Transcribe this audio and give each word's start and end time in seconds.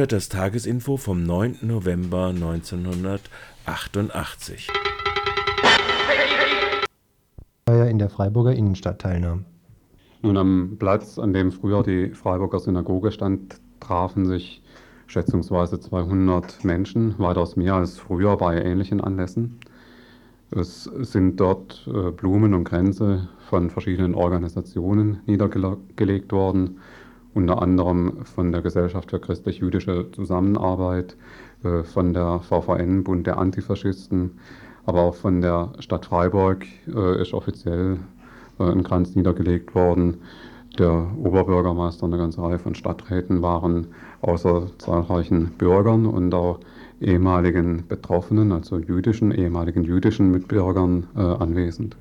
Hört 0.00 0.12
das 0.12 0.30
Tagesinfo 0.30 0.96
vom 0.96 1.24
9. 1.24 1.58
November 1.60 2.28
1988. 2.28 4.68
in 7.66 7.98
der 7.98 8.08
Freiburger 8.08 8.54
Innenstadt 8.54 9.02
teilnahm. 9.02 9.44
Nun 10.22 10.38
am 10.38 10.76
Platz, 10.78 11.18
an 11.18 11.34
dem 11.34 11.52
früher 11.52 11.82
die 11.82 12.14
Freiburger 12.14 12.60
Synagoge 12.60 13.12
stand, 13.12 13.60
trafen 13.80 14.24
sich 14.24 14.62
schätzungsweise 15.06 15.78
200 15.78 16.64
Menschen, 16.64 17.18
weitaus 17.18 17.56
mehr 17.56 17.74
als 17.74 17.98
früher 17.98 18.38
bei 18.38 18.58
ähnlichen 18.58 19.02
Anlässen. 19.02 19.60
Es 20.50 20.84
sind 20.84 21.38
dort 21.38 21.86
äh, 21.92 22.10
Blumen 22.10 22.54
und 22.54 22.64
Kränze 22.64 23.28
von 23.50 23.68
verschiedenen 23.68 24.14
Organisationen 24.14 25.20
niedergelegt 25.26 26.32
worden 26.32 26.78
unter 27.34 27.62
anderem 27.62 28.24
von 28.24 28.52
der 28.52 28.62
Gesellschaft 28.62 29.10
für 29.10 29.20
christlich-jüdische 29.20 30.10
Zusammenarbeit, 30.12 31.16
äh, 31.64 31.82
von 31.82 32.12
der 32.12 32.40
VVN, 32.40 33.04
Bund 33.04 33.26
der 33.26 33.38
Antifaschisten, 33.38 34.38
aber 34.86 35.02
auch 35.02 35.14
von 35.14 35.40
der 35.40 35.72
Stadt 35.78 36.06
Freiburg 36.06 36.64
äh, 36.92 37.20
ist 37.20 37.34
offiziell 37.34 37.98
äh, 38.58 38.64
ein 38.64 38.82
Kranz 38.82 39.14
niedergelegt 39.14 39.74
worden. 39.74 40.18
Der 40.78 41.06
Oberbürgermeister 41.22 42.04
und 42.04 42.14
eine 42.14 42.22
ganze 42.22 42.42
Reihe 42.42 42.58
von 42.58 42.74
Stadträten 42.74 43.42
waren 43.42 43.88
außer 44.22 44.68
zahlreichen 44.78 45.50
Bürgern 45.58 46.06
und 46.06 46.32
auch 46.32 46.60
ehemaligen 47.00 47.86
Betroffenen, 47.88 48.52
also 48.52 48.78
jüdischen, 48.78 49.32
ehemaligen 49.32 49.84
jüdischen 49.84 50.30
Mitbürgern 50.30 51.06
äh, 51.16 51.20
anwesend. 51.20 51.96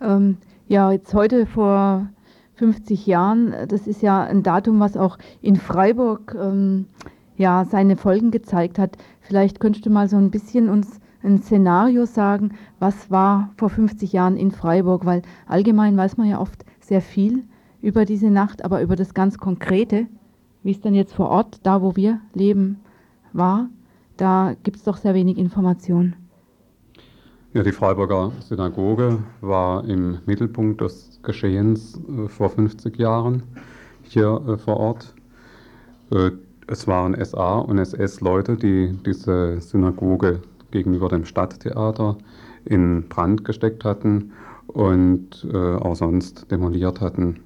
Ähm, 0.00 0.36
ja, 0.68 0.92
jetzt 0.92 1.12
heute 1.14 1.46
vor 1.46 2.08
50 2.54 3.06
Jahren. 3.06 3.54
Das 3.68 3.86
ist 3.86 4.02
ja 4.02 4.22
ein 4.22 4.42
Datum, 4.42 4.80
was 4.80 4.96
auch 4.96 5.18
in 5.40 5.56
Freiburg 5.56 6.36
ähm, 6.40 6.86
ja, 7.36 7.64
seine 7.64 7.96
Folgen 7.96 8.30
gezeigt 8.30 8.78
hat. 8.78 8.96
Vielleicht 9.20 9.60
könntest 9.60 9.86
du 9.86 9.90
mal 9.90 10.08
so 10.08 10.16
ein 10.16 10.30
bisschen 10.30 10.68
uns 10.68 11.00
ein 11.22 11.42
Szenario 11.42 12.04
sagen, 12.04 12.52
was 12.78 13.10
war 13.10 13.50
vor 13.56 13.70
50 13.70 14.12
Jahren 14.12 14.36
in 14.36 14.50
Freiburg, 14.50 15.06
weil 15.06 15.22
allgemein 15.46 15.96
weiß 15.96 16.16
man 16.18 16.28
ja 16.28 16.38
oft 16.38 16.64
sehr 16.80 17.00
viel 17.00 17.44
über 17.80 18.04
diese 18.04 18.30
Nacht, 18.30 18.64
aber 18.64 18.82
über 18.82 18.94
das 18.94 19.14
ganz 19.14 19.38
Konkrete, 19.38 20.06
wie 20.62 20.72
es 20.72 20.80
dann 20.80 20.94
jetzt 20.94 21.14
vor 21.14 21.30
Ort, 21.30 21.60
da 21.62 21.82
wo 21.82 21.96
wir 21.96 22.20
leben, 22.34 22.80
war, 23.32 23.68
da 24.16 24.54
gibt 24.62 24.76
es 24.76 24.84
doch 24.84 24.96
sehr 24.96 25.14
wenig 25.14 25.38
Informationen. 25.38 26.14
Ja, 27.54 27.62
die 27.62 27.70
Freiburger 27.70 28.32
Synagoge 28.40 29.20
war 29.40 29.84
im 29.84 30.18
Mittelpunkt 30.26 30.80
des 30.80 31.20
Geschehens 31.22 31.96
äh, 32.08 32.26
vor 32.26 32.50
50 32.50 32.98
Jahren 32.98 33.44
hier 34.02 34.42
äh, 34.48 34.56
vor 34.58 34.78
Ort. 34.78 35.14
Äh, 36.10 36.32
es 36.66 36.88
waren 36.88 37.14
SA- 37.24 37.60
und 37.60 37.78
SS-Leute, 37.78 38.56
die 38.56 38.98
diese 39.06 39.60
Synagoge 39.60 40.40
gegenüber 40.72 41.08
dem 41.08 41.24
Stadttheater 41.24 42.18
in 42.64 43.08
Brand 43.08 43.44
gesteckt 43.44 43.84
hatten 43.84 44.32
und 44.66 45.46
auch 45.52 45.94
sonst 45.94 46.50
demoliert 46.50 47.02
hatten. 47.02 47.40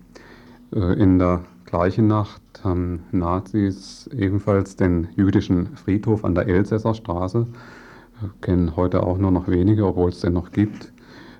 In 0.71 1.19
der 1.19 1.43
gleichen 1.67 2.07
Nacht 2.07 2.41
haben 2.63 3.03
Nazis 3.11 4.09
ebenfalls 4.17 4.77
den 4.77 5.09
jüdischen 5.17 5.77
Friedhof 5.77 6.25
an 6.25 6.37
der 6.37 6.47
Elsässer 6.47 6.95
Straße 6.95 7.49
kennen 8.41 8.77
heute 8.77 9.03
auch 9.03 9.19
nur 9.19 9.31
noch 9.31 9.49
wenige, 9.49 9.87
obwohl 9.87 10.11
es 10.11 10.21
den 10.21 10.33
noch 10.33 10.51
gibt, 10.51 10.93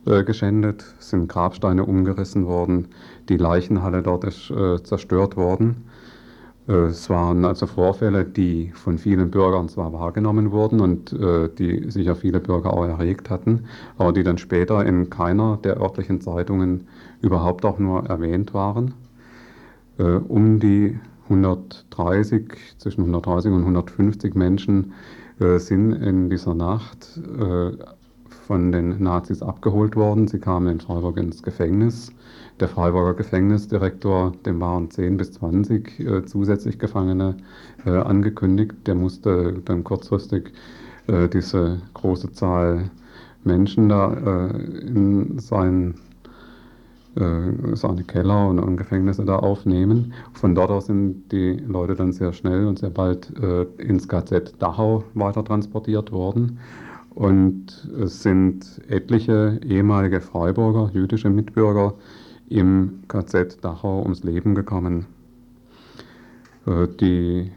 äh, 0.07 0.25
geschändet, 0.25 0.85
sind 0.99 1.29
Grabsteine 1.29 1.85
umgerissen 1.85 2.47
worden, 2.47 2.89
die 3.29 3.37
Leichenhalle 3.37 4.03
dort 4.03 4.25
ist 4.25 4.51
äh, 4.51 4.83
zerstört 4.83 5.37
worden. 5.37 5.85
Äh, 6.69 6.73
es 6.73 7.11
waren 7.11 7.45
also 7.45 7.67
Vorfälle, 7.67 8.25
die 8.25 8.71
von 8.75 8.99
vielen 8.99 9.31
Bürgern 9.31 9.69
zwar 9.69 9.93
wahrgenommen 9.93 10.53
wurden 10.53 10.81
und 10.81 11.13
äh, 11.13 11.49
die 11.49 11.91
sicher 11.91 12.15
viele 12.15 12.41
Bürger 12.41 12.73
auch 12.73 12.85
erregt 12.85 13.31
hatten, 13.31 13.65
aber 13.97 14.13
die 14.13 14.23
dann 14.23 14.39
später 14.39 14.85
in 14.85 15.11
keiner 15.11 15.59
der 15.63 15.81
örtlichen 15.81 16.21
Zeitungen 16.21 16.87
überhaupt 17.23 17.65
auch 17.65 17.79
nur 17.79 18.07
erwähnt 18.07 18.55
waren. 18.55 18.95
Äh, 19.99 20.05
um 20.05 20.61
die 20.61 20.99
130, 21.25 22.77
zwischen 22.79 23.01
130 23.01 23.53
und 23.53 23.61
150 23.61 24.35
Menschen 24.35 24.93
äh, 25.41 25.59
sind 25.59 25.93
in 25.93 26.31
dieser 26.31 26.55
Nacht 26.55 27.21
äh, 27.39 27.73
von 28.47 28.73
den 28.73 29.03
Nazis 29.03 29.43
abgeholt 29.43 29.95
worden. 29.95 30.27
Sie 30.27 30.39
kamen 30.39 30.69
in 30.69 30.81
Freiburg 30.81 31.19
ins 31.19 31.43
Gefängnis. 31.43 32.13
Der 32.61 32.69
Freiburger 32.69 33.15
Gefängnisdirektor, 33.15 34.33
dem 34.47 34.61
waren 34.61 34.91
10 34.91 35.17
bis 35.17 35.33
20 35.33 36.01
äh, 36.01 36.25
zusätzlich 36.25 36.79
Gefangene 36.79 37.37
äh, 37.85 37.91
angekündigt. 37.91 38.75
Der 38.87 38.95
musste 38.95 39.61
dann 39.65 39.85
kurzfristig 39.85 40.53
äh, 41.07 41.29
diese 41.29 41.83
große 41.95 42.33
Zahl 42.33 42.91
Menschen 43.45 43.89
da 43.89 44.13
äh, 44.13 44.87
in 44.87 45.39
seinen 45.39 45.95
äh, 47.17 47.75
seine 47.75 48.05
Keller 48.05 48.49
und, 48.49 48.59
und, 48.59 48.77
Gefängnisse 48.77 49.25
da 49.25 49.37
aufnehmen. 49.37 50.13
Von 50.33 50.55
dort 50.55 50.71
aus 50.71 50.87
sind 50.87 51.33
die 51.33 51.53
Leute 51.67 51.95
dann 51.95 52.13
sehr 52.13 52.33
schnell 52.33 52.67
und 52.67 52.79
sehr 52.79 52.91
bald 52.91 53.33
äh, 53.41 53.63
ins 53.79 54.09
KZ 54.09 54.55
Dachau 54.59 55.05
weiter 55.15 55.45
transportiert 55.45 56.13
worden. 56.13 56.59
Und 57.15 57.89
es 58.01 58.23
sind 58.23 58.81
etliche 58.89 59.59
ehemalige 59.67 60.21
Freiburger, 60.21 60.91
jüdische 60.93 61.31
Mitbürger 61.31 61.95
im 62.49 63.01
KZ 63.09 63.65
Dachau 63.65 64.03
ums 64.03 64.23
Leben 64.23 64.55
gekommen. 64.55 65.07
Äh, 66.67 66.89
die 67.01 67.51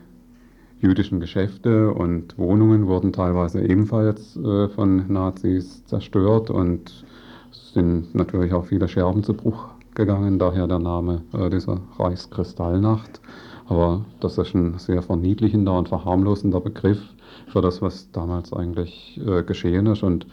jüdischen 0.79 1.19
Geschäfte 1.19 1.91
und 1.91 2.37
Wohnungen 2.37 2.87
wurden 2.87 3.13
teilweise 3.13 3.61
ebenfalls 3.61 4.35
äh, 4.37 4.67
von 4.69 5.11
Nazis 5.11 5.85
zerstört 5.85 6.49
und 6.49 7.05
sind 7.51 8.15
natürlich 8.15 8.53
auch 8.53 8.65
viele 8.65 8.87
Scherben 8.87 9.23
zu 9.23 9.33
Bruch 9.33 9.67
gegangen, 9.95 10.39
daher 10.39 10.67
der 10.67 10.79
Name 10.79 11.21
äh, 11.33 11.49
dieser 11.49 11.79
Reichskristallnacht. 11.97 13.21
Aber 13.67 14.05
das 14.19 14.37
ist 14.37 14.53
ein 14.53 14.77
sehr 14.79 15.01
verniedlichender 15.01 15.77
und 15.77 15.89
verharmlosender 15.89 16.59
Begriff 16.59 17.01
für 17.47 17.61
das, 17.61 17.81
was 17.81 18.11
damals 18.11 18.51
eigentlich 18.53 19.19
äh, 19.25 19.43
geschehen 19.43 19.85
ist. 19.87 20.03
Und 20.03 20.27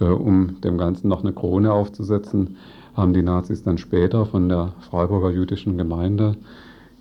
äh, 0.00 0.04
um 0.04 0.60
dem 0.60 0.78
Ganzen 0.78 1.08
noch 1.08 1.22
eine 1.22 1.32
Krone 1.32 1.72
aufzusetzen, 1.72 2.56
haben 2.94 3.12
die 3.12 3.22
Nazis 3.22 3.62
dann 3.62 3.78
später 3.78 4.26
von 4.26 4.48
der 4.48 4.72
Freiburger 4.88 5.30
jüdischen 5.30 5.76
Gemeinde 5.76 6.36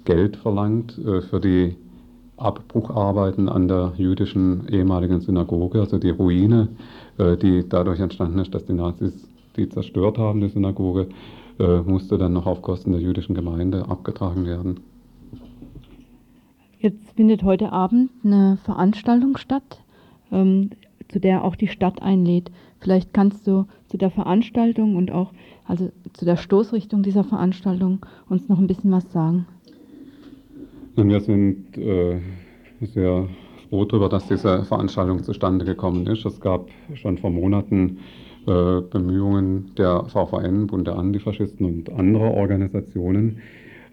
Geld 0.06 0.38
verlangt 0.38 0.98
äh, 0.98 1.22
für 1.22 1.40
die 1.40 1.76
Abbrucharbeiten 2.38 3.48
an 3.48 3.68
der 3.68 3.94
jüdischen 3.98 4.68
ehemaligen 4.68 5.22
Synagoge, 5.22 5.80
also 5.80 5.98
die 5.98 6.10
Ruine, 6.10 6.68
äh, 7.18 7.38
die 7.38 7.68
dadurch 7.68 8.00
entstanden 8.00 8.40
ist, 8.40 8.54
dass 8.54 8.66
die 8.66 8.74
Nazis 8.74 9.28
die 9.56 9.70
zerstört 9.70 10.18
haben, 10.18 10.42
die 10.42 10.50
Synagoge, 10.50 11.10
äh, 11.60 11.82
musste 11.82 12.18
dann 12.18 12.34
noch 12.34 12.46
auf 12.46 12.62
Kosten 12.62 12.92
der 12.92 13.02
jüdischen 13.02 13.36
Gemeinde 13.36 13.88
abgetragen 13.88 14.46
werden. 14.46 14.82
Jetzt 16.80 17.14
findet 17.16 17.44
heute 17.44 17.72
Abend 17.72 18.12
eine 18.24 18.58
Veranstaltung 18.64 19.38
statt, 19.38 19.82
ähm, 20.32 20.72
zu 21.08 21.20
der 21.20 21.44
auch 21.44 21.56
die 21.56 21.68
Stadt 21.68 22.02
einlädt. 22.02 22.52
Vielleicht 22.80 23.14
kannst 23.14 23.48
du 23.48 23.66
zu 23.88 23.98
der 23.98 24.12
Veranstaltung 24.12 24.96
und 24.96 25.12
auch 25.12 25.32
also 25.66 25.92
zu 26.14 26.26
der 26.26 26.38
Stoßrichtung 26.38 27.02
dieser 27.02 27.24
Veranstaltung 27.24 28.06
uns 28.30 28.48
noch 28.50 28.60
ein 28.60 28.68
bisschen 28.68 28.92
was 28.92 29.12
sagen. 29.12 29.48
Nun, 30.96 31.10
wir 31.10 31.20
sind 31.22 31.78
äh, 31.78 32.20
sehr 32.82 33.28
froh 33.70 33.86
darüber, 33.86 34.10
dass 34.10 34.28
diese 34.28 34.64
Veranstaltung 34.64 35.24
zustande 35.24 35.66
gekommen 35.66 36.06
ist. 36.08 36.26
Es 36.26 36.40
gab 36.40 36.70
schon 36.94 37.18
vor 37.18 37.32
Monaten 37.32 37.98
äh, 38.48 38.82
Bemühungen 38.82 39.72
der 39.78 40.06
VVN, 40.06 40.68
Bund 40.68 40.88
der 40.88 40.98
Antifaschisten 40.98 41.66
und 41.66 41.92
anderer 41.92 42.34
Organisationen, 42.34 43.42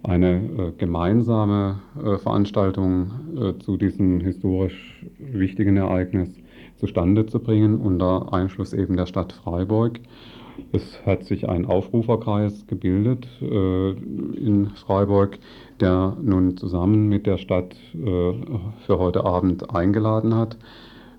eine 0.03 0.37
äh, 0.37 0.73
gemeinsame 0.79 1.81
äh, 1.97 2.19
Veranstaltung 2.19 3.11
äh, 3.37 3.59
zu 3.59 3.77
diesem 3.77 4.21
historisch 4.21 5.05
wichtigen 5.19 5.77
Ereignis 5.77 6.29
zustande 6.77 7.27
zu 7.27 7.39
bringen, 7.39 7.77
unter 7.77 8.33
Einschluss 8.33 8.73
eben 8.73 8.97
der 8.97 9.07
Stadt 9.07 9.33
Freiburg. 9.33 10.01
Es 10.73 11.01
hat 11.07 11.25
sich 11.25 11.49
ein 11.49 11.65
Aufruferkreis 11.65 12.67
gebildet 12.67 13.29
äh, 13.41 13.91
in 13.91 14.71
Freiburg, 14.75 15.39
der 15.81 16.17
nun 16.21 16.57
zusammen 16.57 17.09
mit 17.09 17.27
der 17.27 17.39
Stadt 17.39 17.75
für 17.95 18.99
heute 18.99 19.25
Abend 19.25 19.75
eingeladen 19.75 20.35
hat. 20.35 20.59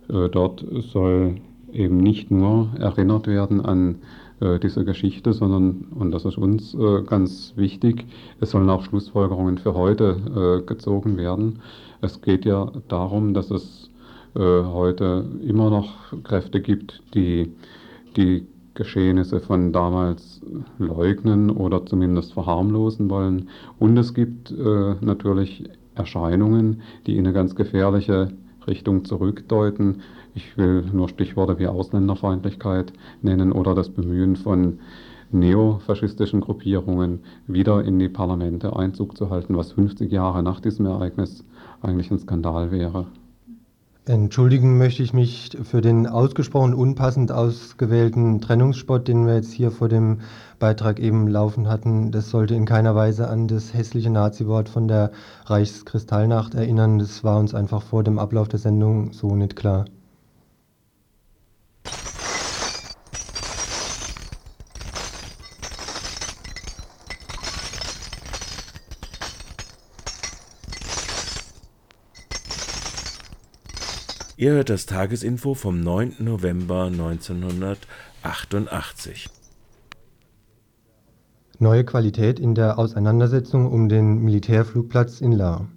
Dort 0.08 0.66
soll 0.92 1.38
eben 1.74 1.98
nicht 1.98 2.31
nur 2.31 2.70
erinnert 2.80 3.28
werden 3.28 3.64
an 3.64 3.96
äh, 4.40 4.60
diese 4.60 4.86
Geschichte, 4.86 5.34
sondern, 5.34 5.88
und 5.96 6.12
das 6.12 6.25
ist 6.25 6.38
uns 6.38 6.74
äh, 6.74 7.02
ganz 7.04 7.54
wichtig, 7.56 8.06
es 8.40 8.52
sollen 8.52 8.70
auch 8.70 8.84
Schlussfolgerungen 8.84 9.58
für 9.58 9.74
heute 9.74 10.62
äh, 10.64 10.66
gezogen 10.66 11.18
werden. 11.18 11.60
Es 12.02 12.22
geht 12.22 12.46
ja 12.46 12.72
darum, 12.88 13.34
dass 13.34 13.52
es 13.52 13.90
äh, 14.36 14.40
heute 14.40 15.25
immer 15.42 15.70
noch 15.70 16.14
Kräfte 16.24 16.62
gibt, 16.62 17.02
die 17.14 17.52
die 18.16 18.46
Geschehnisse 18.75 19.40
von 19.40 19.72
damals 19.72 20.42
leugnen 20.80 21.50
oder 21.52 21.86
zumindest 21.86 22.34
verharmlosen 22.34 23.10
wollen. 23.10 23.50
Und 23.80 23.98
es 23.98 24.14
gibt 24.14 24.52
äh, 24.52 24.96
natürlich 25.02 25.66
Erscheinungen, 25.96 26.81
die 27.06 27.18
in 27.18 27.25
eine 27.25 27.34
ganz 27.34 27.56
gefährliche 27.56 28.31
Richtung 28.68 29.06
zurückdeuten. 29.06 30.01
Ich 30.36 30.57
will 30.57 30.83
nur 30.92 31.10
Stichworte 31.10 31.60
wie 31.60 31.68
Ausländerfeindlichkeit 31.68 32.94
nennen 33.21 33.51
oder 33.51 33.75
das 33.75 33.89
Bemühen 33.89 34.36
von 34.36 34.80
neofaschistischen 35.31 36.42
Gruppierungen 36.42 37.24
wieder 37.48 37.83
in 37.83 38.00
die 38.00 38.10
Parlamente 38.10 38.75
Einzug 38.75 39.18
zu 39.18 39.30
halten, 39.30 39.57
was 39.57 39.71
50 39.74 40.12
Jahre 40.12 40.44
nach 40.44 40.60
diesem 40.60 40.86
Ereignis 40.86 41.44
eigentlich 41.81 42.12
ein 42.12 42.19
Skandal 42.19 42.71
wäre. 42.71 43.07
Entschuldigen 44.06 44.78
möchte 44.78 45.02
ich 45.02 45.14
mich 45.14 45.58
für 45.64 45.80
den 45.80 46.08
ausgesprochen 46.08 46.74
unpassend 46.74 47.32
ausgewählten 47.32 48.42
Trennungsspot, 48.42 49.08
den 49.08 49.26
wir 49.26 49.36
jetzt 49.36 49.54
hier 49.54 49.72
vor 49.72 49.88
dem 49.88 50.20
Beitrag 50.60 51.00
eben 51.00 51.30
laufen 51.30 51.70
hatten. 51.70 52.12
Das 52.12 52.30
sollte 52.30 52.54
in 52.54 52.66
keiner 52.66 52.96
Weise 52.96 53.30
an 53.30 53.48
das 53.48 53.74
hässliche 53.74 54.10
Nazi-Wort 54.10 54.68
von 54.68 54.90
der 54.90 55.12
Reichskristallnacht 55.46 56.54
erinnern. 56.54 57.00
Das 57.00 57.24
war 57.24 57.40
uns 57.40 57.56
einfach 57.56 57.82
vor 57.82 58.04
dem 58.04 58.20
Ablauf 58.20 58.50
der 58.50 58.60
Sendung 58.60 59.14
so 59.14 59.38
nicht 59.38 59.56
klar. 59.56 59.86
Ihr 74.44 74.51
hört 74.51 74.69
das 74.69 74.86
Tagesinfo 74.86 75.54
vom 75.54 75.80
9. 75.80 76.16
November 76.19 76.88
1988. 76.88 79.30
Neue 81.60 81.86
Qualität 81.86 82.42
in 82.42 82.54
der 82.54 82.78
Auseinandersetzung 82.78 83.72
um 83.72 83.88
den 83.88 84.18
Militärflugplatz 84.18 85.22
in 85.22 85.31
Lahr. 85.31 85.69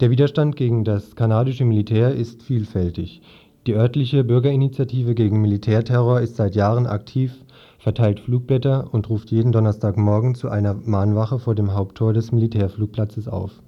Der 0.00 0.08
Widerstand 0.08 0.56
gegen 0.56 0.84
das 0.84 1.14
kanadische 1.14 1.66
Militär 1.66 2.14
ist 2.14 2.42
vielfältig. 2.42 3.20
Die 3.66 3.74
örtliche 3.74 4.24
Bürgerinitiative 4.24 5.14
gegen 5.14 5.42
Militärterror 5.42 6.22
ist 6.22 6.36
seit 6.36 6.54
Jahren 6.54 6.86
aktiv, 6.86 7.34
verteilt 7.78 8.20
Flugblätter 8.20 8.94
und 8.94 9.10
ruft 9.10 9.30
jeden 9.30 9.52
Donnerstagmorgen 9.52 10.34
zu 10.34 10.48
einer 10.48 10.72
Mahnwache 10.72 11.38
vor 11.38 11.54
dem 11.54 11.74
Haupttor 11.74 12.14
des 12.14 12.32
Militärflugplatzes 12.32 13.28
auf. 13.28 13.60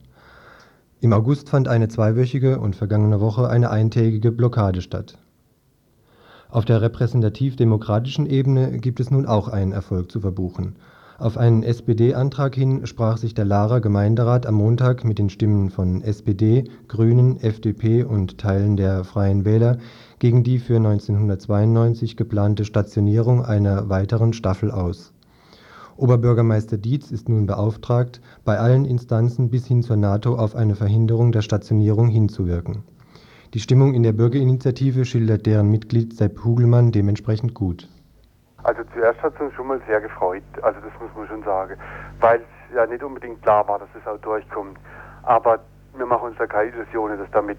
Im 1.00 1.12
August 1.12 1.50
fand 1.50 1.68
eine 1.68 1.88
zweiwöchige 1.88 2.58
und 2.58 2.74
vergangene 2.74 3.20
Woche 3.20 3.50
eine 3.50 3.70
eintägige 3.70 4.32
Blockade 4.32 4.80
statt. 4.80 5.18
Auf 6.48 6.64
der 6.64 6.80
repräsentativ-demokratischen 6.80 8.24
Ebene 8.24 8.78
gibt 8.78 8.98
es 8.98 9.10
nun 9.10 9.26
auch 9.26 9.48
einen 9.48 9.72
Erfolg 9.72 10.10
zu 10.10 10.20
verbuchen. 10.20 10.76
Auf 11.18 11.36
einen 11.36 11.62
SPD-Antrag 11.62 12.54
hin 12.54 12.86
sprach 12.86 13.18
sich 13.18 13.34
der 13.34 13.44
Lahrer 13.44 13.82
Gemeinderat 13.82 14.46
am 14.46 14.54
Montag 14.54 15.04
mit 15.04 15.18
den 15.18 15.28
Stimmen 15.28 15.68
von 15.68 16.00
SPD, 16.00 16.64
Grünen, 16.88 17.40
FDP 17.40 18.02
und 18.04 18.38
Teilen 18.38 18.78
der 18.78 19.04
Freien 19.04 19.44
Wähler 19.44 19.76
gegen 20.18 20.44
die 20.44 20.58
für 20.58 20.76
1992 20.76 22.16
geplante 22.16 22.64
Stationierung 22.64 23.44
einer 23.44 23.90
weiteren 23.90 24.32
Staffel 24.32 24.70
aus 24.70 25.12
Oberbürgermeister 25.96 26.76
Dietz 26.76 27.10
ist 27.10 27.28
nun 27.28 27.46
beauftragt, 27.46 28.20
bei 28.44 28.58
allen 28.58 28.84
Instanzen 28.84 29.50
bis 29.50 29.66
hin 29.66 29.82
zur 29.82 29.96
NATO 29.96 30.36
auf 30.36 30.54
eine 30.54 30.74
Verhinderung 30.74 31.32
der 31.32 31.40
Stationierung 31.40 32.08
hinzuwirken. 32.08 32.84
Die 33.54 33.60
Stimmung 33.60 33.94
in 33.94 34.02
der 34.02 34.12
Bürgerinitiative 34.12 35.06
schildert 35.06 35.46
deren 35.46 35.70
Mitglied 35.70 36.12
Sepp 36.12 36.44
Hugelmann 36.44 36.92
dementsprechend 36.92 37.54
gut. 37.54 37.88
Also 38.62 38.82
zuerst 38.92 39.22
hat 39.22 39.34
es 39.36 39.40
uns 39.40 39.54
schon 39.54 39.68
mal 39.68 39.80
sehr 39.86 40.00
gefreut, 40.00 40.42
also 40.60 40.78
das 40.80 40.92
muss 41.00 41.10
man 41.16 41.28
schon 41.28 41.42
sagen, 41.44 41.78
weil 42.20 42.40
es 42.40 42.74
ja 42.74 42.84
nicht 42.86 43.02
unbedingt 43.02 43.40
klar 43.42 43.66
war, 43.66 43.78
dass 43.78 43.88
es 43.98 44.06
auch 44.06 44.18
durchkommt. 44.18 44.76
Aber 45.22 45.60
wir 45.96 46.04
machen 46.04 46.28
uns 46.28 46.36
da 46.36 46.46
keine 46.46 46.72
Illusionen, 46.72 47.18
dass 47.18 47.30
damit 47.30 47.58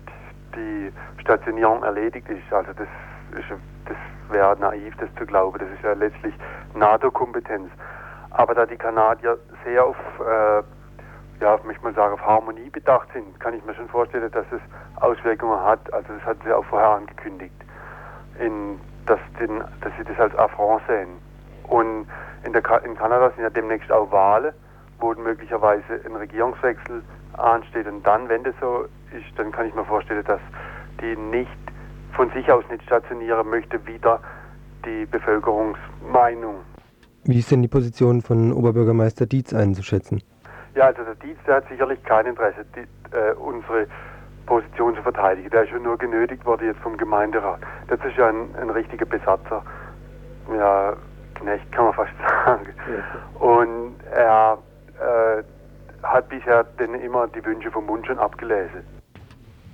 die 0.55 0.91
Stationierung 1.21 1.81
erledigt 1.81 2.29
ist. 2.29 2.53
Also 2.53 2.71
das, 2.73 2.87
das 3.31 3.97
wäre 4.29 4.55
naiv, 4.59 4.95
das 4.97 5.09
zu 5.17 5.25
glauben. 5.25 5.57
Das 5.57 5.69
ist 5.69 5.83
ja 5.83 5.93
letztlich 5.93 6.33
NATO-Kompetenz. 6.75 7.69
Aber 8.31 8.53
da 8.53 8.65
die 8.65 8.77
Kanadier 8.77 9.37
sehr 9.63 9.85
auf, 9.85 9.95
äh, 10.19 10.63
ja, 11.41 11.59
möchte 11.63 11.83
mal 11.83 11.93
sagen, 11.93 12.13
auf 12.13 12.25
Harmonie 12.25 12.69
bedacht 12.69 13.09
sind, 13.13 13.39
kann 13.39 13.53
ich 13.53 13.63
mir 13.65 13.73
schon 13.75 13.87
vorstellen, 13.89 14.29
dass 14.31 14.45
es 14.51 14.61
Auswirkungen 15.01 15.63
hat. 15.63 15.93
Also 15.93 16.13
das 16.13 16.25
hatten 16.25 16.41
sie 16.45 16.53
auch 16.53 16.65
vorher 16.65 16.89
angekündigt, 16.89 17.55
in, 18.39 18.79
dass, 19.05 19.19
den, 19.39 19.59
dass 19.81 19.93
sie 19.97 20.03
das 20.03 20.19
als 20.19 20.35
Affront 20.37 20.81
sehen. 20.87 21.09
Und 21.67 22.07
in, 22.43 22.53
der, 22.53 22.63
in 22.83 22.95
Kanada 22.95 23.29
sind 23.31 23.43
ja 23.43 23.49
demnächst 23.49 23.91
auch 23.91 24.11
Wahlen, 24.11 24.53
wo 24.99 25.13
möglicherweise 25.13 26.01
ein 26.05 26.15
Regierungswechsel 26.15 27.03
ansteht. 27.33 27.87
Und 27.87 28.05
dann, 28.05 28.29
wenn 28.29 28.43
das 28.43 28.55
so 28.59 28.85
ist, 29.11 29.37
dann 29.37 29.51
kann 29.51 29.67
ich 29.67 29.75
mir 29.75 29.85
vorstellen, 29.85 30.23
dass 30.25 30.41
die 31.01 31.15
nicht 31.15 31.51
von 32.13 32.31
sich 32.31 32.51
aus 32.51 32.63
nicht 32.69 32.83
stationieren 32.83 33.49
möchte, 33.49 33.85
wieder 33.85 34.19
die 34.85 35.05
Bevölkerungsmeinung 35.05 36.55
wie 37.27 37.39
ist 37.39 37.51
denn 37.51 37.61
die 37.61 37.67
Position 37.67 38.21
von 38.21 38.53
Oberbürgermeister 38.53 39.25
Dietz 39.25 39.53
einzuschätzen? 39.53 40.21
Ja, 40.75 40.85
also 40.85 41.03
der 41.03 41.15
Dietz, 41.15 41.37
der 41.45 41.55
hat 41.57 41.69
sicherlich 41.69 42.01
kein 42.03 42.25
Interesse, 42.25 42.65
die, 42.75 43.15
äh, 43.15 43.33
unsere 43.33 43.87
Position 44.45 44.95
zu 44.95 45.01
verteidigen. 45.01 45.49
Der 45.49 45.63
ist 45.63 45.69
schon 45.69 45.83
nur 45.83 45.97
genötigt 45.97 46.45
worden 46.45 46.67
jetzt 46.67 46.79
vom 46.79 46.97
Gemeinderat. 46.97 47.59
Das 47.87 47.99
ist 47.99 48.17
ja 48.17 48.29
ein, 48.29 48.55
ein 48.59 48.69
richtiger 48.69 49.05
Besatzer. 49.05 49.61
Ja, 50.55 50.95
Knecht 51.35 51.71
kann 51.71 51.85
man 51.85 51.93
fast 51.93 52.13
sagen. 52.45 52.67
Ja. 52.89 53.45
Und 53.45 53.95
er 54.11 54.57
äh, 54.99 55.43
hat 56.03 56.29
bisher 56.29 56.63
denn 56.79 56.95
immer 56.95 57.27
die 57.27 57.43
Wünsche 57.43 57.69
vom 57.71 57.85
Mund 57.85 58.07
schon 58.07 58.17
abgelesen. 58.19 58.83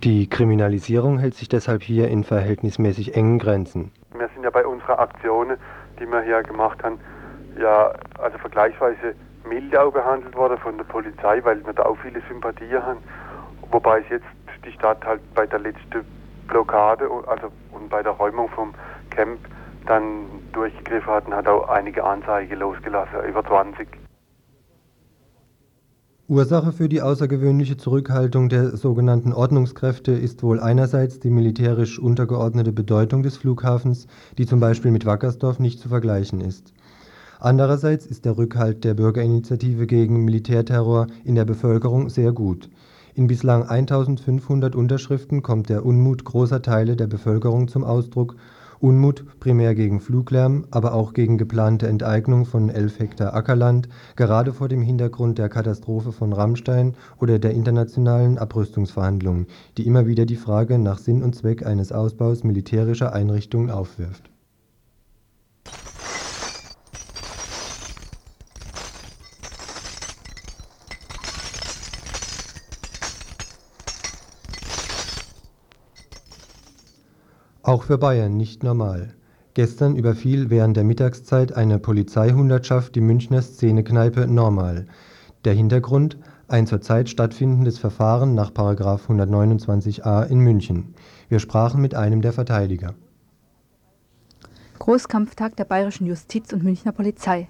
Die 0.03 0.27
Kriminalisierung 0.27 1.17
hält 1.19 1.35
sich 1.35 1.47
deshalb 1.47 1.81
hier 1.81 2.09
in 2.09 2.23
verhältnismäßig 2.23 3.15
engen 3.15 3.39
Grenzen. 3.39 3.91
Wir 4.17 4.27
sind 4.33 4.43
ja 4.43 4.49
bei 4.49 4.65
unserer 4.65 4.99
Aktionen, 4.99 5.57
die 5.99 6.05
wir 6.05 6.21
hier 6.21 6.43
gemacht 6.43 6.83
haben, 6.83 6.99
ja, 7.59 7.93
also 8.19 8.37
vergleichsweise 8.37 9.15
milde 9.47 9.81
auch 9.81 9.91
behandelt 9.91 10.35
worden 10.35 10.57
von 10.57 10.77
der 10.77 10.85
Polizei, 10.85 11.43
weil 11.43 11.65
wir 11.65 11.73
da 11.73 11.83
auch 11.83 11.97
viele 11.97 12.21
Sympathien 12.27 12.81
haben. 12.81 12.99
Wobei 13.71 13.99
es 13.99 14.09
jetzt 14.09 14.25
die 14.65 14.71
Stadt 14.71 15.03
halt 15.05 15.21
bei 15.33 15.45
der 15.45 15.59
letzten 15.59 16.05
Blockade 16.47 17.09
also 17.27 17.51
und 17.71 17.89
bei 17.89 18.03
der 18.03 18.13
Räumung 18.13 18.49
vom 18.49 18.73
Camp 19.09 19.39
dann 19.85 20.25
durchgegriffen 20.53 21.11
hat 21.11 21.27
und 21.27 21.35
hat 21.35 21.47
auch 21.47 21.67
einige 21.69 22.03
Anzeigen 22.03 22.59
losgelassen, 22.59 23.23
über 23.27 23.43
20. 23.43 23.87
Ursache 26.29 26.71
für 26.71 26.87
die 26.87 27.01
außergewöhnliche 27.01 27.75
Zurückhaltung 27.75 28.47
der 28.47 28.77
sogenannten 28.77 29.33
Ordnungskräfte 29.33 30.13
ist 30.13 30.41
wohl 30.41 30.61
einerseits 30.61 31.19
die 31.19 31.29
militärisch 31.29 31.99
untergeordnete 31.99 32.71
Bedeutung 32.71 33.23
des 33.23 33.35
Flughafens, 33.35 34.07
die 34.37 34.45
zum 34.45 34.61
Beispiel 34.61 34.91
mit 34.91 35.05
Wackersdorf 35.05 35.59
nicht 35.59 35.79
zu 35.79 35.89
vergleichen 35.89 36.39
ist. 36.39 36.73
Andererseits 37.43 38.05
ist 38.05 38.23
der 38.23 38.37
Rückhalt 38.37 38.85
der 38.85 38.93
Bürgerinitiative 38.93 39.85
gegen 39.85 40.23
Militärterror 40.23 41.07
in 41.25 41.35
der 41.35 41.43
Bevölkerung 41.43 42.09
sehr 42.09 42.31
gut. 42.31 42.69
In 43.15 43.27
bislang 43.27 43.67
1500 43.67 44.77
Unterschriften 44.77 45.41
kommt 45.41 45.67
der 45.67 45.85
Unmut 45.85 46.23
großer 46.23 46.61
Teile 46.61 46.95
der 46.95 47.07
Bevölkerung 47.07 47.67
zum 47.67 47.83
Ausdruck, 47.83 48.37
Unmut 48.79 49.25
primär 49.41 49.75
gegen 49.75 49.99
Fluglärm, 49.99 50.67
aber 50.71 50.93
auch 50.93 51.11
gegen 51.11 51.37
geplante 51.37 51.85
Enteignung 51.85 52.45
von 52.45 52.69
11 52.69 52.99
Hektar 52.99 53.33
Ackerland, 53.33 53.89
gerade 54.15 54.53
vor 54.53 54.69
dem 54.69 54.81
Hintergrund 54.81 55.37
der 55.37 55.49
Katastrophe 55.49 56.13
von 56.13 56.31
Rammstein 56.31 56.93
oder 57.19 57.39
der 57.39 57.51
internationalen 57.51 58.37
Abrüstungsverhandlungen, 58.37 59.47
die 59.77 59.85
immer 59.85 60.07
wieder 60.07 60.25
die 60.25 60.37
Frage 60.37 60.79
nach 60.79 60.97
Sinn 60.97 61.21
und 61.21 61.35
Zweck 61.35 61.65
eines 61.65 61.91
Ausbaus 61.91 62.45
militärischer 62.45 63.11
Einrichtungen 63.11 63.69
aufwirft 63.69 64.32
Auch 77.65 77.83
für 77.83 77.97
Bayern 77.97 78.35
nicht 78.35 78.61
normal. 78.61 79.13
Gestern 79.53 79.95
überfiel 79.95 80.49
während 80.49 80.75
der 80.75 80.83
Mittagszeit 80.83 81.53
eine 81.53 81.79
Polizeihundertschaft 81.79 82.93
die 82.93 82.99
Münchner 82.99 83.41
Szenekneipe 83.41 84.27
Normal. 84.27 84.85
Der 85.45 85.53
Hintergrund: 85.53 86.17
ein 86.49 86.67
zurzeit 86.67 87.07
stattfindendes 87.07 87.79
Verfahren 87.79 88.35
nach§ 88.35 88.51
129a 89.07 90.25
in 90.25 90.39
München. 90.39 90.93
Wir 91.29 91.39
sprachen 91.39 91.79
mit 91.79 91.95
einem 91.95 92.21
der 92.21 92.33
Verteidiger. 92.33 92.95
Großkampftag 94.79 95.55
der 95.55 95.63
bayerischen 95.63 96.05
Justiz 96.05 96.51
und 96.51 96.65
Münchner 96.65 96.91
Polizei. 96.91 97.47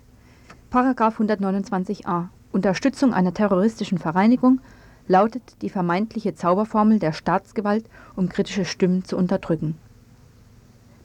Paragraph 0.69 1.19
129a 1.19 2.27
Unterstützung 2.51 3.15
einer 3.15 3.33
terroristischen 3.33 3.97
Vereinigung 3.97 4.61
lautet 5.07 5.55
die 5.63 5.69
vermeintliche 5.69 6.35
Zauberformel 6.35 6.99
der 6.99 7.13
Staatsgewalt, 7.13 7.89
um 8.15 8.29
kritische 8.29 8.65
Stimmen 8.65 9.03
zu 9.03 9.17
unterdrücken. 9.17 9.75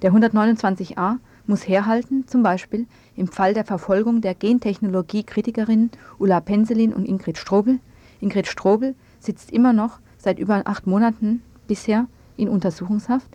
Der 0.03 0.13
129a 0.13 1.17
muss 1.49 1.67
herhalten, 1.67 2.25
zum 2.29 2.45
Beispiel 2.45 2.87
im 3.17 3.27
Fall 3.27 3.53
der 3.53 3.65
Verfolgung 3.65 4.21
der 4.21 4.35
Gentechnologie-Kritikerinnen 4.35 5.91
Ulla 6.19 6.39
Penselin 6.41 6.93
und 6.93 7.09
Ingrid 7.09 7.37
Strobel. 7.37 7.81
Ingrid 8.21 8.47
Strobel 8.47 8.95
sitzt 9.19 9.51
immer 9.51 9.73
noch 9.73 9.99
seit 10.17 10.39
über 10.39 10.63
acht 10.67 10.87
Monaten 10.87 11.43
bisher 11.67 12.07
in 12.37 12.49
Untersuchungshaft 12.49 13.29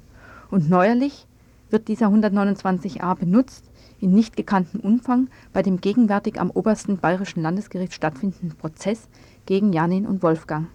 und 0.52 0.70
neuerlich 0.70 1.28
wird 1.70 1.90
dieser 1.90 2.08
129a 2.08 3.16
benutzt, 3.16 3.66
in 4.00 4.14
nicht 4.14 4.38
gekanntem 4.38 4.80
Umfang 4.80 5.28
bei 5.52 5.64
dem 5.64 5.82
gegenwärtig 5.82 6.40
am 6.40 6.50
obersten 6.52 6.98
bayerischen 6.98 7.42
Landesgericht 7.42 7.94
stattfindenden 7.94 8.58
Prozess 8.58 9.10
gegen 9.46 9.74
Janin 9.74 10.06
und 10.06 10.24
Wolfgang. 10.24 10.68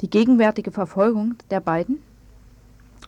Die 0.00 0.10
gegenwärtige 0.10 0.72
Verfolgung 0.72 1.36
der 1.50 1.60
beiden 1.60 1.98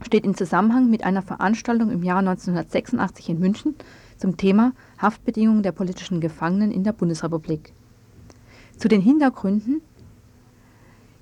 steht 0.05 0.25
in 0.25 0.35
Zusammenhang 0.35 0.90
mit 0.90 1.05
einer 1.05 1.23
Veranstaltung 1.23 1.90
im 1.90 2.02
Jahr 2.02 2.19
1986 2.19 3.31
in 3.31 3.38
München 3.38 3.75
zum 4.17 4.37
Thema 4.37 4.73
Haftbedingungen 5.00 5.62
der 5.62 5.73
politischen 5.73 6.21
Gefangenen 6.21 6.73
in 6.73 6.85
der 6.85 6.93
Bundesrepublik. 6.93 7.73
Zu 8.76 8.88
den 8.88 9.00
Hintergründen 9.00 9.81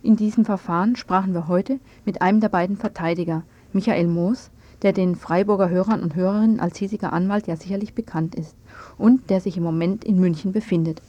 in 0.02 0.16
diesem 0.16 0.44
Verfahren 0.44 0.94
sprachen 0.94 1.34
wir 1.34 1.48
heute 1.48 1.80
mit 2.04 2.22
einem 2.22 2.40
der 2.40 2.48
beiden 2.48 2.76
Verteidiger, 2.76 3.42
Michael 3.72 4.06
Moos, 4.06 4.50
der 4.82 4.92
den 4.92 5.16
Freiburger 5.16 5.68
Hörern 5.68 6.00
und 6.00 6.14
Hörerinnen 6.14 6.60
als 6.60 6.76
hiesiger 6.76 7.12
Anwalt 7.12 7.46
ja 7.46 7.56
sicherlich 7.56 7.94
bekannt 7.94 8.34
ist 8.34 8.54
und 8.98 9.30
der 9.30 9.40
sich 9.40 9.56
im 9.56 9.62
Moment 9.62 10.04
in 10.04 10.20
München 10.20 10.52
befindet. 10.52 11.02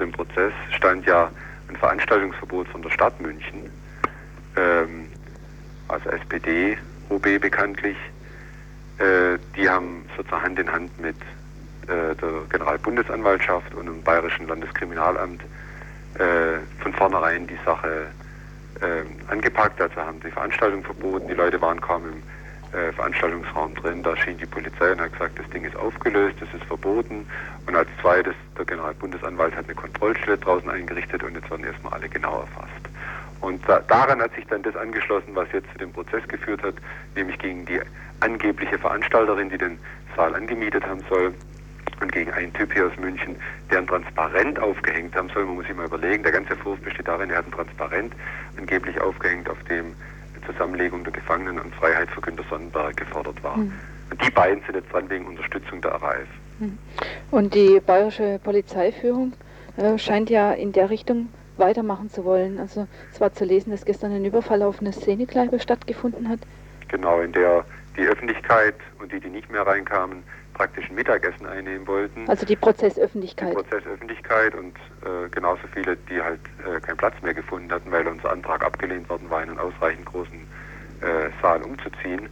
Im 0.00 0.12
Prozess 0.12 0.52
stand 0.72 1.06
ja 1.06 1.30
ein 1.68 1.76
Veranstaltungsverbot 1.76 2.68
von 2.68 2.82
der 2.82 2.90
Stadt 2.90 3.18
München, 3.20 3.70
ähm, 4.56 5.06
also 5.88 6.10
SPD, 6.10 6.76
OB 7.10 7.40
bekanntlich. 7.40 7.96
Äh, 8.98 9.38
die 9.56 9.68
haben 9.68 10.04
sozusagen 10.16 10.42
Hand 10.42 10.58
in 10.58 10.70
Hand 10.70 11.00
mit 11.00 11.16
äh, 11.82 12.14
der 12.14 12.30
Generalbundesanwaltschaft 12.50 13.74
und 13.74 13.86
dem 13.86 14.02
Bayerischen 14.02 14.46
Landeskriminalamt 14.48 15.42
äh, 16.14 16.58
von 16.80 16.92
vornherein 16.92 17.46
die 17.46 17.58
Sache 17.64 18.06
ähm, 18.82 19.06
angepackt, 19.28 19.80
also 19.80 19.96
haben 19.96 20.20
die 20.20 20.30
Veranstaltung 20.30 20.82
verboten, 20.82 21.28
die 21.28 21.34
Leute 21.34 21.60
waren 21.60 21.80
kaum 21.80 22.02
im 22.06 22.22
äh, 22.78 22.92
Veranstaltungsraum 22.92 23.74
drin. 23.76 24.02
Da 24.02 24.16
schien 24.16 24.36
die 24.36 24.46
Polizei 24.46 24.92
und 24.92 25.00
hat 25.00 25.12
gesagt, 25.12 25.38
das 25.38 25.48
Ding 25.50 25.64
ist 25.64 25.76
aufgelöst, 25.76 26.36
das 26.40 26.48
ist 26.52 26.64
verboten. 26.64 27.26
Und 27.66 27.76
als 27.76 27.88
zweites, 28.00 28.34
der 28.58 28.64
Generalbundesanwalt 28.64 29.54
hat 29.56 29.66
eine 29.66 29.74
Kontrollstelle 29.74 30.38
draußen 30.38 30.68
eingerichtet 30.68 31.22
und 31.22 31.34
jetzt 31.34 31.50
werden 31.50 31.64
erstmal 31.64 31.94
alle 31.94 32.08
genau 32.08 32.40
erfasst. 32.40 32.72
Und 33.44 33.60
da, 33.68 33.80
daran 33.80 34.20
hat 34.22 34.34
sich 34.34 34.46
dann 34.46 34.62
das 34.62 34.74
angeschlossen, 34.74 35.34
was 35.34 35.46
jetzt 35.52 35.70
zu 35.72 35.78
dem 35.78 35.92
Prozess 35.92 36.26
geführt 36.28 36.62
hat, 36.62 36.74
nämlich 37.14 37.38
gegen 37.38 37.66
die 37.66 37.78
angebliche 38.20 38.78
Veranstalterin, 38.78 39.50
die 39.50 39.58
den 39.58 39.78
Saal 40.16 40.34
angemietet 40.34 40.84
haben 40.86 41.04
soll, 41.10 41.34
und 42.00 42.10
gegen 42.10 42.32
einen 42.32 42.52
Typ 42.54 42.72
hier 42.72 42.86
aus 42.86 42.96
München, 42.98 43.36
der 43.70 43.78
ein 43.78 43.86
Transparent 43.86 44.58
aufgehängt 44.58 45.14
haben 45.14 45.28
soll. 45.28 45.44
Man 45.44 45.56
muss 45.56 45.66
sich 45.66 45.76
mal 45.76 45.86
überlegen, 45.86 46.22
der 46.22 46.32
ganze 46.32 46.56
Vorwurf 46.56 46.80
besteht 46.80 47.06
darin, 47.06 47.30
er 47.30 47.38
hat 47.38 47.46
ein 47.46 47.52
Transparent 47.52 48.12
angeblich 48.58 49.00
aufgehängt, 49.00 49.48
auf 49.48 49.62
dem 49.64 49.94
Zusammenlegung 50.46 51.04
der 51.04 51.12
Gefangenen 51.12 51.60
und 51.60 51.74
Freiheit 51.74 52.10
für 52.10 52.20
Günter 52.20 52.44
Sonnenberg 52.48 52.96
gefordert 52.96 53.42
war. 53.42 53.56
Mhm. 53.58 53.72
Und 54.10 54.26
die 54.26 54.30
beiden 54.30 54.62
sind 54.64 54.74
jetzt 54.74 54.92
dran 54.92 55.08
wegen 55.08 55.26
Unterstützung 55.26 55.80
der 55.82 55.92
RAF. 55.92 56.26
Mhm. 56.58 56.78
Und 57.30 57.54
die 57.54 57.80
bayerische 57.80 58.40
Polizeiführung 58.42 59.34
äh, 59.76 59.98
scheint 59.98 60.30
ja 60.30 60.52
in 60.52 60.72
der 60.72 60.90
Richtung 60.90 61.28
weitermachen 61.56 62.10
zu 62.10 62.24
wollen. 62.24 62.58
Also 62.58 62.86
es 63.12 63.20
war 63.20 63.32
zu 63.32 63.44
lesen, 63.44 63.70
dass 63.70 63.84
gestern 63.84 64.12
ein 64.12 64.24
Überfall 64.24 64.62
auf 64.62 64.80
eine 64.80 64.92
Szenekleibe 64.92 65.60
stattgefunden 65.60 66.28
hat. 66.28 66.40
Genau, 66.88 67.20
in 67.20 67.32
der 67.32 67.64
die 67.96 68.06
Öffentlichkeit 68.06 68.74
und 69.00 69.12
die, 69.12 69.20
die 69.20 69.28
nicht 69.28 69.50
mehr 69.50 69.66
reinkamen, 69.66 70.22
praktisch 70.54 70.88
ein 70.88 70.94
Mittagessen 70.94 71.46
einnehmen 71.46 71.86
wollten. 71.86 72.28
Also 72.28 72.46
die 72.46 72.56
Prozessöffentlichkeit. 72.56 73.50
Die 73.50 73.54
Prozessöffentlichkeit 73.54 74.54
und 74.54 74.76
äh, 75.04 75.28
genauso 75.30 75.62
viele, 75.72 75.96
die 76.08 76.20
halt 76.20 76.40
äh, 76.64 76.80
keinen 76.80 76.96
Platz 76.96 77.14
mehr 77.22 77.34
gefunden 77.34 77.70
hatten, 77.72 77.90
weil 77.90 78.06
unser 78.06 78.32
Antrag 78.32 78.64
abgelehnt 78.64 79.08
worden 79.08 79.28
war, 79.30 79.42
in 79.42 79.50
einen 79.50 79.58
ausreichend 79.58 80.06
großen 80.06 80.40
äh, 81.00 81.30
Saal 81.42 81.62
umzuziehen. 81.62 82.28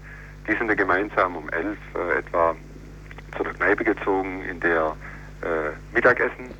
Die 0.48 0.56
sind 0.56 0.76
gemeinsam 0.76 1.36
um 1.36 1.48
elf 1.50 1.78
äh, 1.94 2.18
etwa 2.18 2.54
zu 3.36 3.44
der 3.44 3.54
Kneipe 3.54 3.84
gezogen, 3.84 4.42
in 4.48 4.60
der 4.60 4.96
äh, 5.42 5.94
Mittagessen 5.94 6.50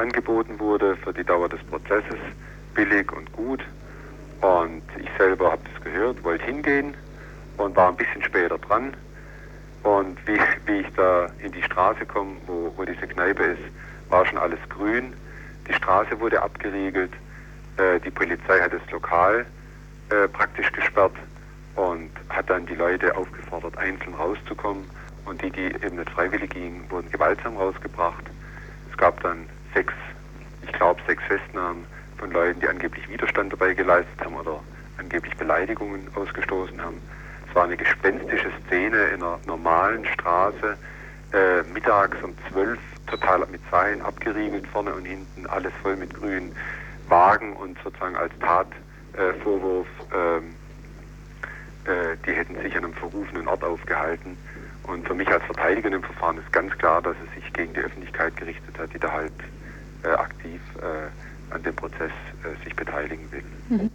angeboten 0.00 0.58
wurde 0.58 0.96
für 0.96 1.12
die 1.12 1.24
Dauer 1.24 1.48
des 1.48 1.62
Prozesses, 1.64 2.18
billig 2.74 3.12
und 3.12 3.32
gut. 3.32 3.60
Und 4.40 4.82
ich 4.98 5.08
selber 5.18 5.52
habe 5.52 5.62
das 5.72 5.84
gehört, 5.84 6.24
wollte 6.24 6.44
hingehen 6.44 6.94
und 7.58 7.76
war 7.76 7.88
ein 7.88 7.96
bisschen 7.96 8.22
später 8.22 8.58
dran 8.58 8.94
und 9.82 10.18
wie, 10.26 10.38
wie 10.66 10.80
ich 10.80 10.94
da 10.96 11.26
in 11.42 11.52
die 11.52 11.62
Straße 11.62 12.06
komme, 12.06 12.36
wo, 12.46 12.72
wo 12.76 12.84
diese 12.84 13.06
Kneipe 13.06 13.42
ist, 13.42 13.62
war 14.08 14.26
schon 14.26 14.38
alles 14.38 14.58
grün. 14.68 15.12
Die 15.68 15.74
Straße 15.74 16.18
wurde 16.20 16.42
abgeriegelt. 16.42 17.12
Äh, 17.76 18.00
die 18.00 18.10
Polizei 18.10 18.60
hat 18.60 18.72
das 18.72 18.90
Lokal 18.90 19.46
äh, 20.10 20.26
praktisch 20.28 20.70
gesperrt 20.72 21.14
und 21.76 22.10
hat 22.28 22.50
dann 22.50 22.66
die 22.66 22.74
Leute 22.74 23.16
aufgefordert, 23.16 23.76
einzeln 23.78 24.14
rauszukommen. 24.14 24.84
Und 25.26 25.42
die, 25.42 25.50
die 25.50 25.66
eben 25.66 25.96
nicht 25.96 26.10
freiwillig 26.10 26.50
gingen, 26.50 26.90
wurden 26.90 27.10
gewaltsam 27.10 27.56
rausgebracht. 27.56 28.24
Es 28.90 28.96
gab 28.96 29.22
dann 29.22 29.46
sechs, 29.74 29.94
ich 30.62 30.72
glaube, 30.72 31.00
sechs 31.06 31.22
Festnahmen 31.24 31.84
von 32.18 32.30
Leuten, 32.32 32.60
die 32.60 32.68
angeblich 32.68 33.08
Widerstand 33.08 33.52
dabei 33.52 33.74
geleistet 33.74 34.20
haben 34.24 34.36
oder 34.36 34.60
angeblich 34.98 35.36
Beleidigungen 35.36 36.06
ausgestoßen 36.14 36.80
haben. 36.80 37.00
Es 37.48 37.54
war 37.54 37.64
eine 37.64 37.76
gespenstische 37.76 38.50
Szene 38.66 38.96
in 39.06 39.22
einer 39.22 39.38
normalen 39.46 40.04
Straße, 40.06 40.76
äh, 41.32 41.62
mittags 41.72 42.16
um 42.22 42.34
zwölf, 42.50 42.78
total 43.06 43.46
mit 43.50 43.60
Seilen 43.70 44.02
abgeriegelt, 44.02 44.66
vorne 44.68 44.94
und 44.94 45.04
hinten, 45.04 45.46
alles 45.46 45.72
voll 45.82 45.96
mit 45.96 46.14
grünen 46.14 46.54
Wagen 47.08 47.54
und 47.54 47.76
sozusagen 47.82 48.16
als 48.16 48.32
Tatvorwurf, 48.38 49.88
äh, 50.12 50.38
äh, 51.90 52.16
die 52.26 52.32
hätten 52.32 52.60
sich 52.62 52.76
an 52.76 52.84
einem 52.84 52.94
verrufenen 52.94 53.48
Ort 53.48 53.64
aufgehalten. 53.64 54.36
Und 54.84 55.06
für 55.06 55.14
mich 55.14 55.28
als 55.28 55.42
Verteidiger 55.44 55.90
im 55.90 56.02
Verfahren 56.02 56.38
ist 56.38 56.52
ganz 56.52 56.76
klar, 56.78 57.02
dass 57.02 57.16
es 57.26 57.42
sich 57.42 57.52
gegen 57.52 57.72
die 57.74 57.80
Öffentlichkeit 57.80 58.36
gerichtet 58.36 58.78
hat, 58.78 58.92
die 58.92 58.98
da 58.98 59.10
halt 59.10 59.32
aktiv 60.04 60.60
äh, 60.80 61.54
an 61.54 61.62
dem 61.62 61.74
Prozess 61.74 62.12
äh, 62.44 62.64
sich 62.64 62.74
beteiligen 62.74 63.30
will. 63.30 63.42
Mhm 63.68 63.90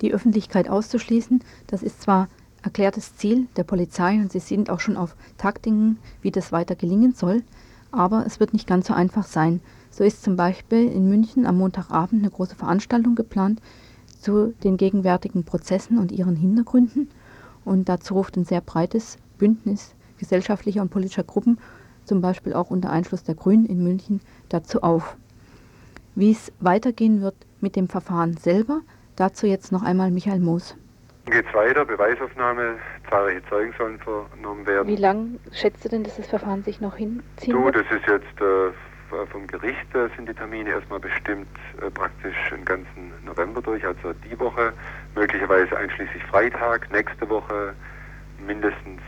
die 0.00 0.12
Öffentlichkeit 0.12 0.68
auszuschließen. 0.68 1.42
Das 1.66 1.82
ist 1.82 2.02
zwar 2.02 2.28
erklärtes 2.62 3.16
Ziel 3.16 3.46
der 3.56 3.64
Polizei 3.64 4.14
und 4.14 4.32
sie 4.32 4.40
sind 4.40 4.70
auch 4.70 4.80
schon 4.80 4.96
auf 4.96 5.14
Taktiken, 5.38 5.98
wie 6.22 6.30
das 6.30 6.52
weiter 6.52 6.74
gelingen 6.74 7.12
soll, 7.14 7.42
aber 7.92 8.24
es 8.26 8.40
wird 8.40 8.52
nicht 8.52 8.66
ganz 8.66 8.88
so 8.88 8.94
einfach 8.94 9.24
sein. 9.24 9.60
So 9.90 10.04
ist 10.04 10.22
zum 10.22 10.36
Beispiel 10.36 10.90
in 10.90 11.08
München 11.08 11.46
am 11.46 11.58
Montagabend 11.58 12.22
eine 12.22 12.30
große 12.30 12.56
Veranstaltung 12.56 13.14
geplant 13.14 13.60
zu 14.20 14.52
den 14.64 14.76
gegenwärtigen 14.76 15.44
Prozessen 15.44 15.98
und 15.98 16.12
ihren 16.12 16.36
Hintergründen 16.36 17.08
und 17.64 17.88
dazu 17.88 18.14
ruft 18.14 18.36
ein 18.36 18.44
sehr 18.44 18.60
breites 18.60 19.18
Bündnis 19.38 19.94
gesellschaftlicher 20.18 20.82
und 20.82 20.90
politischer 20.90 21.24
Gruppen, 21.24 21.58
zum 22.06 22.20
Beispiel 22.20 22.54
auch 22.54 22.70
unter 22.70 22.90
Einfluss 22.90 23.24
der 23.24 23.34
Grünen 23.34 23.66
in 23.66 23.82
München, 23.82 24.20
dazu 24.48 24.82
auf. 24.82 25.16
Wie 26.14 26.30
es 26.30 26.52
weitergehen 26.60 27.20
wird 27.20 27.36
mit 27.60 27.76
dem 27.76 27.88
Verfahren 27.88 28.36
selber, 28.36 28.80
Dazu 29.16 29.46
jetzt 29.46 29.72
noch 29.72 29.82
einmal 29.82 30.10
Michael 30.10 30.40
Moos. 30.40 30.76
Geht 31.24 31.52
weiter, 31.54 31.84
Beweisaufnahme, 31.86 32.76
zahlreiche 33.10 33.42
Zeugen 33.48 33.74
sollen 33.78 33.98
vernommen 33.98 34.66
werden. 34.66 34.86
Wie 34.86 34.96
lange 34.96 35.38
schätzt 35.52 35.84
du 35.84 35.88
denn, 35.88 36.04
dass 36.04 36.16
das 36.16 36.28
Verfahren 36.28 36.62
sich 36.62 36.80
noch 36.80 36.96
hinziehen 36.96 37.56
du, 37.56 37.64
wird? 37.64 37.76
das 37.76 37.86
ist 37.90 38.06
jetzt 38.06 38.40
äh, 38.40 39.26
vom 39.32 39.46
Gericht 39.46 39.94
äh, 39.94 40.08
sind 40.16 40.28
die 40.28 40.34
Termine 40.34 40.70
erstmal 40.70 41.00
bestimmt, 41.00 41.48
äh, 41.80 41.90
praktisch 41.90 42.36
den 42.50 42.64
ganzen 42.64 43.10
November 43.24 43.62
durch, 43.62 43.84
also 43.84 44.12
die 44.30 44.38
Woche, 44.38 44.72
möglicherweise 45.14 45.76
einschließlich 45.76 46.22
Freitag, 46.24 46.92
nächste 46.92 47.28
Woche 47.28 47.74
mindestens 48.46 49.00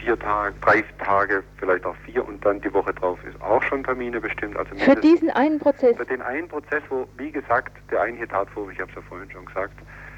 vier 0.00 0.18
Tage, 0.18 0.54
drei 0.60 0.84
Tage, 1.04 1.42
vielleicht 1.58 1.84
auch 1.84 1.96
vier 2.04 2.26
und 2.26 2.44
dann 2.44 2.60
die 2.60 2.72
Woche 2.72 2.92
drauf 2.94 3.18
ist 3.24 3.40
auch 3.42 3.62
schon 3.62 3.84
Termine 3.84 4.20
bestimmt. 4.20 4.56
Also 4.56 4.74
für 4.74 4.96
diesen 4.96 5.30
einen 5.30 5.58
Prozess? 5.58 5.96
Für 5.96 6.06
den 6.06 6.22
einen 6.22 6.48
Prozess, 6.48 6.82
wo, 6.88 7.06
wie 7.16 7.30
gesagt, 7.30 7.72
der 7.90 8.02
eigentliche 8.02 8.28
Tatvorwurf, 8.28 8.72
ich 8.72 8.80
habe 8.80 8.90
es 8.90 8.96
ja 8.96 9.02
vorhin 9.02 9.30
schon 9.30 9.44
gesagt, 9.46 9.74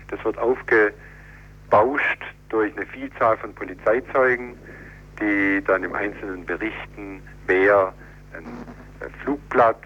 das 0.08 0.24
wird 0.24 0.38
aufge, 0.38 0.92
durchbauscht 1.70 2.22
durch 2.48 2.76
eine 2.76 2.86
Vielzahl 2.86 3.36
von 3.36 3.54
Polizeizeugen, 3.54 4.56
die 5.20 5.62
dann 5.66 5.84
im 5.84 5.94
Einzelnen 5.94 6.44
berichten, 6.44 7.22
wer 7.46 7.92
ein 8.36 8.44
Flugblatt 9.22 9.80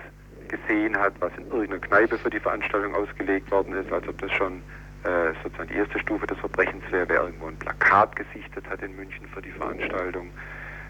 gesehen 0.49 0.97
hat, 0.97 1.13
was 1.21 1.33
in 1.37 1.47
irgendeiner 1.47 1.81
Kneipe 1.81 2.19
für 2.19 2.31
die 2.31 2.41
Veranstaltung 2.41 2.95
ausgelegt 2.95 3.51
worden 3.51 3.75
ist, 3.75 3.93
als 3.93 4.07
ob 4.09 4.19
das 4.19 4.31
schon 4.33 4.63
äh, 5.05 5.33
sozusagen 5.43 5.69
die 5.69 5.77
erste 5.77 5.99
Stufe 5.99 6.27
des 6.27 6.39
Verbrechens 6.39 6.83
wäre, 6.91 7.09
wer 7.09 7.23
irgendwo 7.25 7.47
ein 7.47 7.57
Plakat 7.57 8.17
gesichtet 8.17 8.69
hat 8.69 8.83
in 8.83 8.97
München 8.97 9.27
für 9.29 9.43
die 9.43 9.51
Veranstaltung, 9.51 10.31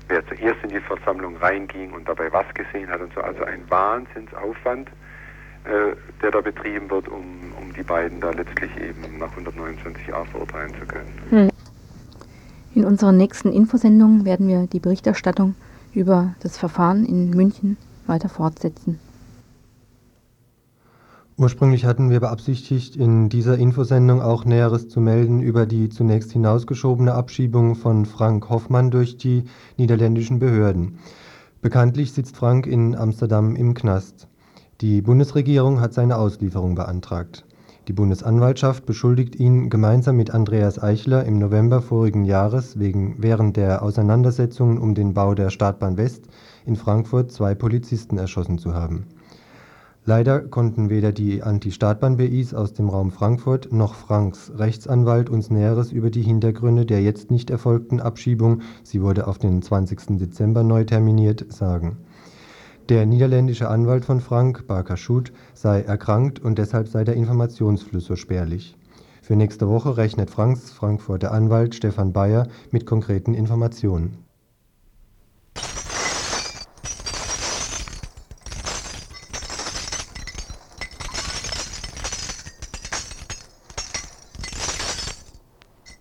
wer 0.08 0.26
zuerst 0.26 0.62
in 0.62 0.70
die 0.70 0.80
Versammlung 0.80 1.36
reinging 1.38 1.92
und 1.92 2.08
dabei 2.08 2.32
was 2.32 2.46
gesehen 2.54 2.88
hat 2.88 3.00
und 3.00 3.12
so. 3.14 3.20
Also 3.20 3.44
ein 3.44 3.68
Wahnsinnsaufwand, 3.68 4.88
äh, 5.64 5.96
der 6.22 6.30
da 6.30 6.40
betrieben 6.40 6.88
wird, 6.90 7.08
um, 7.08 7.52
um 7.60 7.72
die 7.72 7.82
beiden 7.82 8.20
da 8.20 8.30
letztlich 8.30 8.70
eben 8.76 9.18
nach 9.18 9.32
129a 9.36 10.24
verurteilen 10.26 10.74
zu 10.78 10.86
können. 10.86 11.20
Hm. 11.30 11.50
In 12.74 12.84
unserer 12.84 13.12
nächsten 13.12 13.52
Infosendung 13.52 14.24
werden 14.24 14.48
wir 14.48 14.66
die 14.66 14.80
Berichterstattung 14.80 15.54
über 15.92 16.34
das 16.40 16.58
Verfahren 16.58 17.06
in 17.06 17.30
München 17.30 17.76
weiter 18.06 18.28
fortsetzen. 18.28 19.00
Ursprünglich 21.36 21.84
hatten 21.84 22.10
wir 22.10 22.20
beabsichtigt, 22.20 22.94
in 22.94 23.28
dieser 23.28 23.58
Infosendung 23.58 24.22
auch 24.22 24.44
Näheres 24.44 24.88
zu 24.88 25.00
melden 25.00 25.40
über 25.40 25.66
die 25.66 25.88
zunächst 25.88 26.30
hinausgeschobene 26.30 27.12
Abschiebung 27.12 27.74
von 27.74 28.06
Frank 28.06 28.48
Hoffmann 28.50 28.92
durch 28.92 29.16
die 29.16 29.42
niederländischen 29.76 30.38
Behörden. 30.38 30.98
Bekanntlich 31.60 32.12
sitzt 32.12 32.36
Frank 32.36 32.68
in 32.68 32.94
Amsterdam 32.94 33.56
im 33.56 33.74
Knast. 33.74 34.28
Die 34.80 35.02
Bundesregierung 35.02 35.80
hat 35.80 35.92
seine 35.92 36.18
Auslieferung 36.18 36.76
beantragt. 36.76 37.44
Die 37.88 37.92
Bundesanwaltschaft 37.92 38.86
beschuldigt 38.86 39.34
ihn 39.34 39.70
gemeinsam 39.70 40.16
mit 40.16 40.30
Andreas 40.30 40.80
Eichler 40.80 41.24
im 41.24 41.40
November 41.40 41.82
vorigen 41.82 42.24
Jahres 42.24 42.78
wegen 42.78 43.16
während 43.18 43.56
der 43.56 43.82
Auseinandersetzungen 43.82 44.78
um 44.78 44.94
den 44.94 45.14
Bau 45.14 45.34
der 45.34 45.50
Startbahn 45.50 45.96
West 45.96 46.28
in 46.64 46.76
Frankfurt 46.76 47.32
zwei 47.32 47.56
Polizisten 47.56 48.18
erschossen 48.18 48.58
zu 48.58 48.72
haben. 48.72 49.06
Leider 50.06 50.40
konnten 50.40 50.90
weder 50.90 51.12
die 51.12 51.42
Anti-Startbahn-BIs 51.42 52.52
aus 52.52 52.74
dem 52.74 52.90
Raum 52.90 53.10
Frankfurt 53.10 53.72
noch 53.72 53.94
Franks 53.94 54.52
Rechtsanwalt 54.54 55.30
uns 55.30 55.48
Näheres 55.48 55.92
über 55.92 56.10
die 56.10 56.20
Hintergründe 56.20 56.84
der 56.84 57.00
jetzt 57.00 57.30
nicht 57.30 57.48
erfolgten 57.48 58.00
Abschiebung 58.00 58.60
(sie 58.82 59.00
wurde 59.00 59.26
auf 59.26 59.38
den 59.38 59.62
20. 59.62 60.18
Dezember 60.18 60.62
neu 60.62 60.84
terminiert) 60.84 61.46
sagen. 61.50 61.96
Der 62.90 63.06
niederländische 63.06 63.70
Anwalt 63.70 64.04
von 64.04 64.20
Frank, 64.20 64.66
Barker 64.66 64.98
Schut, 64.98 65.32
sei 65.54 65.80
erkrankt 65.80 66.38
und 66.38 66.58
deshalb 66.58 66.88
sei 66.88 67.04
der 67.04 67.14
Informationsfluss 67.14 68.04
so 68.04 68.14
spärlich. 68.14 68.76
Für 69.22 69.36
nächste 69.36 69.70
Woche 69.70 69.96
rechnet 69.96 70.28
Franks 70.28 70.70
Frankfurter 70.70 71.32
Anwalt 71.32 71.74
Stefan 71.74 72.12
Bayer 72.12 72.46
mit 72.70 72.84
konkreten 72.84 73.32
Informationen 73.32 74.18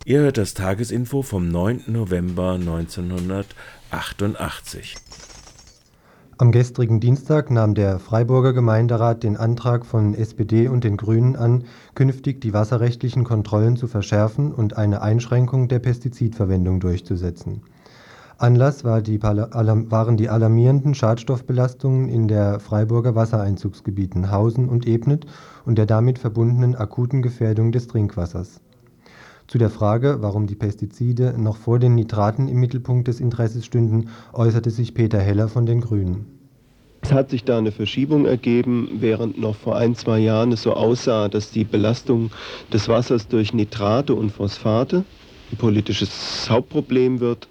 Ihr 0.05 0.19
hört 0.19 0.38
das 0.38 0.53
Tagesinfo 0.53 1.22
vom 1.22 1.48
9. 1.48 1.83
November 1.88 2.55
1988. 2.55 4.98
Am 6.38 6.51
gestrigen 6.51 7.00
Dienstag 7.00 7.50
nahm 7.50 7.74
der 7.74 8.00
Freiburger 8.00 8.51
Gemeinderat 8.51 9.24
den 9.24 9.38
Antrag 9.38 9.86
von 9.86 10.13
SPD 10.13 10.67
und 10.67 10.83
den 10.83 10.98
Grünen 10.98 11.38
an, 11.38 11.63
künftig 11.95 12.41
die 12.41 12.51
wasserrechtlichen 12.51 13.24
Kontrollen 13.24 13.77
zu 13.77 13.88
verschärfen 13.88 14.51
und 14.51 14.75
eine 14.75 15.01
Einschränkung 15.01 15.69
der 15.69 15.79
Pestizidverwendung 15.79 16.81
durchzusetzen. 16.81 17.62
Anlass 18.38 18.83
war 18.83 19.01
die 19.01 19.24
waren 19.24 20.17
die 20.17 20.27
alarmierenden 20.27 20.95
Schadstoffbelastungen 20.95 22.10
in 22.10 22.27
der 22.27 22.60
Freiburger 22.60 23.15
Wassereinzugsgebieten 23.15 24.32
Hausen 24.32 24.67
und 24.67 24.86
Ebnet 24.86 25.27
und 25.65 25.77
der 25.77 25.86
damit 25.86 26.19
verbundenen 26.19 26.75
akuten 26.75 27.21
Gefährdung 27.21 27.71
des 27.71 27.88
Trinkwassers. 27.88 28.60
Zu 29.47 29.58
der 29.58 29.69
Frage, 29.69 30.17
warum 30.21 30.47
die 30.47 30.56
Pestizide 30.56 31.36
noch 31.38 31.58
vor 31.58 31.77
den 31.77 31.95
Nitraten 31.95 32.47
im 32.47 32.60
Mittelpunkt 32.60 33.08
des 33.08 33.19
Interesses 33.19 33.65
stünden, 33.65 34.10
äußerte 34.32 34.71
sich 34.71 34.93
Peter 34.93 35.19
Heller 35.19 35.47
von 35.47 35.65
den 35.65 35.82
Grünen. 35.82 36.25
Es 37.01 37.12
hat 37.12 37.29
sich 37.29 37.43
da 37.43 37.58
eine 37.58 37.73
Verschiebung 37.73 38.25
ergeben, 38.25 38.89
während 38.99 39.38
noch 39.38 39.56
vor 39.56 39.75
ein, 39.75 39.93
zwei 39.93 40.19
Jahren 40.19 40.53
es 40.53 40.63
so 40.63 40.73
aussah, 40.73 41.27
dass 41.27 41.51
die 41.51 41.65
Belastung 41.65 42.32
des 42.71 42.88
Wassers 42.88 43.27
durch 43.27 43.53
Nitrate 43.53 44.15
und 44.15 44.32
Phosphate 44.32 45.03
ein 45.51 45.58
politisches 45.58 46.49
Hauptproblem 46.49 47.19
wird, 47.19 47.49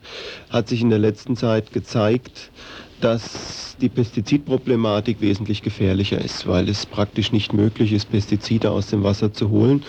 hat 0.48 0.68
sich 0.68 0.80
in 0.80 0.88
der 0.88 0.98
letzten 0.98 1.36
Zeit 1.36 1.72
gezeigt, 1.72 2.50
dass 3.02 3.76
die 3.80 3.88
Pestizidproblematik 3.88 5.20
wesentlich 5.20 5.62
gefährlicher 5.62 6.20
ist, 6.24 6.46
weil 6.46 6.68
es 6.68 6.86
praktisch 6.86 7.32
nicht 7.32 7.52
möglich 7.52 7.92
ist, 7.92 8.10
Pestizide 8.10 8.70
aus 8.70 8.86
dem 8.86 9.02
Wasser 9.02 9.32
zu 9.32 9.50
holen. 9.50 9.82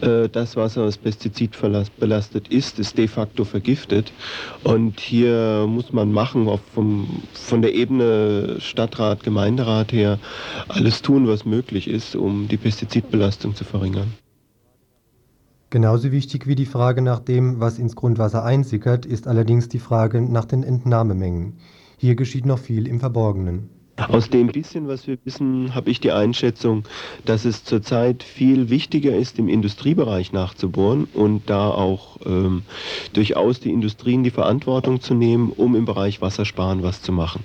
Äh, 0.00 0.28
das 0.28 0.56
Wasser, 0.56 0.84
das 0.84 0.98
pestizidbelastet 0.98 2.48
ist, 2.48 2.78
ist 2.78 2.98
de 2.98 3.08
facto 3.08 3.44
vergiftet. 3.44 4.12
Und 4.64 5.00
hier 5.00 5.66
muss 5.68 5.92
man 5.92 6.12
machen, 6.12 6.48
vom, 6.74 7.22
von 7.32 7.62
der 7.62 7.74
Ebene 7.74 8.56
Stadtrat, 8.60 9.22
Gemeinderat 9.22 9.92
her, 9.92 10.18
alles 10.68 11.02
tun, 11.02 11.28
was 11.28 11.44
möglich 11.44 11.88
ist, 11.88 12.16
um 12.16 12.48
die 12.48 12.56
Pestizidbelastung 12.56 13.54
zu 13.54 13.64
verringern. 13.64 14.12
Genauso 15.70 16.12
wichtig 16.12 16.46
wie 16.46 16.54
die 16.54 16.66
Frage 16.66 17.02
nach 17.02 17.20
dem, 17.20 17.60
was 17.60 17.78
ins 17.78 17.94
Grundwasser 17.94 18.42
einsickert, 18.42 19.04
ist 19.04 19.28
allerdings 19.28 19.68
die 19.68 19.78
Frage 19.78 20.22
nach 20.22 20.46
den 20.46 20.62
Entnahmemengen. 20.62 21.58
Hier 22.00 22.14
geschieht 22.14 22.46
noch 22.46 22.60
viel 22.60 22.86
im 22.86 23.00
Verborgenen. 23.00 23.70
Aus 23.96 24.30
dem 24.30 24.46
bisschen, 24.46 24.86
was 24.86 25.08
wir 25.08 25.18
wissen, 25.24 25.74
habe 25.74 25.90
ich 25.90 25.98
die 25.98 26.12
Einschätzung, 26.12 26.84
dass 27.24 27.44
es 27.44 27.64
zurzeit 27.64 28.22
viel 28.22 28.70
wichtiger 28.70 29.16
ist, 29.16 29.40
im 29.40 29.48
Industriebereich 29.48 30.32
nachzubohren 30.32 31.08
und 31.12 31.50
da 31.50 31.68
auch 31.68 32.18
ähm, 32.24 32.62
durchaus 33.12 33.58
die 33.58 33.72
Industrien 33.72 34.22
die 34.22 34.30
Verantwortung 34.30 35.00
zu 35.00 35.14
nehmen, 35.14 35.50
um 35.50 35.74
im 35.74 35.84
Bereich 35.84 36.20
Wassersparen 36.22 36.84
was 36.84 37.02
zu 37.02 37.10
machen. 37.10 37.42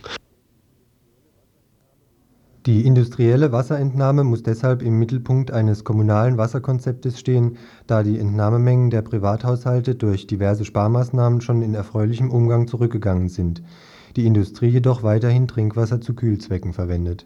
Die 2.67 2.85
industrielle 2.85 3.51
Wasserentnahme 3.51 4.23
muss 4.23 4.43
deshalb 4.43 4.83
im 4.83 4.99
Mittelpunkt 4.99 5.49
eines 5.49 5.83
kommunalen 5.83 6.37
Wasserkonzeptes 6.37 7.19
stehen, 7.19 7.57
da 7.87 8.03
die 8.03 8.19
Entnahmemengen 8.19 8.91
der 8.91 9.01
Privathaushalte 9.01 9.95
durch 9.95 10.27
diverse 10.27 10.63
Sparmaßnahmen 10.63 11.41
schon 11.41 11.63
in 11.63 11.73
erfreulichem 11.73 12.29
Umgang 12.29 12.67
zurückgegangen 12.67 13.27
sind 13.27 13.63
die 14.15 14.25
Industrie 14.25 14.67
jedoch 14.67 15.03
weiterhin 15.03 15.47
Trinkwasser 15.47 16.01
zu 16.01 16.13
Kühlzwecken 16.13 16.73
verwendet. 16.73 17.25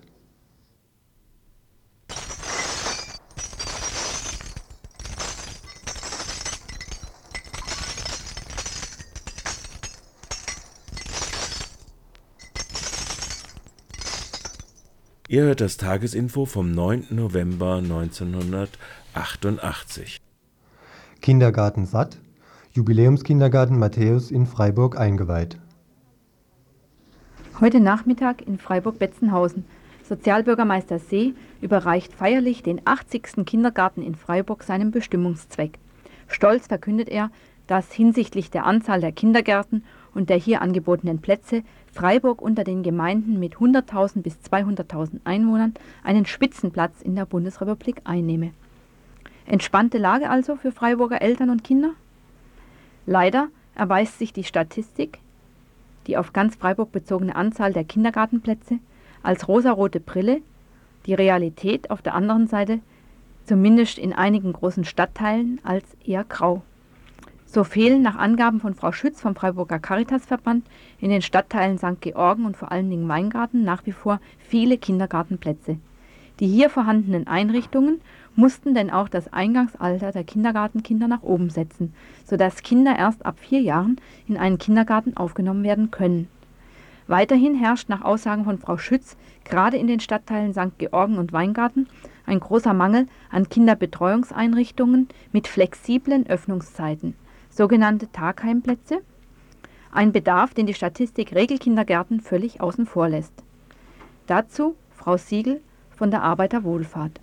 Ihr 15.30 15.44
hört 15.44 15.60
das 15.60 15.76
Tagesinfo 15.76 16.46
vom 16.46 16.72
9. 16.72 17.08
November 17.10 17.76
1988. 17.76 20.22
Kindergarten 21.22 21.86
Satt, 21.86 22.18
Jubiläumskindergarten 22.72 23.78
Matthäus 23.78 24.32
in 24.32 24.46
Freiburg 24.46 24.98
eingeweiht. 24.98 25.58
Heute 27.60 27.80
Nachmittag 27.80 28.44
in 28.46 28.60
Freiburg-Betzenhausen. 28.60 29.66
Sozialbürgermeister 30.08 31.00
See 31.00 31.34
überreicht 31.60 32.14
feierlich 32.14 32.62
den 32.62 32.82
80. 32.86 33.48
Kindergarten 33.48 34.04
in 34.04 34.14
Freiburg 34.14 34.62
seinem 34.62 34.92
Bestimmungszweck. 34.92 35.80
Stolz 36.28 36.68
verkündet 36.68 37.10
er, 37.10 37.32
dass 37.66 37.92
hinsichtlich 37.92 38.52
der 38.52 38.68
Anzahl 38.68 39.02
der 39.02 39.12
Kindergärten 39.12 39.84
und 40.14 40.30
der 40.30 40.38
hier 40.38 40.62
angebotenen 40.62 41.20
Plätze 41.20 41.64
Freiburg 41.92 42.44
unter 42.44 42.64
den 42.64 42.84
Gemeinden 42.84 43.40
mit 43.40 43.56
100.000 43.56 44.22
bis 44.22 44.36
200.000 44.36 45.22
Einwohnern 45.24 45.74
einen 46.04 46.28
Spitzenplatz 46.28 47.02
in 47.02 47.16
der 47.16 47.26
Bundesrepublik 47.26 48.02
einnehme. 48.04 48.52
Entspannte 49.48 49.98
Lage 49.98 50.30
also 50.30 50.58
für 50.58 50.72
Freiburger 50.72 51.24
Eltern 51.24 51.50
und 51.50 51.64
Kinder? 51.64 51.94
Leider 53.08 53.48
erweist 53.74 54.20
sich 54.20 54.32
die 54.32 54.44
Statistik, 54.44 55.18
die 56.08 56.18
auf 56.18 56.34
ganz 56.34 56.56
Freiburg 56.56 56.92
bezogene 56.92 57.36
Anzahl 57.36 57.74
der 57.74 57.84
Kindergartenplätze 57.84 58.80
als 59.24 59.48
rosarote 59.48 60.00
Brille, 60.00 60.42
die 61.06 61.14
Realität 61.14 61.92
auf 61.92 62.02
der 62.02 62.16
anderen 62.16 62.48
Seite, 62.48 62.80
zumindest 63.46 63.98
in 63.98 64.14
einigen 64.14 64.54
großen 64.54 64.86
Stadtteilen, 64.86 65.60
als 65.64 65.84
eher 66.06 66.24
grau. 66.24 66.64
So 67.46 67.64
fehlen 67.64 68.02
nach 68.02 68.18
Angaben 68.18 68.60
von 68.60 68.74
Frau 68.74 68.92
Schütz 68.92 69.22
vom 69.22 69.34
Freiburger 69.34 69.80
Caritasverband 69.80 70.66
in 71.00 71.10
den 71.10 71.22
Stadtteilen 71.22 71.78
St. 71.78 72.02
Georgen 72.02 72.46
und 72.46 72.58
vor 72.58 72.72
allen 72.72 72.90
Dingen 72.90 73.08
Weingarten 73.08 73.64
nach 73.64 73.86
wie 73.86 73.94
vor 73.94 74.20
viele 74.38 74.78
Kindergartenplätze. 74.78 75.78
Die 76.42 76.48
hier 76.48 76.70
vorhandenen 76.70 77.26
Einrichtungen 77.26 78.02
mussten 78.38 78.76
denn 78.76 78.92
auch 78.92 79.10
das 79.10 79.34
Eingangsalter 79.34 80.12
der 80.12 80.24
Kindergartenkinder 80.24 81.08
nach 81.08 81.24
oben 81.24 81.50
setzen, 81.50 81.94
sodass 82.24 82.62
Kinder 82.62 82.96
erst 82.98 83.26
ab 83.26 83.40
vier 83.40 83.62
Jahren 83.62 84.00
in 84.28 84.38
einen 84.38 84.60
Kindergarten 84.60 85.18
aufgenommen 85.18 85.64
werden 85.64 85.92
können. 85.92 86.30
Weiterhin 87.08 87.56
herrscht 87.56 87.90
nach 87.90 88.04
Aussagen 88.04 88.44
von 88.44 88.60
Frau 88.60 88.78
Schütz 88.78 89.18
gerade 89.44 89.78
in 89.78 89.88
den 89.88 90.00
Stadtteilen 90.00 90.54
St. 90.54 90.78
Georgen 90.78 91.18
und 91.18 91.34
Weingarten 91.34 91.88
ein 92.26 92.40
großer 92.40 92.74
Mangel 92.74 93.08
an 93.32 93.50
Kinderbetreuungseinrichtungen 93.50 95.08
mit 95.32 95.48
flexiblen 95.48 96.28
Öffnungszeiten, 96.28 97.16
sogenannte 97.50 98.12
Tagheimplätze, 98.12 99.02
ein 99.92 100.12
Bedarf, 100.12 100.54
den 100.54 100.68
die 100.68 100.74
Statistik 100.74 101.34
Regelkindergärten 101.34 102.22
völlig 102.22 102.62
außen 102.62 102.86
vor 102.86 103.10
lässt. 103.10 103.34
Dazu 104.28 104.76
Frau 104.92 105.18
Siegel 105.18 105.62
von 105.96 106.12
der 106.12 106.22
Arbeiterwohlfahrt. 106.22 107.20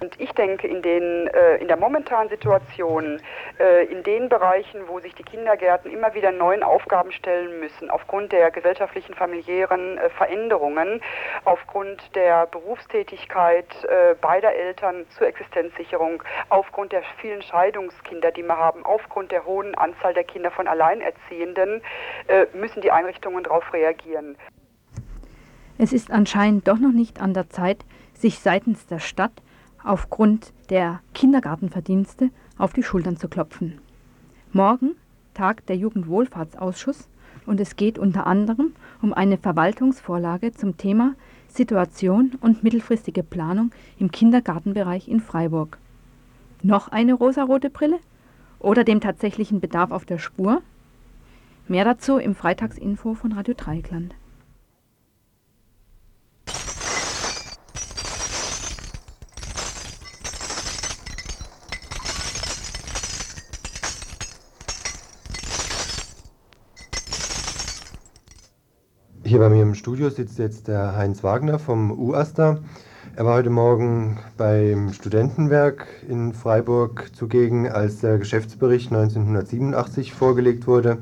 Und 0.00 0.20
ich 0.20 0.30
denke, 0.32 0.68
in, 0.68 0.80
den, 0.80 1.26
äh, 1.28 1.56
in 1.56 1.66
der 1.66 1.76
momentanen 1.76 2.28
Situation, 2.28 3.20
äh, 3.58 3.84
in 3.86 4.04
den 4.04 4.28
Bereichen, 4.28 4.82
wo 4.86 5.00
sich 5.00 5.14
die 5.14 5.24
Kindergärten 5.24 5.90
immer 5.90 6.14
wieder 6.14 6.30
neuen 6.30 6.62
Aufgaben 6.62 7.10
stellen 7.10 7.58
müssen, 7.58 7.90
aufgrund 7.90 8.30
der 8.30 8.52
gesellschaftlichen, 8.52 9.14
familiären 9.14 9.98
äh, 9.98 10.08
Veränderungen, 10.10 11.00
aufgrund 11.44 12.14
der 12.14 12.46
Berufstätigkeit 12.46 13.66
äh, 13.84 14.14
beider 14.20 14.54
Eltern 14.54 15.04
zur 15.16 15.26
Existenzsicherung, 15.26 16.22
aufgrund 16.48 16.92
der 16.92 17.02
vielen 17.20 17.42
Scheidungskinder, 17.42 18.30
die 18.30 18.42
wir 18.42 18.56
haben, 18.56 18.84
aufgrund 18.84 19.32
der 19.32 19.44
hohen 19.46 19.74
Anzahl 19.74 20.14
der 20.14 20.24
Kinder 20.24 20.52
von 20.52 20.68
Alleinerziehenden, 20.68 21.82
äh, 22.28 22.46
müssen 22.54 22.82
die 22.82 22.92
Einrichtungen 22.92 23.42
darauf 23.42 23.72
reagieren. 23.72 24.36
Es 25.76 25.92
ist 25.92 26.10
anscheinend 26.10 26.68
doch 26.68 26.78
noch 26.78 26.92
nicht 26.92 27.20
an 27.20 27.34
der 27.34 27.50
Zeit, 27.50 27.84
sich 28.14 28.38
seitens 28.38 28.86
der 28.86 28.98
Stadt 28.98 29.32
aufgrund 29.82 30.52
der 30.70 31.00
Kindergartenverdienste 31.14 32.30
auf 32.56 32.72
die 32.72 32.82
Schultern 32.82 33.16
zu 33.16 33.28
klopfen. 33.28 33.78
Morgen 34.52 34.96
tagt 35.34 35.68
der 35.68 35.76
Jugendwohlfahrtsausschuss 35.76 37.08
und 37.46 37.60
es 37.60 37.76
geht 37.76 37.98
unter 37.98 38.26
anderem 38.26 38.72
um 39.00 39.12
eine 39.12 39.38
Verwaltungsvorlage 39.38 40.52
zum 40.52 40.76
Thema 40.76 41.14
Situation 41.48 42.32
und 42.40 42.62
mittelfristige 42.62 43.22
Planung 43.22 43.70
im 43.98 44.10
Kindergartenbereich 44.10 45.08
in 45.08 45.20
Freiburg. 45.20 45.78
Noch 46.62 46.88
eine 46.88 47.14
rosarote 47.14 47.70
Brille 47.70 47.98
oder 48.58 48.84
dem 48.84 49.00
tatsächlichen 49.00 49.60
Bedarf 49.60 49.90
auf 49.90 50.04
der 50.04 50.18
Spur? 50.18 50.62
Mehr 51.68 51.84
dazu 51.84 52.18
im 52.18 52.34
Freitagsinfo 52.34 53.14
von 53.14 53.32
Radio 53.32 53.54
Dreieckland. 53.56 54.14
Hier 69.28 69.40
bei 69.40 69.50
mir 69.50 69.60
im 69.60 69.74
Studio 69.74 70.08
sitzt 70.08 70.38
jetzt 70.38 70.68
der 70.68 70.96
Heinz 70.96 71.22
Wagner 71.22 71.58
vom 71.58 71.90
UASTA. 71.90 72.60
Er 73.14 73.26
war 73.26 73.34
heute 73.34 73.50
Morgen 73.50 74.16
beim 74.38 74.90
Studentenwerk 74.94 75.86
in 76.08 76.32
Freiburg 76.32 77.10
zugegen, 77.14 77.68
als 77.68 78.00
der 78.00 78.16
Geschäftsbericht 78.16 78.90
1987 78.90 80.14
vorgelegt 80.14 80.66
wurde. 80.66 80.96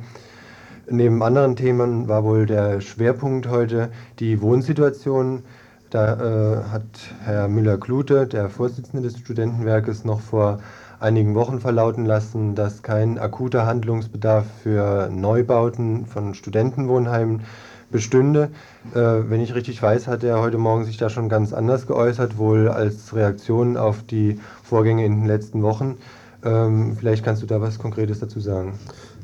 Neben 0.90 1.22
anderen 1.22 1.54
Themen 1.54 2.08
war 2.08 2.24
wohl 2.24 2.46
der 2.46 2.80
Schwerpunkt 2.80 3.46
heute 3.46 3.90
die 4.18 4.42
Wohnsituation. 4.42 5.44
Da 5.90 6.14
äh, 6.14 6.64
hat 6.64 6.82
Herr 7.24 7.46
Müller-Klute, 7.46 8.26
der 8.26 8.50
Vorsitzende 8.50 9.08
des 9.08 9.20
Studentenwerkes, 9.20 10.04
noch 10.04 10.18
vor 10.18 10.58
einigen 10.98 11.36
Wochen 11.36 11.60
verlauten 11.60 12.04
lassen, 12.04 12.56
dass 12.56 12.82
kein 12.82 13.20
akuter 13.20 13.66
Handlungsbedarf 13.66 14.46
für 14.64 15.10
Neubauten 15.12 16.06
von 16.06 16.34
Studentenwohnheimen 16.34 17.42
bestünde. 17.90 18.50
Äh, 18.94 18.98
wenn 19.28 19.40
ich 19.40 19.54
richtig 19.54 19.82
weiß, 19.82 20.06
hat 20.06 20.24
er 20.24 20.40
heute 20.40 20.58
Morgen 20.58 20.84
sich 20.84 20.96
da 20.96 21.10
schon 21.10 21.28
ganz 21.28 21.52
anders 21.52 21.86
geäußert, 21.86 22.38
wohl 22.38 22.68
als 22.68 23.14
Reaktion 23.14 23.76
auf 23.76 24.02
die 24.02 24.40
Vorgänge 24.62 25.04
in 25.04 25.20
den 25.20 25.26
letzten 25.26 25.62
Wochen. 25.62 25.96
Ähm, 26.44 26.96
vielleicht 26.98 27.24
kannst 27.24 27.42
du 27.42 27.46
da 27.46 27.60
was 27.60 27.78
Konkretes 27.78 28.20
dazu 28.20 28.40
sagen. 28.40 28.74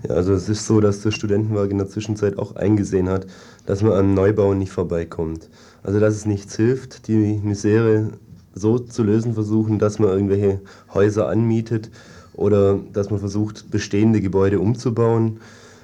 Ja, 0.09 0.15
also 0.15 0.33
es 0.33 0.49
ist 0.49 0.67
so, 0.67 0.81
dass 0.81 1.03
der 1.03 1.13
Studentenwerk 1.13 1.71
in 1.71 1.79
der 1.79 1.89
Zwischenzeit 1.89 2.39
auch 2.39 2.57
eingesehen 2.57 3.09
hat, 3.09 3.27
dass 3.67 3.83
man 3.83 3.93
an 3.93 4.15
Neubauen 4.15 4.59
nicht 4.59 4.73
vorbeikommt. 4.73 5.49
Also 5.83 6.01
dass 6.01 6.15
es 6.15 6.27
nichts 6.27 6.57
hilft, 6.57 7.07
die 7.09 7.41
Misere 7.43 8.11
so 8.55 8.79
zu 8.79 9.03
lösen 9.03 9.35
versuchen, 9.35 9.79
dass 9.79 9.99
man 9.99 10.11
irgendwelche 10.11 10.61
Häuser 10.93 11.29
anmietet 11.29 11.91
oder 12.35 12.79
dass 12.93 13.11
man 13.11 13.21
versucht, 13.21 13.71
bestehende 13.71 14.21
Gebäude 14.21 14.61
umzubauen. 14.61 15.41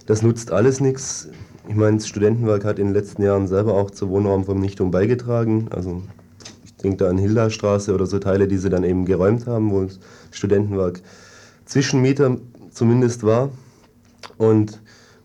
Das 0.07 0.23
nutzt 0.23 0.53
alles 0.53 0.81
nichts. 0.81 1.29
Ich 1.69 1.75
meine, 1.75 1.99
das 1.99 2.09
Studentenwerk 2.09 2.65
hat 2.65 2.79
in 2.79 2.87
den 2.87 2.95
letzten 2.95 3.23
Jahren 3.23 3.47
selber 3.47 3.75
auch 3.75 3.91
zur 3.91 4.09
Wohnraumvernichtung 4.09 4.91
beigetragen. 4.91 5.69
Also 5.71 6.03
ich 6.65 6.75
denke 6.77 6.97
da 6.97 7.11
an 7.11 7.19
Hildastraße 7.19 7.95
oder 7.95 8.07
so 8.07 8.19
Teile, 8.19 8.49
die 8.49 8.57
sie 8.57 8.71
dann 8.71 8.85
eben 8.85 9.05
geräumt 9.05 9.47
haben, 9.47 9.71
wo 9.71 9.85
das 9.85 10.01
Studentenwerk 10.31 11.03
Zwischenmieter 11.67 12.39
zumindest 12.71 13.23
war. 13.23 13.51
Und 14.39 14.81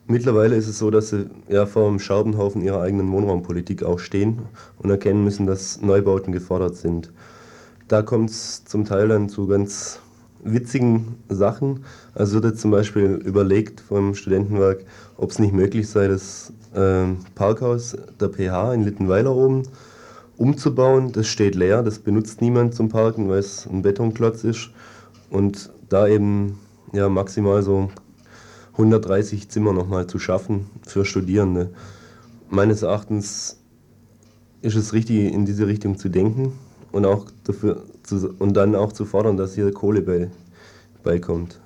mittlerweile 0.05 0.57
ist 0.57 0.67
es 0.67 0.79
so, 0.79 0.91
dass 0.91 1.11
sie 1.11 1.29
ja 1.47 1.65
vor 1.65 1.87
dem 1.87 1.99
Scherbenhaufen 1.99 2.61
ihrer 2.61 2.81
eigenen 2.81 3.09
Wohnraumpolitik 3.13 3.83
auch 3.83 3.99
stehen 3.99 4.41
und 4.79 4.89
erkennen 4.89 5.23
müssen, 5.23 5.47
dass 5.47 5.81
Neubauten 5.81 6.33
gefordert 6.33 6.75
sind. 6.75 7.13
Da 7.87 8.01
kommt 8.01 8.31
es 8.31 8.65
zum 8.65 8.83
Teil 8.83 9.07
dann 9.07 9.29
zu 9.29 9.47
ganz 9.47 10.01
witzigen 10.43 11.15
Sachen. 11.29 11.85
Also 12.13 12.35
wird 12.35 12.45
jetzt 12.45 12.61
zum 12.61 12.71
Beispiel 12.71 13.21
überlegt 13.25 13.81
vom 13.81 14.15
Studentenwerk, 14.15 14.85
ob 15.17 15.31
es 15.31 15.39
nicht 15.39 15.53
möglich 15.53 15.89
sei, 15.89 16.07
das 16.07 16.53
äh, 16.73 17.05
Parkhaus 17.35 17.95
der 18.19 18.29
PH 18.29 18.73
in 18.73 18.83
Littenweiler 18.83 19.35
oben 19.35 19.63
umzubauen. 20.37 21.11
Das 21.11 21.27
steht 21.27 21.55
leer, 21.55 21.83
das 21.83 21.99
benutzt 21.99 22.41
niemand 22.41 22.75
zum 22.75 22.89
Parken, 22.89 23.29
weil 23.29 23.39
es 23.39 23.67
ein 23.67 23.81
Betonklotz 23.81 24.43
ist. 24.43 24.69
Und 25.29 25.71
da 25.89 26.07
eben 26.07 26.59
ja, 26.91 27.09
maximal 27.09 27.63
so 27.63 27.89
130 28.73 29.49
Zimmer 29.49 29.73
nochmal 29.73 30.07
zu 30.07 30.19
schaffen 30.19 30.67
für 30.85 31.05
Studierende. 31.05 31.71
Meines 32.49 32.81
Erachtens 32.81 33.59
ist 34.61 34.75
es 34.75 34.93
richtig, 34.93 35.33
in 35.33 35.45
diese 35.45 35.67
Richtung 35.67 35.97
zu 35.97 36.09
denken 36.09 36.53
und 36.91 37.05
auch 37.05 37.25
dafür 37.43 37.83
zu, 38.19 38.35
und 38.39 38.53
dann 38.53 38.75
auch 38.75 38.91
zu 38.91 39.05
fordern, 39.05 39.37
dass 39.37 39.55
hier 39.55 39.71
Kohle 39.71 40.01
bei, 40.01 40.29
beikommt. 41.03 41.59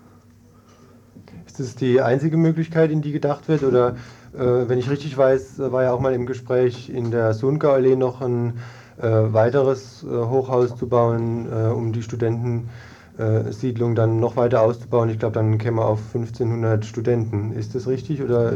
Ist 1.45 1.59
das 1.59 1.75
die 1.75 2.01
einzige 2.01 2.37
Möglichkeit, 2.37 2.91
in 2.91 3.01
die 3.01 3.11
gedacht 3.11 3.47
wird? 3.47 3.63
Oder 3.63 3.95
äh, 4.33 4.67
wenn 4.67 4.77
ich 4.77 4.89
richtig 4.89 5.17
weiß, 5.17 5.59
war 5.59 5.83
ja 5.83 5.93
auch 5.93 5.99
mal 5.99 6.13
im 6.13 6.25
Gespräch 6.25 6.89
in 6.89 7.11
der 7.11 7.33
Sundgau-Allee 7.33 7.95
noch 7.95 8.21
ein 8.21 8.53
äh, 9.01 9.07
weiteres 9.07 10.03
äh, 10.03 10.07
Hochhaus 10.07 10.75
zu 10.75 10.87
bauen, 10.87 11.47
äh, 11.51 11.67
um 11.67 11.93
die 11.93 12.01
Studentensiedlung 12.03 13.95
dann 13.95 14.19
noch 14.19 14.35
weiter 14.35 14.61
auszubauen. 14.61 15.09
Ich 15.09 15.19
glaube, 15.19 15.33
dann 15.33 15.57
käme 15.57 15.77
man 15.77 15.85
auf 15.85 15.99
1500 16.13 16.85
Studenten. 16.85 17.51
Ist 17.53 17.75
das 17.75 17.87
richtig 17.87 18.21
oder 18.21 18.53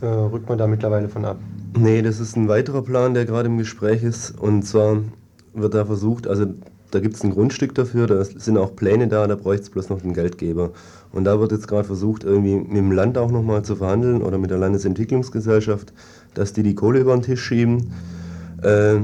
äh, 0.00 0.06
rückt 0.06 0.48
man 0.48 0.58
da 0.58 0.66
mittlerweile 0.66 1.08
von 1.08 1.24
ab? 1.24 1.38
Nee, 1.78 2.02
das 2.02 2.20
ist 2.20 2.36
ein 2.36 2.48
weiterer 2.48 2.82
Plan, 2.82 3.14
der 3.14 3.26
gerade 3.26 3.46
im 3.48 3.58
Gespräch 3.58 4.02
ist. 4.02 4.30
Und 4.30 4.62
zwar 4.62 4.98
wird 5.54 5.74
da 5.74 5.84
versucht, 5.84 6.26
also 6.26 6.46
da 6.90 7.00
gibt 7.00 7.16
es 7.16 7.24
ein 7.24 7.30
Grundstück 7.30 7.74
dafür, 7.74 8.06
da 8.06 8.24
sind 8.24 8.58
auch 8.58 8.74
Pläne 8.76 9.08
da, 9.08 9.26
da 9.26 9.34
bräuchte 9.34 9.64
es 9.64 9.70
bloß 9.70 9.88
noch 9.90 10.02
einen 10.02 10.14
Geldgeber. 10.14 10.70
Und 11.12 11.24
da 11.24 11.40
wird 11.40 11.52
jetzt 11.52 11.68
gerade 11.68 11.84
versucht, 11.84 12.24
irgendwie 12.24 12.56
mit 12.56 12.76
dem 12.76 12.92
Land 12.92 13.18
auch 13.18 13.30
nochmal 13.30 13.62
zu 13.62 13.76
verhandeln 13.76 14.22
oder 14.22 14.38
mit 14.38 14.50
der 14.50 14.58
Landesentwicklungsgesellschaft, 14.58 15.92
dass 16.34 16.52
die 16.52 16.62
die 16.62 16.74
Kohle 16.74 17.00
über 17.00 17.16
den 17.16 17.22
Tisch 17.22 17.42
schieben. 17.42 17.92
Äh, 18.62 18.96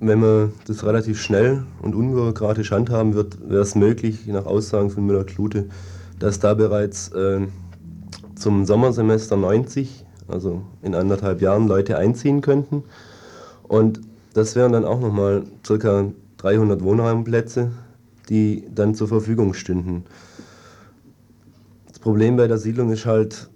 wenn 0.00 0.20
man 0.20 0.52
das 0.66 0.84
relativ 0.84 1.20
schnell 1.20 1.64
und 1.82 1.94
unbürokratisch 1.94 2.70
handhaben 2.70 3.14
wird, 3.14 3.38
wäre 3.48 3.62
es 3.62 3.74
möglich, 3.74 4.26
nach 4.26 4.46
Aussagen 4.46 4.90
von 4.90 5.04
Müller-Klute, 5.04 5.66
dass 6.18 6.40
da 6.40 6.54
bereits 6.54 7.10
äh, 7.12 7.40
zum 8.34 8.64
Sommersemester 8.64 9.36
90, 9.36 10.06
also 10.26 10.62
in 10.82 10.94
anderthalb 10.94 11.42
Jahren, 11.42 11.68
Leute 11.68 11.98
einziehen 11.98 12.40
könnten. 12.40 12.84
Und 13.62 14.00
das 14.32 14.56
wären 14.56 14.72
dann 14.72 14.84
auch 14.84 15.00
nochmal 15.00 15.42
circa 15.66 16.06
300 16.40 16.82
Wohnraumplätze, 16.82 17.70
die 18.28 18.64
dann 18.74 18.94
zur 18.94 19.08
Verfügung 19.08 19.52
stünden. 19.52 20.04
Das 21.88 21.98
Problem 21.98 22.36
bei 22.36 22.48
der 22.48 22.56
Siedlung 22.56 22.90
ist 22.90 23.04
halt, 23.04 23.50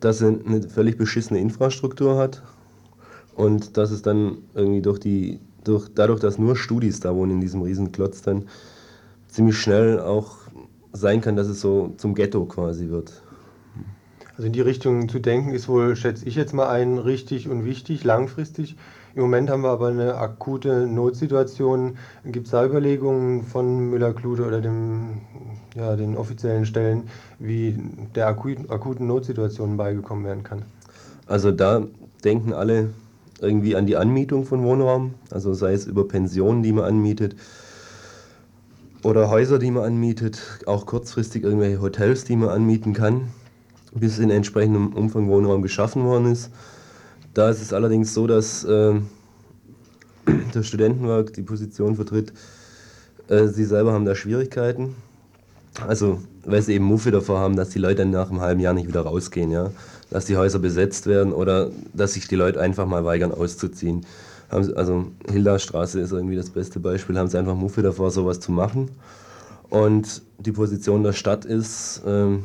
dass 0.00 0.18
sie 0.18 0.26
eine 0.26 0.62
völlig 0.62 0.96
beschissene 0.96 1.38
Infrastruktur 1.38 2.16
hat 2.16 2.42
und 3.34 3.76
dass 3.76 3.90
es 3.90 4.00
dann 4.00 4.38
irgendwie 4.54 4.80
durch 4.80 5.00
die, 5.00 5.38
durch, 5.64 5.88
dadurch, 5.94 6.20
dass 6.20 6.38
nur 6.38 6.56
Studis 6.56 7.00
da 7.00 7.14
wohnen 7.14 7.32
in 7.32 7.40
diesem 7.40 7.60
Riesenklotz, 7.60 8.22
dann 8.22 8.46
ziemlich 9.28 9.58
schnell 9.58 10.00
auch 10.00 10.36
sein 10.92 11.20
kann, 11.20 11.36
dass 11.36 11.48
es 11.48 11.60
so 11.60 11.92
zum 11.98 12.14
Ghetto 12.14 12.46
quasi 12.46 12.88
wird. 12.88 13.22
Also 14.30 14.46
in 14.46 14.52
die 14.52 14.60
Richtung 14.60 15.08
zu 15.08 15.18
denken 15.18 15.50
ist 15.50 15.68
wohl, 15.68 15.94
schätze 15.96 16.24
ich 16.26 16.36
jetzt 16.36 16.54
mal 16.54 16.68
ein, 16.68 16.96
richtig 16.96 17.48
und 17.48 17.64
wichtig, 17.64 18.04
langfristig. 18.04 18.76
Im 19.18 19.22
Moment 19.22 19.50
haben 19.50 19.62
wir 19.62 19.70
aber 19.70 19.88
eine 19.88 20.14
akute 20.14 20.86
Notsituation. 20.86 21.98
Gibt 22.24 22.46
es 22.46 22.52
da 22.52 22.64
Überlegungen 22.64 23.42
von 23.42 23.90
Müller-Klute 23.90 24.46
oder 24.46 24.60
dem, 24.60 25.22
ja, 25.74 25.96
den 25.96 26.16
offiziellen 26.16 26.64
Stellen, 26.64 27.08
wie 27.40 27.76
der 28.14 28.28
akuten 28.28 29.08
Notsituation 29.08 29.76
beigekommen 29.76 30.24
werden 30.24 30.44
kann? 30.44 30.62
Also 31.26 31.50
da 31.50 31.82
denken 32.22 32.52
alle 32.52 32.90
irgendwie 33.40 33.74
an 33.74 33.86
die 33.86 33.96
Anmietung 33.96 34.44
von 34.44 34.62
Wohnraum, 34.62 35.14
also 35.32 35.52
sei 35.52 35.72
es 35.72 35.86
über 35.86 36.06
Pensionen, 36.06 36.62
die 36.62 36.70
man 36.70 36.84
anmietet, 36.84 37.34
oder 39.02 39.30
Häuser, 39.30 39.58
die 39.58 39.72
man 39.72 39.82
anmietet, 39.82 40.62
auch 40.66 40.86
kurzfristig 40.86 41.42
irgendwelche 41.42 41.80
Hotels, 41.80 42.22
die 42.22 42.36
man 42.36 42.50
anmieten 42.50 42.92
kann, 42.92 43.22
bis 43.92 44.20
in 44.20 44.30
entsprechendem 44.30 44.92
Umfang 44.92 45.26
Wohnraum 45.26 45.62
geschaffen 45.62 46.04
worden 46.04 46.30
ist. 46.30 46.52
Da 47.38 47.50
ist 47.50 47.62
es 47.62 47.72
allerdings 47.72 48.14
so, 48.14 48.26
dass 48.26 48.64
äh, 48.64 48.94
das 50.52 50.66
Studentenwerk 50.66 51.32
die 51.34 51.42
Position 51.42 51.94
vertritt, 51.94 52.32
äh, 53.28 53.46
sie 53.46 53.64
selber 53.64 53.92
haben 53.92 54.04
da 54.04 54.16
Schwierigkeiten. 54.16 54.96
Also, 55.86 56.20
weil 56.44 56.62
sie 56.62 56.74
eben 56.74 56.84
Muffe 56.84 57.12
davor 57.12 57.38
haben, 57.38 57.54
dass 57.54 57.68
die 57.68 57.78
Leute 57.78 58.04
nach 58.06 58.28
einem 58.28 58.40
halben 58.40 58.58
Jahr 58.58 58.74
nicht 58.74 58.88
wieder 58.88 59.02
rausgehen, 59.02 59.52
ja. 59.52 59.70
Dass 60.10 60.24
die 60.24 60.36
Häuser 60.36 60.58
besetzt 60.58 61.06
werden 61.06 61.32
oder 61.32 61.70
dass 61.94 62.14
sich 62.14 62.26
die 62.26 62.34
Leute 62.34 62.60
einfach 62.60 62.86
mal 62.86 63.04
weigern 63.04 63.30
auszuziehen. 63.30 64.04
Sie, 64.60 64.76
also, 64.76 65.06
Hilda-Straße 65.30 66.00
ist 66.00 66.10
irgendwie 66.10 66.34
das 66.34 66.50
beste 66.50 66.80
Beispiel, 66.80 67.16
haben 67.16 67.28
sie 67.28 67.38
einfach 67.38 67.54
Muffe 67.54 67.82
davor, 67.82 68.10
sowas 68.10 68.40
zu 68.40 68.50
machen. 68.50 68.90
Und 69.70 70.22
die 70.40 70.50
Position 70.50 71.04
der 71.04 71.12
Stadt 71.12 71.44
ist, 71.44 72.02
äh, 72.04 72.36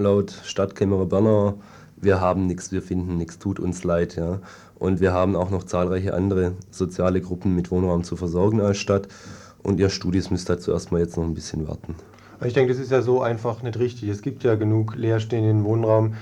laut 0.00 0.32
Stadtkämmerer 0.44 1.06
Bernauer, 1.06 1.56
wir 2.00 2.20
haben 2.20 2.46
nichts, 2.46 2.72
wir 2.72 2.82
finden 2.82 3.16
nichts, 3.16 3.38
tut 3.38 3.60
uns 3.60 3.84
leid. 3.84 4.16
Ja. 4.16 4.40
Und 4.78 5.00
wir 5.00 5.12
haben 5.12 5.36
auch 5.36 5.50
noch 5.50 5.64
zahlreiche 5.64 6.14
andere 6.14 6.52
soziale 6.70 7.20
Gruppen 7.20 7.54
mit 7.54 7.70
Wohnraum 7.70 8.04
zu 8.04 8.16
versorgen 8.16 8.60
als 8.60 8.78
Stadt. 8.78 9.08
Und 9.62 9.80
ihr 9.80 9.90
Studis 9.90 10.30
müsst 10.30 10.48
dazu 10.48 10.70
erstmal 10.70 11.00
jetzt 11.00 11.16
noch 11.16 11.24
ein 11.24 11.34
bisschen 11.34 11.66
warten. 11.66 11.94
Ich 12.44 12.54
denke, 12.54 12.72
das 12.72 12.80
ist 12.80 12.92
ja 12.92 13.02
so 13.02 13.20
einfach 13.20 13.62
nicht 13.62 13.78
richtig. 13.78 14.08
Es 14.08 14.22
gibt 14.22 14.44
ja 14.44 14.54
genug 14.54 14.94
leerstehenden 14.94 15.64
Wohnraum. 15.64 16.14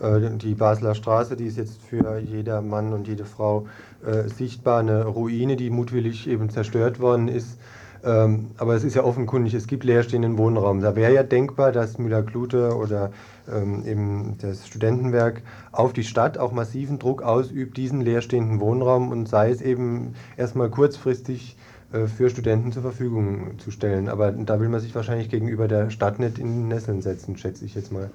Äh, 0.00 0.36
die 0.36 0.54
Basler 0.54 0.94
Straße, 0.94 1.36
die 1.36 1.46
ist 1.46 1.56
jetzt 1.56 1.80
für 1.82 2.18
jeder 2.18 2.60
Mann 2.60 2.92
und 2.92 3.08
jede 3.08 3.24
Frau 3.24 3.66
äh, 4.04 4.28
sichtbar 4.28 4.80
eine 4.80 5.06
Ruine, 5.06 5.56
die 5.56 5.70
mutwillig 5.70 6.28
eben 6.28 6.50
zerstört 6.50 7.00
worden 7.00 7.28
ist. 7.28 7.58
Ähm, 8.04 8.50
aber 8.58 8.74
es 8.74 8.84
ist 8.84 8.94
ja 8.94 9.04
offenkundig, 9.04 9.54
es 9.54 9.66
gibt 9.66 9.84
leerstehenden 9.84 10.36
Wohnraum. 10.36 10.80
Da 10.80 10.96
wäre 10.96 11.14
ja 11.14 11.22
denkbar, 11.22 11.70
dass 11.72 11.98
Müller-Klute 11.98 12.76
oder 12.76 13.12
ähm, 13.50 13.84
eben 13.86 14.36
das 14.40 14.66
Studentenwerk 14.66 15.42
auf 15.72 15.92
die 15.92 16.04
Stadt 16.04 16.38
auch 16.38 16.52
massiven 16.52 16.98
Druck 16.98 17.22
ausübt, 17.22 17.76
diesen 17.76 18.00
leerstehenden 18.00 18.60
Wohnraum 18.60 19.10
und 19.10 19.28
sei 19.28 19.50
es 19.50 19.60
eben 19.60 20.14
erstmal 20.36 20.70
kurzfristig 20.70 21.56
äh, 21.92 22.06
für 22.06 22.30
Studenten 22.30 22.72
zur 22.72 22.82
Verfügung 22.82 23.58
zu 23.58 23.70
stellen. 23.70 24.08
Aber 24.08 24.32
da 24.32 24.60
will 24.60 24.68
man 24.68 24.80
sich 24.80 24.94
wahrscheinlich 24.94 25.28
gegenüber 25.28 25.68
der 25.68 25.90
Stadt 25.90 26.18
nicht 26.18 26.38
in 26.38 26.46
den 26.46 26.68
Nesseln 26.68 27.02
setzen, 27.02 27.36
schätze 27.36 27.64
ich 27.64 27.74
jetzt 27.74 27.92
mal. 27.92 28.10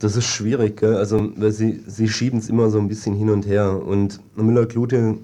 Das 0.00 0.14
ist 0.14 0.26
schwierig, 0.26 0.76
gell? 0.78 0.96
also 0.96 1.32
weil 1.36 1.50
sie, 1.50 1.82
sie 1.86 2.08
schieben 2.08 2.38
es 2.38 2.48
immer 2.48 2.70
so 2.70 2.78
ein 2.78 2.86
bisschen 2.86 3.16
hin 3.16 3.30
und 3.30 3.46
her. 3.46 3.82
Und 3.84 4.20
Müller-Klute 4.36 5.18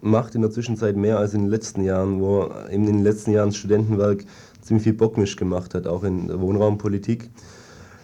macht 0.00 0.34
in 0.34 0.42
der 0.42 0.50
Zwischenzeit 0.50 0.96
mehr 0.96 1.18
als 1.18 1.34
in 1.34 1.42
den 1.42 1.50
letzten 1.50 1.82
Jahren, 1.82 2.20
wo 2.20 2.44
eben 2.70 2.86
in 2.86 2.96
den 2.98 3.02
letzten 3.02 3.32
Jahren 3.32 3.48
das 3.48 3.56
Studentenwerk 3.56 4.24
ziemlich 4.60 4.84
viel 4.84 4.92
Bockmisch 4.92 5.34
gemacht 5.36 5.74
hat, 5.74 5.88
auch 5.88 6.04
in 6.04 6.28
der 6.28 6.40
Wohnraumpolitik. 6.40 7.30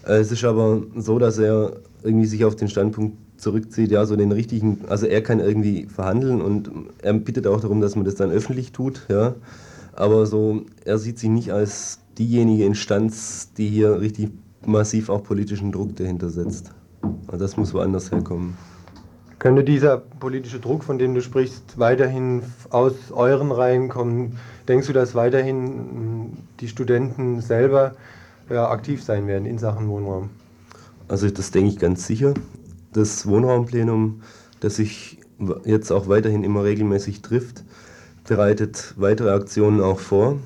Äh, 0.08 0.18
es 0.18 0.32
ist 0.32 0.44
aber 0.44 0.82
so, 0.96 1.18
dass 1.18 1.38
er 1.38 1.72
irgendwie 2.02 2.26
sich 2.26 2.44
auf 2.44 2.56
den 2.56 2.68
Standpunkt 2.68 3.16
zurückzieht, 3.36 3.90
ja, 3.90 4.04
so 4.04 4.16
den 4.16 4.32
richtigen, 4.32 4.80
also 4.88 5.06
er 5.06 5.22
kann 5.22 5.38
irgendwie 5.38 5.86
verhandeln 5.86 6.40
und 6.40 6.70
er 7.02 7.12
bittet 7.12 7.46
auch 7.46 7.60
darum, 7.60 7.80
dass 7.80 7.94
man 7.94 8.04
das 8.04 8.16
dann 8.16 8.30
öffentlich 8.30 8.72
tut, 8.72 9.06
ja. 9.08 9.34
Aber 9.94 10.26
so, 10.26 10.62
er 10.84 10.98
sieht 10.98 11.18
sich 11.18 11.28
nicht 11.28 11.52
als 11.52 12.00
diejenige 12.18 12.64
Instanz, 12.64 13.52
die 13.56 13.68
hier 13.68 14.00
richtig 14.00 14.30
massiv 14.64 15.08
auch 15.08 15.22
politischen 15.22 15.72
Druck 15.72 15.96
dahinter 15.96 16.30
setzt. 16.30 16.72
Also 17.26 17.38
das 17.38 17.56
muss 17.56 17.74
woanders 17.74 18.10
herkommen. 18.10 18.56
Könnte 19.38 19.62
dieser 19.62 19.98
politische 19.98 20.58
Druck, 20.58 20.82
von 20.82 20.98
dem 20.98 21.14
du 21.14 21.22
sprichst, 21.22 21.78
weiterhin 21.78 22.42
aus 22.70 22.94
euren 23.12 23.52
Reihen 23.52 23.88
kommen? 23.88 24.36
Denkst 24.66 24.88
du, 24.88 24.92
dass 24.92 25.14
weiterhin 25.14 26.32
die 26.58 26.66
Studenten 26.66 27.40
selber 27.40 27.94
ja, 28.50 28.68
aktiv 28.70 29.02
sein 29.02 29.26
werden 29.26 29.46
in 29.46 29.58
Sachen 29.58 29.88
Wohnraum? 29.88 30.30
Also 31.08 31.30
das 31.30 31.50
denke 31.50 31.70
ich 31.70 31.78
ganz 31.78 32.06
sicher. 32.06 32.34
Das 32.92 33.26
Wohnraumplenum, 33.26 34.22
das 34.60 34.76
sich 34.76 35.18
jetzt 35.64 35.90
auch 35.90 36.08
weiterhin 36.08 36.44
immer 36.44 36.64
regelmäßig 36.64 37.22
trifft, 37.22 37.64
bereitet 38.26 38.94
weitere 38.96 39.30
Aktionen 39.30 39.80
auch 39.80 40.00
vor. 40.00 40.36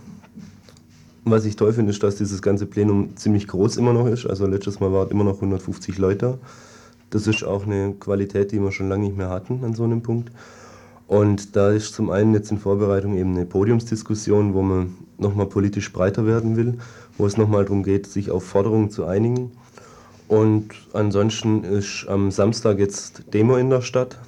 Was 1.24 1.44
ich 1.44 1.56
toll 1.56 1.72
finde, 1.72 1.92
ist, 1.92 2.02
dass 2.02 2.16
dieses 2.16 2.42
ganze 2.42 2.66
Plenum 2.66 3.16
ziemlich 3.16 3.46
groß 3.46 3.76
immer 3.76 3.92
noch 3.92 4.06
ist. 4.06 4.26
Also 4.26 4.46
letztes 4.46 4.80
Mal 4.80 4.92
waren 4.92 5.10
immer 5.10 5.24
noch 5.24 5.36
150 5.36 5.98
Leute. 5.98 6.38
Das 7.10 7.26
ist 7.26 7.44
auch 7.44 7.66
eine 7.66 7.92
Qualität, 7.94 8.52
die 8.52 8.60
wir 8.60 8.72
schon 8.72 8.88
lange 8.88 9.04
nicht 9.04 9.16
mehr 9.16 9.30
hatten 9.30 9.62
an 9.64 9.74
so 9.74 9.84
einem 9.84 10.02
Punkt. 10.02 10.32
Und 11.06 11.56
da 11.56 11.70
ist 11.70 11.94
zum 11.94 12.10
einen 12.10 12.32
jetzt 12.32 12.50
in 12.50 12.58
Vorbereitung 12.58 13.16
eben 13.16 13.36
eine 13.36 13.44
Podiumsdiskussion, 13.44 14.54
wo 14.54 14.62
man 14.62 14.94
nochmal 15.18 15.46
politisch 15.46 15.92
breiter 15.92 16.26
werden 16.26 16.56
will, 16.56 16.78
wo 17.18 17.26
es 17.26 17.36
nochmal 17.36 17.64
darum 17.64 17.82
geht, 17.82 18.06
sich 18.06 18.30
auf 18.30 18.44
Forderungen 18.44 18.90
zu 18.90 19.04
einigen. 19.04 19.52
Und 20.28 20.68
ansonsten 20.92 21.64
ist 21.64 22.06
am 22.08 22.30
Samstag 22.30 22.78
jetzt 22.78 23.34
Demo 23.34 23.56
in 23.56 23.70
der 23.70 23.82
Stadt, 23.82 24.18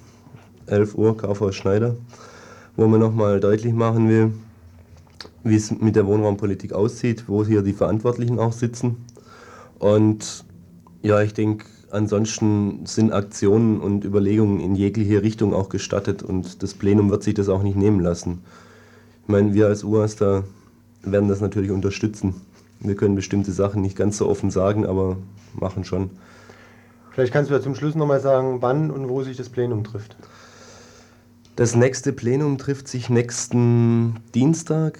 11 0.67 0.95
Uhr, 0.95 1.17
Kaufhaus 1.17 1.55
Schneider, 1.55 1.97
wo 2.77 2.87
man 2.87 3.01
nochmal 3.01 3.41
deutlich 3.41 3.73
machen 3.73 4.09
will, 4.09 4.33
wie 5.45 5.57
es 5.57 5.71
mit 5.71 5.97
der 5.97 6.07
Wohnraumpolitik 6.07 6.73
aussieht, 6.73 7.25
wo 7.27 7.45
hier 7.45 7.63
die 7.63 7.73
Verantwortlichen 7.73 8.39
auch 8.39 8.53
sitzen. 8.53 8.97
Und 9.79 10.45
ja, 11.03 11.21
ich 11.21 11.35
denke, 11.35 11.67
ansonsten 11.91 12.87
sind 12.87 13.13
Aktionen 13.13 13.81
und 13.81 14.05
Überlegungen 14.05 14.61
in 14.61 14.75
jegliche 14.75 15.23
Richtung 15.23 15.55
auch 15.55 15.69
gestattet 15.69 16.23
und 16.23 16.63
das 16.63 16.75
Plenum 16.75 17.11
wird 17.11 17.23
sich 17.23 17.35
das 17.35 17.49
auch 17.49 17.63
nicht 17.63 17.77
nehmen 17.77 18.01
lassen. 18.01 18.43
Ich 19.23 19.29
meine, 19.29 19.55
wir 19.55 19.69
als 19.69 19.85
UAS 19.85 20.21
werden 20.21 21.29
das 21.29 21.41
natürlich 21.41 21.71
unterstützen. 21.71 22.35
Wir 22.89 22.97
können 22.97 23.15
bestimmte 23.15 23.53
Sachen 23.53 23.83
nicht 23.83 23.97
ganz 23.97 24.19
so 24.19 24.29
offen 24.29 24.51
sagen, 24.51 24.87
aber 24.87 25.17
machen 25.55 25.85
schon. 25.85 26.11
Vielleicht 27.11 27.33
kannst 27.33 27.51
du 27.51 27.55
ja 27.55 27.61
zum 27.61 27.75
Schluss 27.75 27.95
nochmal 27.95 28.21
sagen, 28.21 28.59
wann 28.61 28.91
und 28.91 29.09
wo 29.09 29.23
sich 29.23 29.37
das 29.37 29.49
Plenum 29.49 29.85
trifft. 29.85 30.17
Das 31.57 31.77
nächste 31.77 32.13
Plenum 32.13 32.59
trifft 32.59 32.89
sich 32.89 33.09
nächsten 33.09 34.17
Dienstag 34.35 34.99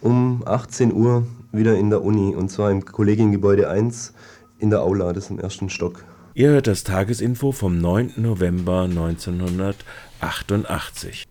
um 0.00 0.42
18 0.44 0.92
Uhr 0.92 1.24
wieder 1.52 1.76
in 1.76 1.90
der 1.90 2.02
Uni 2.02 2.34
und 2.34 2.50
zwar 2.50 2.72
im 2.72 2.84
Kollegiengebäude 2.84 3.70
1 3.70 4.12
in 4.58 4.70
der 4.70 4.82
Aula, 4.82 5.12
das 5.12 5.24
ist 5.24 5.30
im 5.30 5.38
ersten 5.38 5.68
Stock. 5.70 6.04
Ihr 6.34 6.48
hört 6.48 6.66
das 6.66 6.82
Tagesinfo 6.84 7.52
vom 7.52 7.80
9. 7.80 8.14
November 8.16 8.82
1988. 8.82 11.24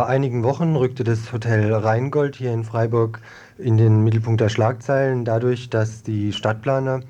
Vor 0.00 0.08
einigen 0.08 0.44
Wochen 0.44 0.76
rückte 0.76 1.04
das 1.04 1.30
Hotel 1.30 1.74
Rheingold 1.74 2.34
hier 2.34 2.54
in 2.54 2.64
Freiburg 2.64 3.20
in 3.58 3.76
den 3.76 4.02
Mittelpunkt 4.02 4.40
der 4.40 4.48
Schlagzeilen 4.48 5.26
dadurch, 5.26 5.68
dass 5.68 6.02
die 6.02 6.32
Stadtplaner 6.32 7.00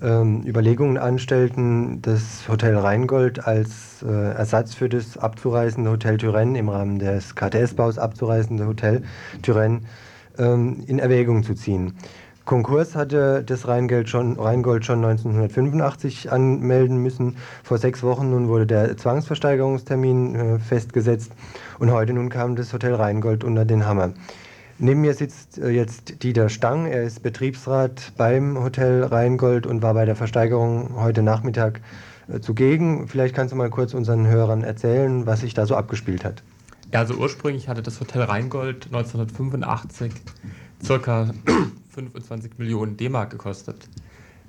ähm, 0.00 0.44
Überlegungen 0.46 0.98
anstellten, 0.98 2.00
das 2.00 2.48
Hotel 2.48 2.76
Rheingold 2.76 3.44
als 3.44 4.04
äh, 4.04 4.34
Ersatz 4.34 4.72
für 4.72 4.88
das 4.88 5.18
abzureißende 5.18 5.90
Hotel 5.90 6.16
Turenne 6.16 6.56
im 6.56 6.68
Rahmen 6.68 7.00
des 7.00 7.34
KTS-Baus 7.34 7.98
abzureißende 7.98 8.68
Hotel 8.68 9.02
Turenne 9.42 9.80
ähm, 10.38 10.84
in 10.86 11.00
Erwägung 11.00 11.42
zu 11.42 11.54
ziehen. 11.54 11.94
Konkurs 12.48 12.94
hatte 12.94 13.44
das 13.44 13.68
Rheingold 13.68 14.08
schon, 14.08 14.40
Rheingold 14.40 14.86
schon 14.86 15.04
1985 15.04 16.32
anmelden 16.32 16.96
müssen. 16.96 17.36
Vor 17.62 17.76
sechs 17.76 18.02
Wochen 18.02 18.30
nun 18.30 18.48
wurde 18.48 18.66
der 18.66 18.96
Zwangsversteigerungstermin 18.96 20.34
äh, 20.34 20.58
festgesetzt 20.58 21.32
und 21.78 21.92
heute 21.92 22.14
nun 22.14 22.30
kam 22.30 22.56
das 22.56 22.72
Hotel 22.72 22.94
Rheingold 22.94 23.44
unter 23.44 23.66
den 23.66 23.84
Hammer. 23.84 24.14
Neben 24.78 25.02
mir 25.02 25.12
sitzt 25.12 25.58
äh, 25.58 25.68
jetzt 25.68 26.22
Dieter 26.22 26.48
Stang. 26.48 26.86
Er 26.86 27.02
ist 27.02 27.22
Betriebsrat 27.22 28.14
beim 28.16 28.58
Hotel 28.58 29.04
Rheingold 29.04 29.66
und 29.66 29.82
war 29.82 29.92
bei 29.92 30.06
der 30.06 30.16
Versteigerung 30.16 30.92
heute 30.96 31.22
Nachmittag 31.22 31.82
äh, 32.32 32.40
zugegen. 32.40 33.08
Vielleicht 33.08 33.34
kannst 33.34 33.52
du 33.52 33.56
mal 33.58 33.68
kurz 33.68 33.92
unseren 33.92 34.26
Hörern 34.26 34.64
erzählen, 34.64 35.26
was 35.26 35.40
sich 35.40 35.52
da 35.52 35.66
so 35.66 35.76
abgespielt 35.76 36.24
hat. 36.24 36.42
Ja, 36.94 37.00
also 37.00 37.12
ursprünglich 37.12 37.68
hatte 37.68 37.82
das 37.82 38.00
Hotel 38.00 38.22
Rheingold 38.22 38.86
1985 38.86 40.14
circa 40.84 41.32
25 41.90 42.58
Millionen 42.58 42.96
D-Mark 42.96 43.30
gekostet. 43.30 43.88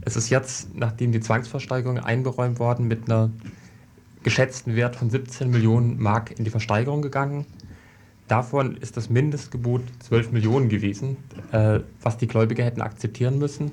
Es 0.02 0.16
ist 0.16 0.30
jetzt, 0.30 0.76
nachdem 0.76 1.12
die 1.12 1.20
Zwangsversteigerung 1.20 2.00
einberäumt 2.00 2.60
worden, 2.60 2.88
mit 2.88 3.10
einer 3.10 3.30
geschätzten 4.24 4.76
Wert 4.76 4.96
von 4.96 5.10
17 5.10 5.50
Millionen 5.50 6.00
Mark 6.02 6.38
in 6.38 6.46
die 6.46 6.52
Versteigerung 6.52 7.02
gegangen. 7.02 7.46
Davon 8.28 8.78
ist 8.78 8.96
das 8.96 9.10
Mindestgebot 9.10 9.82
12 10.00 10.32
Millionen 10.32 10.70
gewesen, 10.70 11.18
äh, 11.52 11.80
was 12.02 12.18
die 12.18 12.28
Gläubiger 12.28 12.64
hätten 12.64 12.82
akzeptieren 12.82 13.40
müssen. 13.40 13.72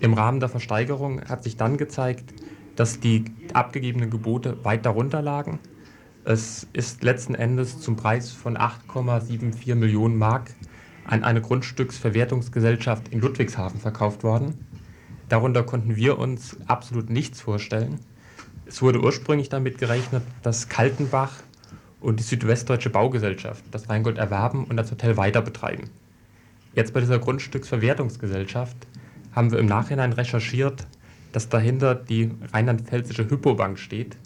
Im 0.00 0.14
Rahmen 0.14 0.40
der 0.40 0.48
Versteigerung 0.48 1.20
hat 1.28 1.42
sich 1.42 1.56
dann 1.56 1.76
gezeigt, 1.76 2.32
dass 2.76 3.00
die 3.00 3.24
abgegebenen 3.52 4.10
Gebote 4.10 4.64
weit 4.64 4.86
darunter 4.86 5.20
lagen. 5.22 5.58
Es 6.24 6.66
ist 6.72 7.02
letzten 7.02 7.34
Endes 7.34 7.80
zum 7.80 7.96
Preis 7.96 8.30
von 8.30 8.56
8,74 8.56 9.74
Millionen 9.74 10.16
Mark 10.16 10.52
an 11.10 11.24
eine 11.24 11.40
Grundstücksverwertungsgesellschaft 11.42 13.08
in 13.08 13.20
Ludwigshafen 13.20 13.80
verkauft 13.80 14.22
worden. 14.22 14.54
Darunter 15.28 15.64
konnten 15.64 15.96
wir 15.96 16.18
uns 16.18 16.56
absolut 16.66 17.10
nichts 17.10 17.40
vorstellen. 17.40 17.98
Es 18.66 18.80
wurde 18.80 19.02
ursprünglich 19.02 19.48
damit 19.48 19.78
gerechnet, 19.78 20.22
dass 20.42 20.68
Kaltenbach 20.68 21.32
und 22.00 22.20
die 22.20 22.24
Südwestdeutsche 22.24 22.90
Baugesellschaft 22.90 23.64
das 23.72 23.88
Rheingold 23.88 24.18
erwerben 24.18 24.64
und 24.64 24.76
das 24.76 24.90
Hotel 24.90 25.16
weiter 25.16 25.42
betreiben. 25.42 25.90
Jetzt 26.74 26.94
bei 26.94 27.00
dieser 27.00 27.18
Grundstücksverwertungsgesellschaft 27.18 28.76
haben 29.32 29.50
wir 29.50 29.58
im 29.58 29.66
Nachhinein 29.66 30.12
recherchiert, 30.12 30.86
dass 31.32 31.48
dahinter 31.48 31.96
die 31.96 32.30
rheinland-pfälzische 32.52 33.28
Hypobank 33.28 33.78
steht, 33.78 34.16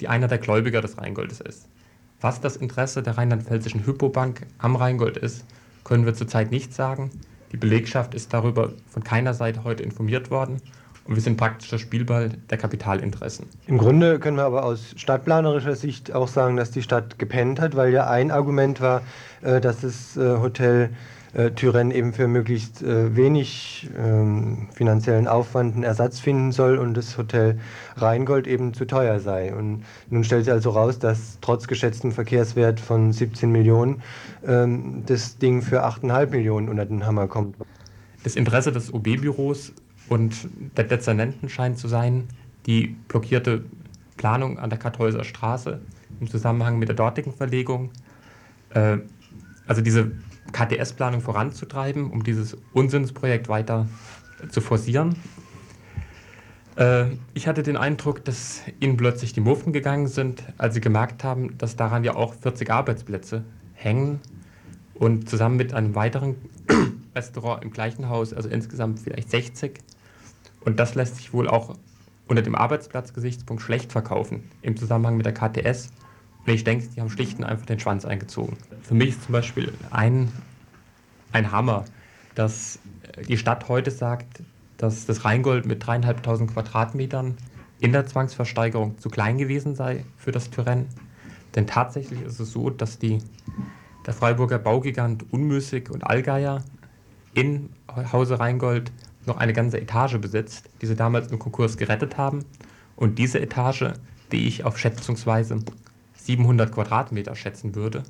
die 0.00 0.08
einer 0.08 0.28
der 0.28 0.38
Gläubiger 0.38 0.80
des 0.80 0.98
Rheingoldes 0.98 1.40
ist. 1.40 1.68
Was 2.20 2.40
das 2.40 2.56
Interesse 2.56 3.02
der 3.02 3.18
rheinland-pfälzischen 3.18 3.84
Hypobank 3.84 4.46
am 4.58 4.76
Rheingold 4.76 5.16
ist, 5.16 5.44
können 5.88 6.04
wir 6.04 6.14
zurzeit 6.14 6.50
nicht 6.50 6.74
sagen. 6.74 7.10
Die 7.52 7.56
Belegschaft 7.56 8.14
ist 8.14 8.32
darüber 8.34 8.72
von 8.88 9.02
keiner 9.02 9.32
Seite 9.32 9.64
heute 9.64 9.82
informiert 9.82 10.30
worden 10.30 10.60
und 11.06 11.14
wir 11.14 11.22
sind 11.22 11.38
praktisch 11.38 11.70
der 11.70 11.78
Spielball 11.78 12.28
der 12.50 12.58
Kapitalinteressen. 12.58 13.46
Im 13.66 13.78
Grunde 13.78 14.18
können 14.18 14.36
wir 14.36 14.44
aber 14.44 14.64
aus 14.64 14.92
stadtplanerischer 14.96 15.74
Sicht 15.74 16.14
auch 16.14 16.28
sagen, 16.28 16.56
dass 16.56 16.70
die 16.70 16.82
Stadt 16.82 17.18
gepennt 17.18 17.58
hat, 17.58 17.74
weil 17.74 17.94
ja 17.94 18.06
ein 18.06 18.30
Argument 18.30 18.82
war, 18.82 19.00
äh, 19.40 19.60
dass 19.62 19.80
das 19.80 20.18
äh, 20.18 20.36
Hotel 20.38 20.90
äh, 21.34 21.50
Tyren 21.50 21.90
eben 21.90 22.12
für 22.12 22.28
möglichst 22.28 22.82
wenig 22.82 23.90
ähm, 23.98 24.68
finanziellen 24.72 25.28
Aufwand 25.28 25.74
einen 25.74 25.84
Ersatz 25.84 26.20
finden 26.20 26.52
soll 26.52 26.78
und 26.78 26.94
das 26.94 27.18
Hotel 27.18 27.58
Rheingold 27.96 28.46
eben 28.46 28.74
zu 28.74 28.86
teuer 28.86 29.20
sei. 29.20 29.54
Und 29.54 29.84
nun 30.10 30.24
stellt 30.24 30.44
sich 30.44 30.52
also 30.52 30.70
raus, 30.70 30.98
dass 30.98 31.38
trotz 31.40 31.66
geschätztem 31.66 32.12
Verkehrswert 32.12 32.80
von 32.80 33.12
17 33.12 33.50
Millionen 33.50 34.02
ähm, 34.46 35.02
das 35.06 35.38
Ding 35.38 35.62
für 35.62 35.84
8,5 35.84 36.30
Millionen 36.30 36.68
unter 36.68 36.86
den 36.86 37.06
Hammer 37.06 37.26
kommt. 37.26 37.56
Das 38.24 38.36
Interesse 38.36 38.72
des 38.72 38.92
OB-Büros 38.92 39.72
und 40.08 40.48
der 40.76 40.84
Dezernenten 40.84 41.48
scheint 41.48 41.78
zu 41.78 41.88
sein, 41.88 42.28
die 42.66 42.96
blockierte 43.08 43.64
Planung 44.16 44.58
an 44.58 44.70
der 44.70 44.78
Kartäuser 44.78 45.24
Straße 45.24 45.80
im 46.20 46.28
Zusammenhang 46.28 46.78
mit 46.78 46.88
der 46.88 46.96
dortigen 46.96 47.32
Verlegung, 47.32 47.90
äh, 48.70 48.98
also 49.66 49.82
diese 49.82 50.10
KTS-Planung 50.52 51.20
voranzutreiben, 51.20 52.10
um 52.10 52.22
dieses 52.24 52.56
Unsinnsprojekt 52.72 53.48
weiter 53.48 53.86
zu 54.50 54.60
forcieren. 54.60 55.16
Äh, 56.76 57.06
ich 57.34 57.48
hatte 57.48 57.62
den 57.62 57.76
Eindruck, 57.76 58.24
dass 58.24 58.62
ihnen 58.80 58.96
plötzlich 58.96 59.32
die 59.32 59.40
Muffen 59.40 59.72
gegangen 59.72 60.06
sind, 60.06 60.42
als 60.58 60.74
sie 60.74 60.80
gemerkt 60.80 61.24
haben, 61.24 61.58
dass 61.58 61.76
daran 61.76 62.04
ja 62.04 62.14
auch 62.14 62.34
40 62.34 62.70
Arbeitsplätze 62.70 63.44
hängen 63.74 64.20
und 64.94 65.28
zusammen 65.28 65.56
mit 65.56 65.74
einem 65.74 65.94
weiteren 65.94 66.36
Restaurant 67.14 67.64
im 67.64 67.70
gleichen 67.70 68.08
Haus, 68.08 68.32
also 68.32 68.48
insgesamt 68.48 69.00
vielleicht 69.00 69.30
60, 69.30 69.80
und 70.64 70.78
das 70.78 70.94
lässt 70.94 71.16
sich 71.16 71.32
wohl 71.32 71.48
auch 71.48 71.76
unter 72.26 72.42
dem 72.42 72.54
Arbeitsplatzgesichtspunkt 72.54 73.62
schlecht 73.62 73.90
verkaufen 73.90 74.50
im 74.62 74.76
Zusammenhang 74.76 75.16
mit 75.16 75.26
der 75.26 75.32
KTS. 75.32 75.90
Und 76.48 76.54
ich 76.54 76.64
denke, 76.64 76.86
die 76.96 77.02
haben 77.02 77.10
schlicht 77.10 77.38
und 77.38 77.44
einfach 77.44 77.66
den 77.66 77.78
Schwanz 77.78 78.06
eingezogen. 78.06 78.56
Für 78.80 78.94
mich 78.94 79.10
ist 79.10 79.24
zum 79.24 79.34
Beispiel 79.34 79.70
ein, 79.90 80.32
ein 81.30 81.52
Hammer, 81.52 81.84
dass 82.34 82.78
die 83.28 83.36
Stadt 83.36 83.68
heute 83.68 83.90
sagt, 83.90 84.42
dass 84.78 85.04
das 85.04 85.26
Rheingold 85.26 85.66
mit 85.66 85.86
dreieinhalbtausend 85.86 86.54
Quadratmetern 86.54 87.36
in 87.80 87.92
der 87.92 88.06
Zwangsversteigerung 88.06 88.96
zu 88.96 89.10
klein 89.10 89.36
gewesen 89.36 89.74
sei 89.74 90.06
für 90.16 90.32
das 90.32 90.48
Tyrann. 90.48 90.86
Denn 91.54 91.66
tatsächlich 91.66 92.22
ist 92.22 92.40
es 92.40 92.50
so, 92.50 92.70
dass 92.70 92.98
die, 92.98 93.18
der 94.06 94.14
Freiburger 94.14 94.58
Baugigant 94.58 95.30
Unmüßig 95.30 95.90
und 95.90 96.06
Allgeier 96.06 96.64
in 97.34 97.68
Hause 98.10 98.40
Rheingold 98.40 98.90
noch 99.26 99.36
eine 99.36 99.52
ganze 99.52 99.78
Etage 99.78 100.16
besitzt, 100.16 100.70
die 100.80 100.86
sie 100.86 100.96
damals 100.96 101.30
im 101.30 101.38
Konkurs 101.38 101.76
gerettet 101.76 102.16
haben. 102.16 102.46
Und 102.96 103.18
diese 103.18 103.38
Etage, 103.38 103.92
die 104.32 104.48
ich 104.48 104.64
auf 104.64 104.78
schätzungsweise 104.78 105.62
700 106.28 106.70
Quadratmeter 106.70 107.34
schätzen 107.34 107.74
würde, 107.74 108.02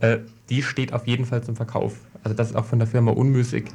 äh, 0.00 0.18
die 0.48 0.62
steht 0.62 0.94
auf 0.94 1.06
jeden 1.06 1.26
Fall 1.26 1.44
zum 1.44 1.56
Verkauf. 1.56 1.96
Also 2.22 2.34
das 2.34 2.50
ist 2.50 2.56
auch 2.56 2.64
von 2.64 2.78
der 2.78 2.88
Firma 2.88 3.12
Unmüßig 3.12 3.66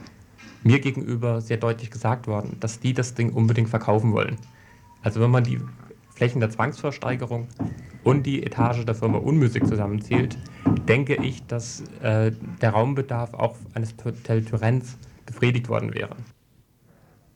mir 0.63 0.79
gegenüber 0.79 1.39
sehr 1.39 1.57
deutlich 1.57 1.91
gesagt 1.91 2.27
worden, 2.27 2.57
dass 2.59 2.79
die 2.79 2.93
das 2.93 3.13
Ding 3.13 3.31
unbedingt 3.31 3.69
verkaufen 3.69 4.11
wollen. 4.11 4.37
Also 5.03 5.21
wenn 5.21 5.29
man 5.29 5.43
die 5.43 5.59
Flächen 6.15 6.41
der 6.41 6.49
Zwangsversteigerung 6.49 7.47
und 8.03 8.25
die 8.25 8.43
Etage 8.43 8.83
der 8.85 8.95
Firma 8.95 9.19
Unmüßig 9.19 9.63
zusammenzählt, 9.65 10.37
denke 10.87 11.15
ich, 11.15 11.45
dass 11.45 11.83
äh, 12.01 12.31
der 12.61 12.71
Raumbedarf 12.71 13.35
auch 13.35 13.55
eines 13.75 13.93
Hotel 14.03 14.43
Turenz 14.43 14.97
befriedigt 15.27 15.69
worden 15.69 15.93
wäre. 15.93 16.15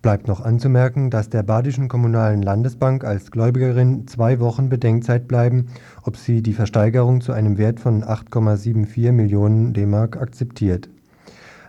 Bleibt 0.03 0.27
noch 0.27 0.41
anzumerken, 0.41 1.09
dass 1.09 1.29
der 1.29 1.43
Badischen 1.43 1.87
Kommunalen 1.87 2.41
Landesbank 2.41 3.05
als 3.05 3.31
Gläubigerin 3.31 4.05
zwei 4.05 4.41
Wochen 4.41 4.67
Bedenkzeit 4.67 5.29
bleiben, 5.29 5.67
ob 6.03 6.17
sie 6.17 6.41
die 6.41 6.51
Versteigerung 6.51 7.21
zu 7.21 7.31
einem 7.31 7.57
Wert 7.57 7.79
von 7.79 8.03
8,74 8.03 9.13
Millionen 9.13 9.71
DM 9.71 9.93
akzeptiert. 9.93 10.89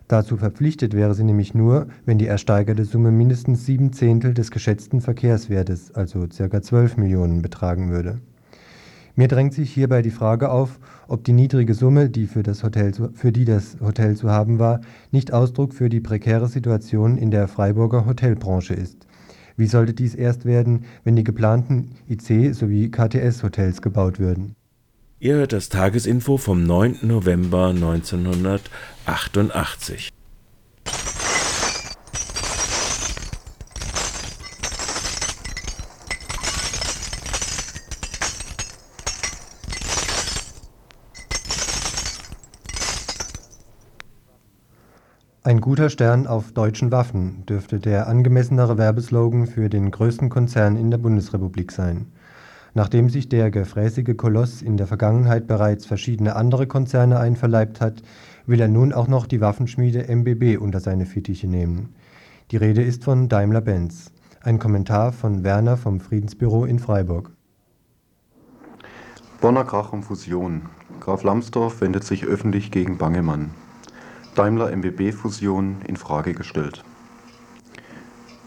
Dazu 0.09 0.37
verpflichtet 0.37 0.95
wäre 0.95 1.15
sie 1.15 1.23
nämlich 1.23 1.55
nur, 1.55 1.87
wenn 2.07 2.19
die 2.19 2.27
ersteigerte 2.27 2.85
Summe 2.85 3.13
mindestens 3.13 3.67
sieben 3.67 3.93
Zehntel 3.93 4.35
des 4.35 4.51
geschätzten 4.51 5.01
Verkehrswertes, 5.01 5.95
also 5.95 6.27
ca. 6.27 6.61
12 6.61 6.97
Millionen, 6.97 7.41
betragen 7.41 7.91
würde 7.91 8.19
mir 9.17 9.29
drängt 9.29 9.55
sich 9.55 9.73
hierbei 9.73 10.03
die 10.03 10.11
Frage 10.11 10.51
auf, 10.51 10.79
ob 11.09 11.25
die 11.25 11.33
niedrige 11.33 11.75
Summe, 11.75 12.11
die 12.11 12.27
für, 12.27 12.43
das 12.43 12.63
Hotel 12.63 12.93
für 13.15 13.33
die 13.33 13.45
das 13.45 13.77
Hotel 13.81 14.17
zu 14.17 14.31
haben 14.31 14.59
war, 14.59 14.81
nicht 15.13 15.33
Ausdruck 15.33 15.75
für 15.75 15.89
die 15.89 16.01
prekäre 16.01 16.49
Situation 16.49 17.17
in 17.17 17.31
der 17.31 17.49
Freiburger 17.49 18.07
Hotelbranche 18.07 18.75
ist. 18.75 19.07
Wie 19.57 19.67
sollte 19.67 19.95
dies 19.95 20.17
erst 20.17 20.45
werden, 20.45 20.85
wenn 21.05 21.15
die 21.15 21.23
geplanten 21.25 21.93
IC- 22.11 22.55
sowie 22.55 22.91
KTS-Hotels 22.91 23.83
gebaut 23.83 24.19
würden? 24.19 24.57
Ihr 25.21 25.37
hört 25.37 25.53
das 25.53 25.69
Tagesinfo 25.69 26.37
vom 26.37 26.65
9. 26.65 26.97
November 27.03 27.69
1988. 27.69 30.11
Ein 45.55 45.61
guter 45.61 45.89
Stern 45.89 46.27
auf 46.27 46.51
deutschen 46.51 46.91
Waffen 46.91 47.47
dürfte 47.47 47.79
der 47.79 48.09
angemessenere 48.09 48.77
Werbeslogan 48.77 49.47
für 49.47 49.69
den 49.69 49.93
größten 49.93 50.29
Konzern 50.29 50.75
in 50.75 50.91
der 50.91 50.99
Bundesrepublik 50.99 51.71
sein. 51.71 52.07
Nachdem 52.75 53.09
sich 53.09 53.29
der 53.29 53.53
gefräßige 53.53 54.17
Koloss 54.17 54.63
in 54.63 54.77
der 54.77 54.89
Vergangenheit 54.89 55.47
bereits 55.47 55.87
verschiedene 55.87 56.35
andere 56.35 56.67
Konzerne 56.67 57.21
einverleibt 57.21 57.81
hat, 57.81 58.03
will 58.47 58.61
er 58.61 58.67
nun 58.67 58.93
auch 58.93 59.07
noch 59.07 59.29
die 59.29 59.41
Waffenschmiede 59.41 60.09
MBB 60.09 60.61
unter 60.61 60.81
seine 60.81 61.07
Fittiche 61.07 61.47
nehmen. 61.47 61.95
Die 62.51 62.57
Rede 62.57 62.83
ist 62.83 63.05
von 63.05 63.29
Daimler-Benz. 63.29 64.11
Ein 64.43 64.59
Kommentar 64.59 65.13
von 65.13 65.45
Werner 65.45 65.77
vom 65.77 66.01
Friedensbüro 66.01 66.65
in 66.65 66.81
Freiburg. 66.81 67.31
Bonner 69.41 69.63
Krach 69.63 69.93
um 69.93 70.03
Fusion. 70.03 70.63
Graf 70.99 71.23
Lambsdorff 71.23 71.81
wendet 71.81 72.03
sich 72.03 72.25
öffentlich 72.25 72.73
gegen 72.73 72.99
Bangemann. 72.99 73.53
Daimler-MBB-Fusion 74.35 75.83
in 75.87 75.97
Frage 75.97 76.35
gestellt. 76.35 76.83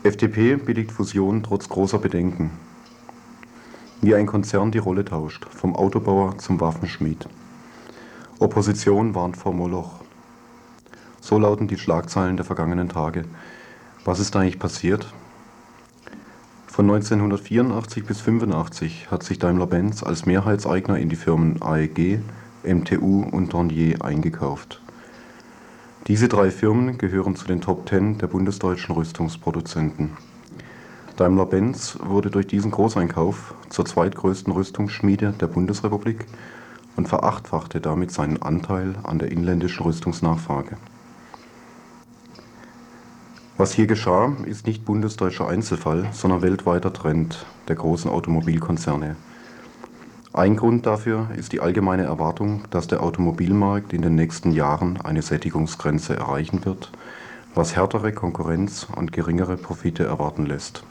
FDP 0.03 0.57
billigt 0.57 0.91
Fusion 0.91 1.43
trotz 1.43 1.69
großer 1.69 1.97
Bedenken. 1.97 2.51
Wie 4.01 4.13
ein 4.13 4.25
Konzern 4.25 4.71
die 4.71 4.79
Rolle 4.79 5.05
tauscht, 5.05 5.45
vom 5.45 5.77
Autobauer 5.77 6.37
zum 6.39 6.59
Waffenschmied. 6.59 7.29
Opposition 8.39 9.15
warnt 9.15 9.37
vor 9.37 9.53
Moloch. 9.53 10.01
So 11.21 11.39
lauten 11.39 11.69
die 11.69 11.77
Schlagzeilen 11.77 12.35
der 12.35 12.45
vergangenen 12.45 12.89
Tage. 12.89 13.23
Was 14.03 14.19
ist 14.19 14.35
eigentlich 14.35 14.59
passiert? 14.59 15.13
Von 16.67 16.89
1984 16.89 18.05
bis 18.05 18.19
1985 18.19 19.09
hat 19.09 19.23
sich 19.23 19.39
Daimler-Benz 19.39 20.03
als 20.03 20.25
Mehrheitseigner 20.25 20.99
in 20.99 21.07
die 21.07 21.15
Firmen 21.15 21.61
AEG, 21.61 22.19
MTU 22.65 23.23
und 23.31 23.53
Dornier 23.53 24.03
eingekauft. 24.03 24.81
Diese 26.07 26.29
drei 26.29 26.51
Firmen 26.51 26.97
gehören 26.97 27.35
zu 27.35 27.47
den 27.47 27.59
Top 27.59 27.85
Ten 27.85 28.17
der 28.17 28.27
bundesdeutschen 28.27 28.95
Rüstungsproduzenten. 28.95 30.11
Daimler-Benz 31.17 31.97
wurde 32.01 32.31
durch 32.31 32.47
diesen 32.47 32.71
Großeinkauf 32.71 33.53
zur 33.67 33.85
zweitgrößten 33.85 34.53
Rüstungsschmiede 34.53 35.33
der 35.37 35.47
Bundesrepublik 35.47 36.25
und 36.95 37.09
verachtfachte 37.09 37.81
damit 37.81 38.13
seinen 38.13 38.41
Anteil 38.41 38.95
an 39.03 39.19
der 39.19 39.33
inländischen 39.33 39.83
Rüstungsnachfrage. 39.83 40.77
Was 43.57 43.73
hier 43.73 43.87
geschah, 43.87 44.31
ist 44.45 44.65
nicht 44.65 44.85
bundesdeutscher 44.85 45.49
Einzelfall, 45.49 46.07
sondern 46.13 46.41
weltweiter 46.41 46.93
Trend 46.93 47.45
der 47.67 47.75
großen 47.75 48.09
Automobilkonzerne. 48.09 49.17
Ein 50.37 50.55
Grund 50.55 50.85
dafür 50.85 51.31
ist 51.35 51.51
die 51.51 51.61
allgemeine 51.61 52.03
Erwartung, 52.03 52.65
dass 52.69 52.85
der 52.85 53.01
Automobilmarkt 53.01 53.91
in 53.91 54.03
den 54.03 54.13
nächsten 54.13 54.51
Jahren 54.51 55.01
eine 55.01 55.23
Sättigungsgrenze 55.23 56.15
erreichen 56.15 56.63
wird, 56.63 56.91
was 57.55 57.75
härtere 57.75 58.11
Konkurrenz 58.11 58.85
und 58.95 59.11
geringere 59.11 59.57
Profite 59.57 60.03
erwarten 60.03 60.45
lässt. 60.45 60.83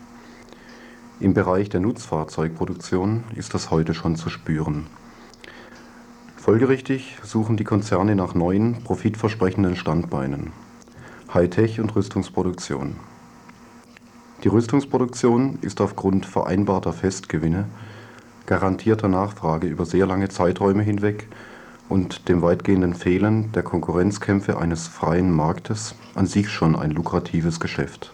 Im 1.20 1.32
Bereich 1.32 1.68
der 1.68 1.78
Nutzfahrzeugproduktion 1.78 3.22
ist 3.36 3.54
das 3.54 3.70
heute 3.70 3.94
schon 3.94 4.16
zu 4.16 4.30
spüren. 4.30 4.88
Folgerichtig 6.36 7.16
suchen 7.22 7.56
die 7.56 7.62
Konzerne 7.62 8.16
nach 8.16 8.34
neuen, 8.34 8.82
profitversprechenden 8.82 9.76
Standbeinen. 9.76 10.50
Hightech 11.32 11.78
und 11.78 11.94
Rüstungsproduktion. 11.94 12.96
Die 14.42 14.48
Rüstungsproduktion 14.48 15.60
ist 15.60 15.80
aufgrund 15.80 16.26
vereinbarter 16.26 16.92
Festgewinne, 16.92 17.66
garantierter 18.46 19.08
Nachfrage 19.08 19.66
über 19.66 19.84
sehr 19.84 20.06
lange 20.06 20.28
Zeiträume 20.28 20.82
hinweg 20.82 21.28
und 21.88 22.28
dem 22.28 22.42
weitgehenden 22.42 22.94
Fehlen 22.94 23.52
der 23.52 23.62
Konkurrenzkämpfe 23.62 24.58
eines 24.58 24.88
freien 24.88 25.30
Marktes 25.30 25.94
an 26.14 26.26
sich 26.26 26.48
schon 26.48 26.76
ein 26.76 26.90
lukratives 26.90 27.60
Geschäft. 27.60 28.12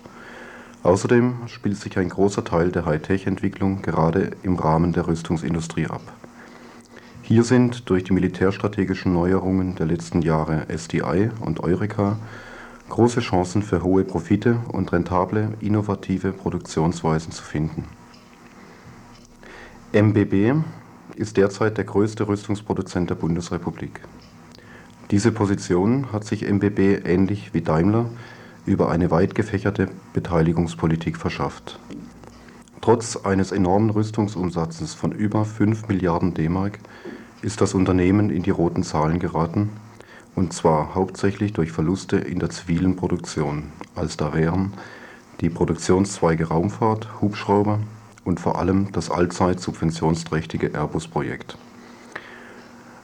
Außerdem 0.83 1.35
spielt 1.47 1.77
sich 1.77 1.97
ein 1.99 2.09
großer 2.09 2.45
Teil 2.45 2.73
der 2.73 2.85
Hightech-Entwicklung 2.85 3.83
gerade 3.83 4.33
im 4.43 4.57
Rahmen 4.57 4.93
der 4.93 5.07
Rüstungsindustrie 5.07 5.87
ab. 5.87 6.03
Hier 7.23 7.45
sind 7.45 7.89
durch 7.89 8.03
die 8.05 8.13
militärstrategischen 8.13 9.13
Neuerungen 9.13 9.77
der 9.77 9.87
letzten 9.87 10.23
Jahre 10.23 10.67
SDI 10.77 11.31
und 11.41 11.61
Eureka 11.61 12.19
große 12.89 13.21
Chancen 13.21 13.63
für 13.63 13.83
hohe 13.83 14.05
Profite 14.05 14.59
und 14.69 14.93
rentable, 14.93 15.55
innovative 15.61 16.33
Produktionsweisen 16.33 17.33
zu 17.33 17.43
finden. 17.43 17.85
MBB 19.95 20.63
ist 21.17 21.37
derzeit 21.37 21.77
der 21.77 21.85
größte 21.85 22.27
Rüstungsproduzent 22.27 23.11
der 23.11 23.15
Bundesrepublik. 23.15 24.01
Diese 25.11 25.33
Position 25.33 26.11
hat 26.13 26.25
sich 26.25 26.51
MBB 26.51 27.05
ähnlich 27.05 27.53
wie 27.53 27.61
Daimler 27.61 28.09
über 28.65 28.91
eine 28.91 29.11
weit 29.11 29.35
gefächerte 29.35 29.89
Beteiligungspolitik 30.15 31.19
verschafft. 31.19 31.79
Trotz 32.81 33.19
eines 33.19 33.53
enormen 33.53 33.91
Rüstungsumsatzes 33.91 34.95
von 34.95 35.13
über 35.13 35.45
5 35.45 35.89
Milliarden 35.89 36.33
D-Mark 36.33 36.79
ist 37.43 37.61
das 37.61 37.75
Unternehmen 37.75 38.31
in 38.31 38.43
die 38.43 38.49
roten 38.51 38.85
Zahlen 38.85 39.19
geraten 39.19 39.69
und 40.35 40.55
zwar 40.55 40.95
hauptsächlich 40.95 41.53
durch 41.53 41.71
Verluste 41.71 42.17
in 42.17 42.39
der 42.39 42.49
zivilen 42.49 42.97
Produktion, 42.97 43.65
als 43.95 44.17
da 44.17 44.33
wären 44.33 44.73
die 45.43 45.51
Produktionszweige 45.51 46.49
Raumfahrt, 46.49 47.21
Hubschrauber 47.21 47.79
und 48.25 48.41
vor 48.41 48.59
allem 48.59 48.93
das 48.93 49.11
allzeit 49.11 49.61
subventionsträchtige 49.61 50.75
Airbus-Projekt. 50.75 51.57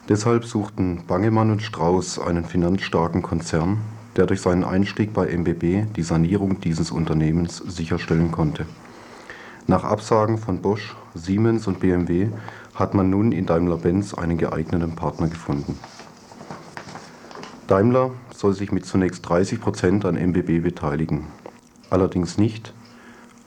Deshalb 0.07 0.45
suchten 0.45 1.03
Bangemann 1.07 1.51
und 1.51 1.61
Strauß 1.61 2.19
einen 2.19 2.45
finanzstarken 2.45 3.21
Konzern, 3.21 3.79
der 4.15 4.25
durch 4.25 4.41
seinen 4.41 4.63
Einstieg 4.63 5.13
bei 5.13 5.27
MBB 5.27 5.93
die 5.95 6.03
Sanierung 6.03 6.59
dieses 6.61 6.91
Unternehmens 6.91 7.57
sicherstellen 7.57 8.31
konnte. 8.31 8.65
Nach 9.67 9.83
Absagen 9.83 10.39
von 10.39 10.61
Bosch, 10.61 10.95
Siemens 11.13 11.67
und 11.67 11.79
BMW 11.79 12.29
hat 12.73 12.95
man 12.95 13.11
nun 13.11 13.31
in 13.31 13.45
Daimler-Benz 13.45 14.15
einen 14.15 14.37
geeigneten 14.37 14.95
Partner 14.95 15.27
gefunden. 15.27 15.77
Daimler 17.67 18.09
soll 18.35 18.55
sich 18.55 18.71
mit 18.71 18.87
zunächst 18.87 19.29
30 19.29 19.61
Prozent 19.61 20.05
an 20.05 20.15
MBB 20.15 20.63
beteiligen, 20.63 21.27
allerdings 21.91 22.39
nicht, 22.39 22.73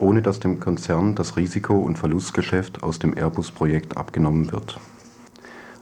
ohne 0.02 0.20
dass 0.20 0.40
dem 0.40 0.58
Konzern 0.58 1.14
das 1.14 1.36
Risiko- 1.36 1.78
und 1.78 1.96
Verlustgeschäft 1.96 2.82
aus 2.82 2.98
dem 2.98 3.16
Airbus-Projekt 3.16 3.96
abgenommen 3.96 4.50
wird. 4.50 4.80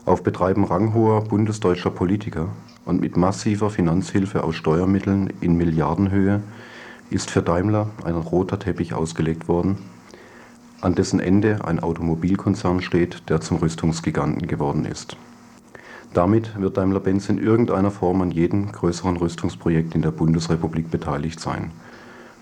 Auf 0.05 0.21
Betreiben 0.21 0.63
ranghoher 0.63 1.21
bundesdeutscher 1.23 1.89
Politiker 1.89 2.49
und 2.85 3.01
mit 3.01 3.17
massiver 3.17 3.71
Finanzhilfe 3.71 4.43
aus 4.43 4.55
Steuermitteln 4.55 5.33
in 5.41 5.57
Milliardenhöhe 5.57 6.41
ist 7.09 7.31
für 7.31 7.41
Daimler 7.41 7.89
ein 8.03 8.13
roter 8.13 8.59
Teppich 8.59 8.93
ausgelegt 8.93 9.47
worden, 9.47 9.79
an 10.81 10.93
dessen 10.93 11.19
Ende 11.19 11.65
ein 11.65 11.79
Automobilkonzern 11.79 12.81
steht, 12.81 13.27
der 13.29 13.41
zum 13.41 13.57
Rüstungsgiganten 13.57 14.47
geworden 14.47 14.85
ist. 14.85 15.17
Damit 16.13 16.59
wird 16.59 16.77
Daimler-Benz 16.77 17.27
in 17.29 17.39
irgendeiner 17.39 17.89
Form 17.89 18.21
an 18.21 18.29
jedem 18.29 18.71
größeren 18.71 19.17
Rüstungsprojekt 19.17 19.95
in 19.95 20.03
der 20.03 20.11
Bundesrepublik 20.11 20.91
beteiligt 20.91 21.39
sein. 21.39 21.71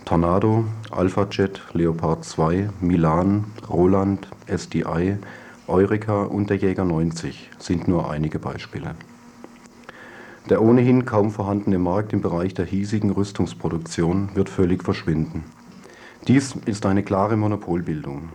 Tornado, 0.05 0.65
Alpha-Jet, 0.91 1.61
Leopard 1.73 2.25
2, 2.25 2.69
Milan, 2.81 3.45
Roland, 3.69 4.27
SDI, 4.47 5.17
Eureka 5.67 6.23
und 6.23 6.49
der 6.49 6.57
Jäger 6.57 6.85
90 6.85 7.51
sind 7.59 7.87
nur 7.87 8.09
einige 8.09 8.39
Beispiele. 8.39 8.95
Der 10.49 10.63
ohnehin 10.63 11.05
kaum 11.05 11.29
vorhandene 11.29 11.77
Markt 11.77 12.11
im 12.11 12.21
Bereich 12.21 12.55
der 12.55 12.65
hiesigen 12.65 13.11
Rüstungsproduktion 13.11 14.29
wird 14.33 14.49
völlig 14.49 14.83
verschwinden. 14.83 15.43
Dies 16.27 16.55
ist 16.65 16.87
eine 16.87 17.03
klare 17.03 17.37
Monopolbildung. 17.37 18.29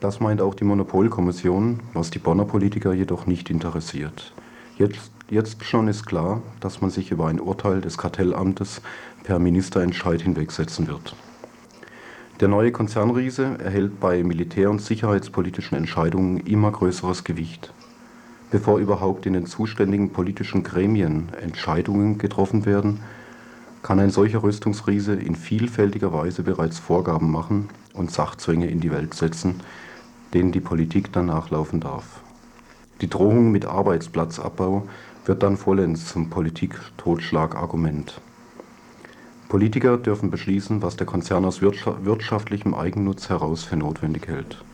Das 0.00 0.20
meint 0.20 0.42
auch 0.42 0.54
die 0.54 0.64
Monopolkommission, 0.64 1.80
was 1.94 2.10
die 2.10 2.18
Bonner 2.18 2.44
Politiker 2.44 2.92
jedoch 2.92 3.26
nicht 3.26 3.48
interessiert. 3.48 4.34
Jetzt, 4.76 5.12
jetzt 5.30 5.64
schon 5.64 5.88
ist 5.88 6.06
klar, 6.06 6.42
dass 6.60 6.80
man 6.80 6.90
sich 6.90 7.10
über 7.10 7.28
ein 7.28 7.40
Urteil 7.40 7.80
des 7.80 7.98
Kartellamtes 7.98 8.82
per 9.22 9.38
Ministerentscheid 9.38 10.22
hinwegsetzen 10.22 10.88
wird. 10.88 11.14
Der 12.40 12.48
neue 12.48 12.72
Konzernriese 12.72 13.58
erhält 13.62 14.00
bei 14.00 14.22
militär- 14.24 14.70
und 14.70 14.80
sicherheitspolitischen 14.80 15.76
Entscheidungen 15.76 16.38
immer 16.38 16.72
größeres 16.72 17.24
Gewicht. 17.24 17.72
Bevor 18.50 18.78
überhaupt 18.78 19.26
in 19.26 19.32
den 19.32 19.46
zuständigen 19.46 20.10
politischen 20.10 20.62
Gremien 20.62 21.28
Entscheidungen 21.40 22.18
getroffen 22.18 22.66
werden, 22.66 23.00
kann 23.82 23.98
ein 23.98 24.10
solcher 24.10 24.42
Rüstungsriese 24.42 25.14
in 25.14 25.36
vielfältiger 25.36 26.12
Weise 26.12 26.42
bereits 26.42 26.78
Vorgaben 26.78 27.30
machen 27.30 27.68
und 27.94 28.10
Sachzwänge 28.10 28.68
in 28.68 28.80
die 28.80 28.92
Welt 28.92 29.14
setzen, 29.14 29.60
denen 30.34 30.52
die 30.52 30.60
Politik 30.60 31.12
dann 31.12 31.26
nachlaufen 31.26 31.80
darf. 31.80 32.22
Die 33.00 33.08
Drohung 33.08 33.50
mit 33.52 33.66
Arbeitsplatzabbau 33.66 34.86
wird 35.24 35.42
dann 35.42 35.56
vollends 35.56 36.06
zum 36.12 36.30
Politik-Totschlagargument. 36.30 38.20
Politiker 39.52 39.98
dürfen 39.98 40.30
beschließen, 40.30 40.80
was 40.80 40.96
der 40.96 41.06
Konzern 41.06 41.44
aus 41.44 41.60
wirtschaftlichem 41.60 42.72
Eigennutz 42.72 43.28
heraus 43.28 43.64
für 43.64 43.76
notwendig 43.76 44.26
hält. 44.26 44.64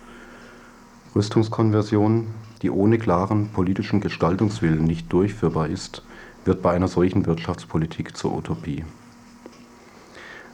Rüstungskonversion, 1.16 2.28
die 2.62 2.70
ohne 2.70 2.98
klaren 2.98 3.48
politischen 3.48 4.00
Gestaltungswillen 4.00 4.84
nicht 4.84 5.12
durchführbar 5.12 5.66
ist, 5.66 6.04
wird 6.44 6.62
bei 6.62 6.70
einer 6.70 6.86
solchen 6.86 7.26
Wirtschaftspolitik 7.26 8.16
zur 8.16 8.32
Utopie. 8.36 8.84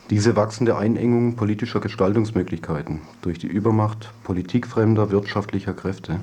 Diese 0.08 0.36
wachsende 0.36 0.78
Einengung 0.78 1.36
politischer 1.36 1.80
Gestaltungsmöglichkeiten 1.80 3.02
durch 3.20 3.38
die 3.38 3.48
Übermacht 3.48 4.10
politikfremder 4.22 5.10
wirtschaftlicher 5.10 5.74
Kräfte 5.74 6.18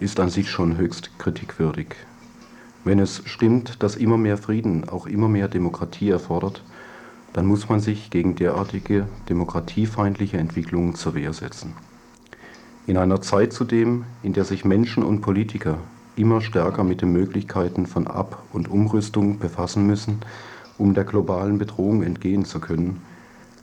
ist 0.00 0.18
an 0.18 0.28
sich 0.28 0.50
schon 0.50 0.76
höchst 0.76 1.20
kritikwürdig. 1.20 1.94
Wenn 2.82 2.98
es 2.98 3.22
stimmt, 3.26 3.80
dass 3.84 3.94
immer 3.94 4.18
mehr 4.18 4.38
Frieden 4.38 4.88
auch 4.88 5.06
immer 5.06 5.28
mehr 5.28 5.46
Demokratie 5.46 6.10
erfordert, 6.10 6.60
dann 7.34 7.46
muss 7.46 7.68
man 7.68 7.80
sich 7.80 8.10
gegen 8.10 8.36
derartige 8.36 9.06
demokratiefeindliche 9.28 10.38
Entwicklungen 10.38 10.94
zur 10.94 11.14
Wehr 11.14 11.32
setzen. 11.32 11.74
In 12.86 12.96
einer 12.96 13.20
Zeit 13.20 13.52
zudem, 13.52 14.04
in 14.22 14.32
der 14.32 14.44
sich 14.44 14.64
Menschen 14.64 15.02
und 15.02 15.20
Politiker 15.20 15.78
immer 16.16 16.40
stärker 16.40 16.84
mit 16.84 17.02
den 17.02 17.12
Möglichkeiten 17.12 17.86
von 17.86 18.06
Ab- 18.06 18.44
und 18.52 18.68
Umrüstung 18.68 19.40
befassen 19.40 19.86
müssen, 19.86 20.20
um 20.78 20.94
der 20.94 21.04
globalen 21.04 21.58
Bedrohung 21.58 22.02
entgehen 22.04 22.44
zu 22.44 22.60
können, 22.60 23.02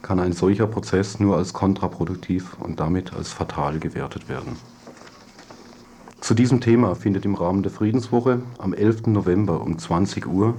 kann 0.02 0.20
ein 0.20 0.34
solcher 0.34 0.68
Prozess 0.68 1.20
nur 1.20 1.38
als 1.38 1.54
kontraproduktiv 1.54 2.58
und 2.60 2.80
damit 2.80 3.14
als 3.14 3.32
fatal 3.32 3.80
gewertet 3.80 4.28
werden. 4.28 4.58
Zu 6.20 6.34
diesem 6.34 6.60
Thema 6.60 6.96
findet 6.96 7.24
im 7.24 7.36
Rahmen 7.36 7.64
der 7.64 7.72
Friedenswoche 7.72 8.42
am 8.58 8.74
11. 8.74 9.08
November 9.08 9.62
um 9.62 9.78
20 9.78 10.28
Uhr 10.28 10.56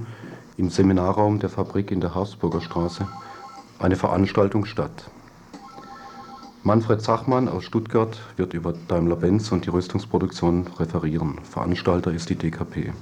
im 0.57 0.71
Seminarraum 0.71 1.39
der 1.39 1.49
Fabrik 1.49 1.91
in 1.91 2.01
der 2.01 2.15
Habsburger 2.15 2.61
Straße 2.61 3.07
eine 3.79 3.97
Veranstaltung 3.97 4.65
statt. 4.65 5.11
Manfred 6.63 7.03
Zachmann 7.03 7.49
aus 7.49 7.65
Stuttgart 7.65 8.21
wird 8.37 8.55
über 8.55 8.73
Daimler-Benz 8.87 9.51
und 9.51 9.67
die 9.67 9.71
Rüstungsproduktion 9.71 10.69
referieren. 10.79 11.41
Veranstalter 11.43 12.13
ist 12.13 12.31
die 12.31 12.37
DKP. 12.37 12.93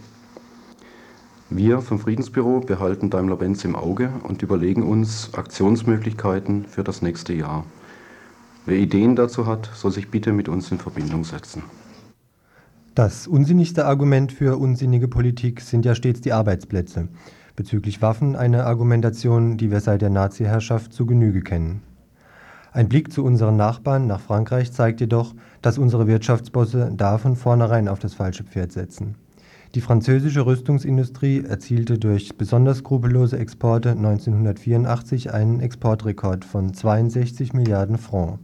Wir 1.51 1.83
vom 1.83 1.99
Friedensbüro 1.99 2.61
behalten 2.61 3.11
Daimler-Benz 3.11 3.65
im 3.65 3.77
Auge 3.77 4.13
und 4.23 4.41
überlegen 4.43 4.83
uns 4.83 5.35
Aktionsmöglichkeiten 5.35 6.65
für 6.65 6.85
das 6.85 7.03
nächste 7.03 7.35
Jahr. 7.35 7.65
Wer 8.67 8.79
Ideen 8.79 9.17
dazu 9.17 9.47
hat, 9.47 9.69
soll 9.75 9.91
sich 9.91 10.11
bitte 10.11 10.33
mit 10.33 10.49
uns 10.49 10.71
in 10.71 10.79
Verbindung 10.79 11.25
setzen. 11.25 11.65
Das 12.95 13.27
unsinnigste 13.27 13.85
Argument 13.85 14.33
für 14.33 14.59
unsinnige 14.59 15.09
Politik 15.09 15.61
sind 15.61 15.85
ja 15.85 15.95
stets 15.95 16.21
die 16.21 16.33
Arbeitsplätze. 16.33 17.09
Bezüglich 17.61 18.01
Waffen 18.01 18.37
eine 18.37 18.65
Argumentation, 18.65 19.59
die 19.59 19.71
wir 19.71 19.81
seit 19.81 20.01
der 20.01 20.09
Nazi-Herrschaft 20.09 20.95
zu 20.95 21.05
Genüge 21.05 21.43
kennen. 21.43 21.83
Ein 22.73 22.89
Blick 22.89 23.13
zu 23.13 23.23
unseren 23.23 23.57
Nachbarn 23.57 24.07
nach 24.07 24.21
Frankreich 24.21 24.73
zeigt 24.73 25.03
jedoch, 25.03 25.35
dass 25.61 25.77
unsere 25.77 26.07
Wirtschaftsbosse 26.07 26.91
da 26.97 27.19
von 27.19 27.37
vornherein 27.37 27.89
auf 27.89 27.99
das 27.99 28.15
falsche 28.15 28.45
Pferd 28.45 28.73
setzen. 28.73 29.17
Die 29.75 29.83
französische 29.83 30.47
Rüstungsindustrie 30.47 31.45
erzielte 31.45 31.99
durch 31.99 32.35
besonders 32.39 32.79
skrupellose 32.79 33.39
Exporte 33.39 33.91
1984 33.91 35.35
einen 35.35 35.61
Exportrekord 35.61 36.47
von 36.47 36.73
62 36.73 37.53
Milliarden 37.53 37.99
Francs. 37.99 38.41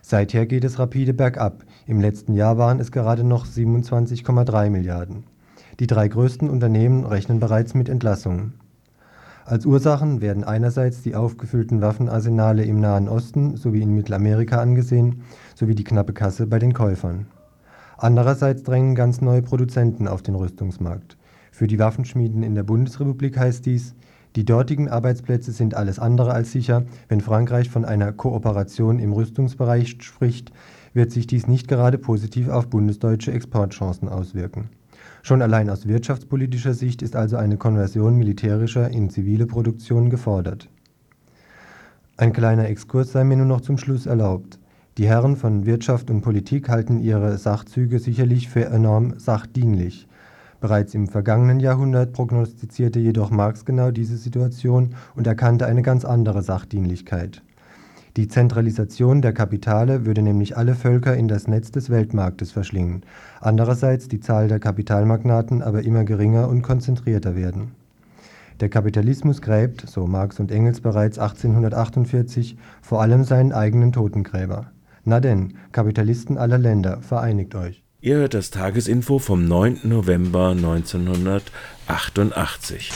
Seither 0.00 0.46
geht 0.46 0.62
es 0.62 0.78
rapide 0.78 1.12
bergab. 1.12 1.64
Im 1.88 2.00
letzten 2.00 2.34
Jahr 2.34 2.56
waren 2.56 2.78
es 2.78 2.92
gerade 2.92 3.24
noch 3.24 3.46
27,3 3.46 4.70
Milliarden. 4.70 5.24
Die 5.80 5.86
drei 5.86 6.08
größten 6.08 6.50
Unternehmen 6.50 7.04
rechnen 7.04 7.38
bereits 7.38 7.74
mit 7.74 7.88
Entlassungen. 7.88 8.54
Als 9.44 9.64
Ursachen 9.64 10.20
werden 10.20 10.42
einerseits 10.42 11.02
die 11.02 11.14
aufgefüllten 11.14 11.80
Waffenarsenale 11.80 12.64
im 12.64 12.80
Nahen 12.80 13.08
Osten 13.08 13.56
sowie 13.56 13.82
in 13.82 13.94
Mittelamerika 13.94 14.60
angesehen, 14.60 15.22
sowie 15.54 15.76
die 15.76 15.84
knappe 15.84 16.12
Kasse 16.12 16.46
bei 16.46 16.58
den 16.58 16.74
Käufern. 16.74 17.26
Andererseits 17.96 18.64
drängen 18.64 18.94
ganz 18.94 19.20
neue 19.20 19.40
Produzenten 19.40 20.08
auf 20.08 20.20
den 20.22 20.34
Rüstungsmarkt. 20.34 21.16
Für 21.52 21.66
die 21.66 21.78
Waffenschmieden 21.78 22.42
in 22.42 22.54
der 22.54 22.64
Bundesrepublik 22.64 23.38
heißt 23.38 23.64
dies, 23.64 23.94
die 24.36 24.44
dortigen 24.44 24.88
Arbeitsplätze 24.88 25.52
sind 25.52 25.74
alles 25.74 25.98
andere 25.98 26.32
als 26.32 26.52
sicher. 26.52 26.84
Wenn 27.08 27.20
Frankreich 27.20 27.70
von 27.70 27.84
einer 27.84 28.12
Kooperation 28.12 28.98
im 28.98 29.12
Rüstungsbereich 29.12 29.96
spricht, 30.00 30.52
wird 30.92 31.12
sich 31.12 31.26
dies 31.26 31.46
nicht 31.46 31.68
gerade 31.68 31.98
positiv 31.98 32.48
auf 32.48 32.68
bundesdeutsche 32.68 33.32
Exportchancen 33.32 34.08
auswirken. 34.08 34.68
Schon 35.28 35.42
allein 35.42 35.68
aus 35.68 35.86
wirtschaftspolitischer 35.86 36.72
Sicht 36.72 37.02
ist 37.02 37.14
also 37.14 37.36
eine 37.36 37.58
Konversion 37.58 38.16
militärischer 38.16 38.88
in 38.88 39.10
zivile 39.10 39.44
Produktion 39.44 40.08
gefordert. 40.08 40.70
Ein 42.16 42.32
kleiner 42.32 42.66
Exkurs 42.66 43.12
sei 43.12 43.24
mir 43.24 43.36
nur 43.36 43.44
noch 43.44 43.60
zum 43.60 43.76
Schluss 43.76 44.06
erlaubt. 44.06 44.58
Die 44.96 45.06
Herren 45.06 45.36
von 45.36 45.66
Wirtschaft 45.66 46.08
und 46.08 46.22
Politik 46.22 46.70
halten 46.70 46.98
ihre 46.98 47.36
Sachzüge 47.36 47.98
sicherlich 47.98 48.48
für 48.48 48.64
enorm 48.64 49.18
sachdienlich. 49.18 50.08
Bereits 50.62 50.94
im 50.94 51.08
vergangenen 51.08 51.60
Jahrhundert 51.60 52.14
prognostizierte 52.14 52.98
jedoch 52.98 53.30
Marx 53.30 53.66
genau 53.66 53.90
diese 53.90 54.16
Situation 54.16 54.94
und 55.14 55.26
erkannte 55.26 55.66
eine 55.66 55.82
ganz 55.82 56.06
andere 56.06 56.42
Sachdienlichkeit. 56.42 57.42
Die 58.18 58.26
Zentralisation 58.26 59.22
der 59.22 59.32
Kapitale 59.32 60.04
würde 60.04 60.22
nämlich 60.22 60.56
alle 60.56 60.74
Völker 60.74 61.16
in 61.16 61.28
das 61.28 61.46
Netz 61.46 61.70
des 61.70 61.88
Weltmarktes 61.88 62.50
verschlingen, 62.50 63.04
andererseits 63.40 64.08
die 64.08 64.18
Zahl 64.18 64.48
der 64.48 64.58
Kapitalmagnaten 64.58 65.62
aber 65.62 65.84
immer 65.84 66.02
geringer 66.02 66.48
und 66.48 66.62
konzentrierter 66.62 67.36
werden. 67.36 67.76
Der 68.58 68.70
Kapitalismus 68.70 69.40
gräbt, 69.40 69.88
so 69.88 70.08
Marx 70.08 70.40
und 70.40 70.50
Engels 70.50 70.80
bereits 70.80 71.20
1848, 71.20 72.56
vor 72.82 73.02
allem 73.02 73.22
seinen 73.22 73.52
eigenen 73.52 73.92
Totengräber. 73.92 74.72
Na 75.04 75.20
denn, 75.20 75.54
Kapitalisten 75.70 76.38
aller 76.38 76.58
Länder, 76.58 77.00
vereinigt 77.02 77.54
euch! 77.54 77.84
Ihr 78.00 78.16
hört 78.16 78.34
das 78.34 78.50
Tagesinfo 78.50 79.20
vom 79.20 79.46
9. 79.46 79.82
November 79.84 80.56
1988. 80.56 82.90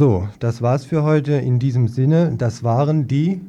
So, 0.00 0.26
das 0.38 0.62
war's 0.62 0.86
für 0.86 1.02
heute. 1.02 1.32
In 1.32 1.58
diesem 1.58 1.86
Sinne, 1.86 2.34
das 2.34 2.64
waren 2.64 3.06
die 3.06 3.42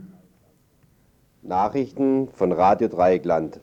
Nachrichten 1.44 2.28
von 2.28 2.52
Radio 2.52 2.90
Dreieckland. 2.90 3.62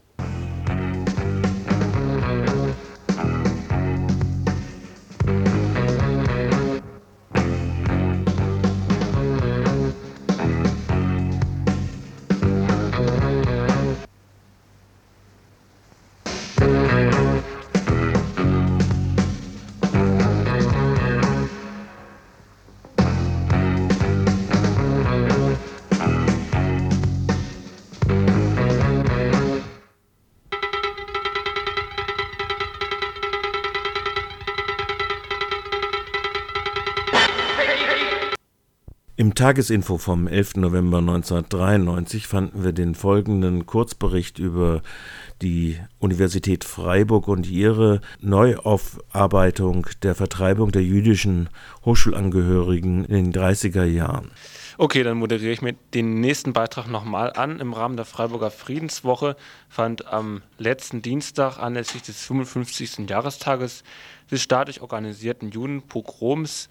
Im 39.20 39.34
Tagesinfo 39.34 39.98
vom 39.98 40.28
11. 40.28 40.58
November 40.58 40.98
1993 40.98 42.28
fanden 42.28 42.62
wir 42.62 42.70
den 42.70 42.94
folgenden 42.94 43.66
Kurzbericht 43.66 44.38
über 44.38 44.80
die 45.42 45.76
Universität 45.98 46.62
Freiburg 46.62 47.26
und 47.26 47.50
ihre 47.50 48.00
Neuaufarbeitung 48.20 49.88
der 50.04 50.14
Vertreibung 50.14 50.70
der 50.70 50.84
jüdischen 50.84 51.48
Hochschulangehörigen 51.84 53.06
in 53.06 53.32
den 53.32 53.42
30er 53.42 53.82
Jahren. 53.82 54.30
Okay, 54.76 55.02
dann 55.02 55.18
moderiere 55.18 55.52
ich 55.52 55.62
mir 55.62 55.74
den 55.94 56.20
nächsten 56.20 56.52
Beitrag 56.52 56.86
nochmal 56.86 57.32
an. 57.32 57.58
Im 57.58 57.72
Rahmen 57.72 57.96
der 57.96 58.06
Freiburger 58.06 58.52
Friedenswoche 58.52 59.34
fand 59.68 60.06
am 60.06 60.42
letzten 60.58 61.02
Dienstag 61.02 61.58
anlässlich 61.58 62.04
des 62.04 62.24
55. 62.24 63.10
Jahrestages 63.10 63.82
des 64.30 64.42
staatlich 64.42 64.80
organisierten 64.80 65.50
Judenpogroms 65.50 66.68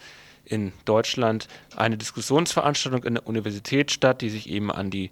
in 0.49 0.73
Deutschland 0.85 1.47
eine 1.75 1.97
Diskussionsveranstaltung 1.97 3.03
in 3.03 3.15
der 3.15 3.27
Universität 3.27 3.91
statt, 3.91 4.21
die 4.21 4.29
sich 4.29 4.49
eben 4.49 4.71
an 4.71 4.89
die 4.89 5.11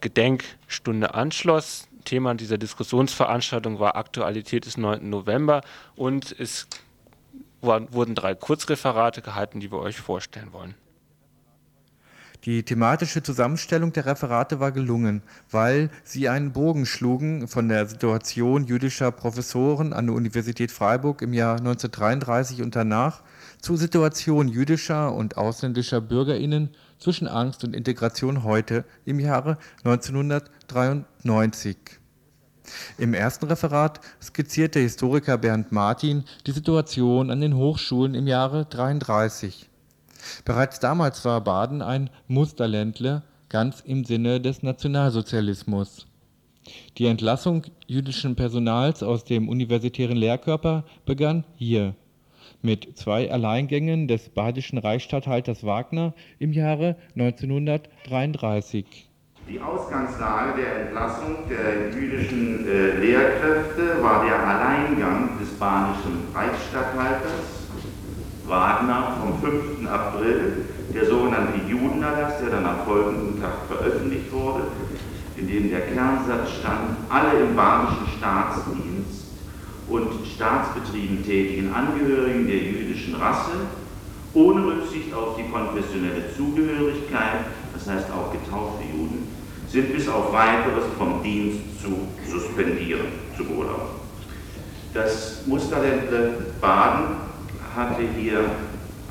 Gedenkstunde 0.00 1.14
anschloss. 1.14 1.88
Thema 2.04 2.34
dieser 2.34 2.58
Diskussionsveranstaltung 2.58 3.78
war 3.78 3.96
Aktualität 3.96 4.66
des 4.66 4.76
9. 4.76 5.08
November 5.08 5.62
und 5.96 6.34
es 6.38 6.66
wurden 7.62 8.14
drei 8.14 8.34
Kurzreferate 8.34 9.22
gehalten, 9.22 9.60
die 9.60 9.72
wir 9.72 9.78
euch 9.78 9.96
vorstellen 9.96 10.52
wollen. 10.52 10.74
Die 12.44 12.62
thematische 12.62 13.22
Zusammenstellung 13.22 13.94
der 13.94 14.04
Referate 14.04 14.60
war 14.60 14.70
gelungen, 14.70 15.22
weil 15.50 15.88
sie 16.02 16.28
einen 16.28 16.52
Bogen 16.52 16.84
schlugen 16.84 17.48
von 17.48 17.70
der 17.70 17.86
Situation 17.86 18.66
jüdischer 18.66 19.10
Professoren 19.12 19.94
an 19.94 20.08
der 20.08 20.14
Universität 20.14 20.70
Freiburg 20.70 21.22
im 21.22 21.32
Jahr 21.32 21.56
1933 21.56 22.60
und 22.60 22.76
danach 22.76 23.22
zur 23.64 23.78
Situation 23.78 24.46
jüdischer 24.48 25.14
und 25.14 25.38
ausländischer 25.38 26.02
Bürgerinnen 26.02 26.68
zwischen 26.98 27.26
Angst 27.26 27.64
und 27.64 27.74
Integration 27.74 28.44
heute 28.44 28.84
im 29.06 29.18
Jahre 29.18 29.56
1993. 29.84 31.78
Im 32.98 33.14
ersten 33.14 33.46
Referat 33.46 34.00
skizziert 34.22 34.74
der 34.74 34.82
Historiker 34.82 35.38
Bernd 35.38 35.72
Martin 35.72 36.24
die 36.46 36.52
Situation 36.52 37.30
an 37.30 37.40
den 37.40 37.56
Hochschulen 37.56 38.14
im 38.14 38.26
Jahre 38.26 38.64
1933. 38.64 39.70
Bereits 40.44 40.78
damals 40.78 41.24
war 41.24 41.40
Baden 41.40 41.80
ein 41.80 42.10
Musterländle, 42.28 43.22
ganz 43.48 43.80
im 43.80 44.04
Sinne 44.04 44.42
des 44.42 44.62
Nationalsozialismus. 44.62 46.06
Die 46.98 47.06
Entlassung 47.06 47.64
jüdischen 47.86 48.36
Personals 48.36 49.02
aus 49.02 49.24
dem 49.24 49.48
universitären 49.48 50.18
Lehrkörper 50.18 50.84
begann 51.06 51.44
hier 51.56 51.94
mit 52.64 52.96
zwei 52.96 53.30
Alleingängen 53.30 54.08
des 54.08 54.30
badischen 54.30 54.78
Reichsstatthalters 54.78 55.64
Wagner 55.64 56.14
im 56.38 56.52
Jahre 56.52 56.96
1933. 57.14 59.10
Die 59.46 59.60
Ausgangslage 59.60 60.62
der 60.62 60.86
Entlassung 60.86 61.46
der 61.50 61.90
jüdischen 61.94 62.66
äh, 62.66 62.96
Lehrkräfte 62.96 64.02
war 64.02 64.24
der 64.24 64.40
Alleingang 64.40 65.38
des 65.38 65.50
badischen 65.58 66.28
Reichsstatthalters 66.34 67.68
Wagner 68.46 69.18
vom 69.20 69.38
5. 69.40 69.86
April, 69.86 70.64
der 70.94 71.04
sogenannte 71.04 71.60
Judenerlass, 71.68 72.38
der 72.40 72.50
dann 72.50 72.64
am 72.64 72.78
folgenden 72.86 73.42
Tag 73.42 73.66
veröffentlicht 73.68 74.32
wurde, 74.32 74.62
in 75.36 75.48
dem 75.48 75.68
der 75.68 75.82
Kernsatz 75.82 76.50
stand, 76.60 76.96
alle 77.10 77.40
im 77.40 77.54
badischen 77.54 78.06
Staatsdienst 78.16 78.93
und 79.88 80.26
Staatsbetrieben 80.26 81.24
tätigen 81.24 81.72
Angehörigen 81.72 82.46
der 82.46 82.56
jüdischen 82.56 83.16
Rasse, 83.16 83.52
ohne 84.32 84.66
Rücksicht 84.66 85.12
auf 85.14 85.36
die 85.36 85.50
konfessionelle 85.50 86.34
Zugehörigkeit, 86.36 87.46
das 87.72 87.88
heißt 87.88 88.10
auch 88.10 88.32
getaufte 88.32 88.84
Juden, 88.84 89.28
sind 89.68 89.92
bis 89.92 90.08
auf 90.08 90.32
weiteres 90.32 90.84
vom 90.98 91.22
Dienst 91.22 91.60
zu 91.80 92.08
suspendieren, 92.30 93.06
zu 93.36 93.44
beurlauben. 93.44 94.04
Das 94.92 95.42
Musterländle 95.46 96.52
Baden 96.60 97.16
hatte 97.74 98.02
hier 98.16 98.44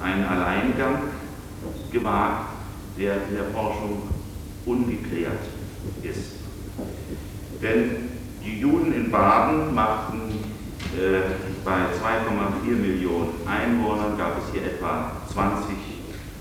einen 0.01 0.25
Alleingang 0.25 0.95
gewagt, 1.91 2.47
der 2.97 3.15
in 3.27 3.35
der 3.35 3.45
Forschung 3.53 4.03
ungeklärt 4.65 5.43
ist. 6.01 6.35
Denn 7.61 8.09
die 8.43 8.59
Juden 8.59 8.93
in 8.93 9.11
Baden 9.11 9.73
machten 9.73 10.32
bei 11.63 11.71
2,4 11.71 12.75
Millionen 12.75 13.29
Einwohnern, 13.45 14.17
gab 14.17 14.37
es 14.37 14.53
hier 14.53 14.63
etwa 14.63 15.11
20, 15.31 15.75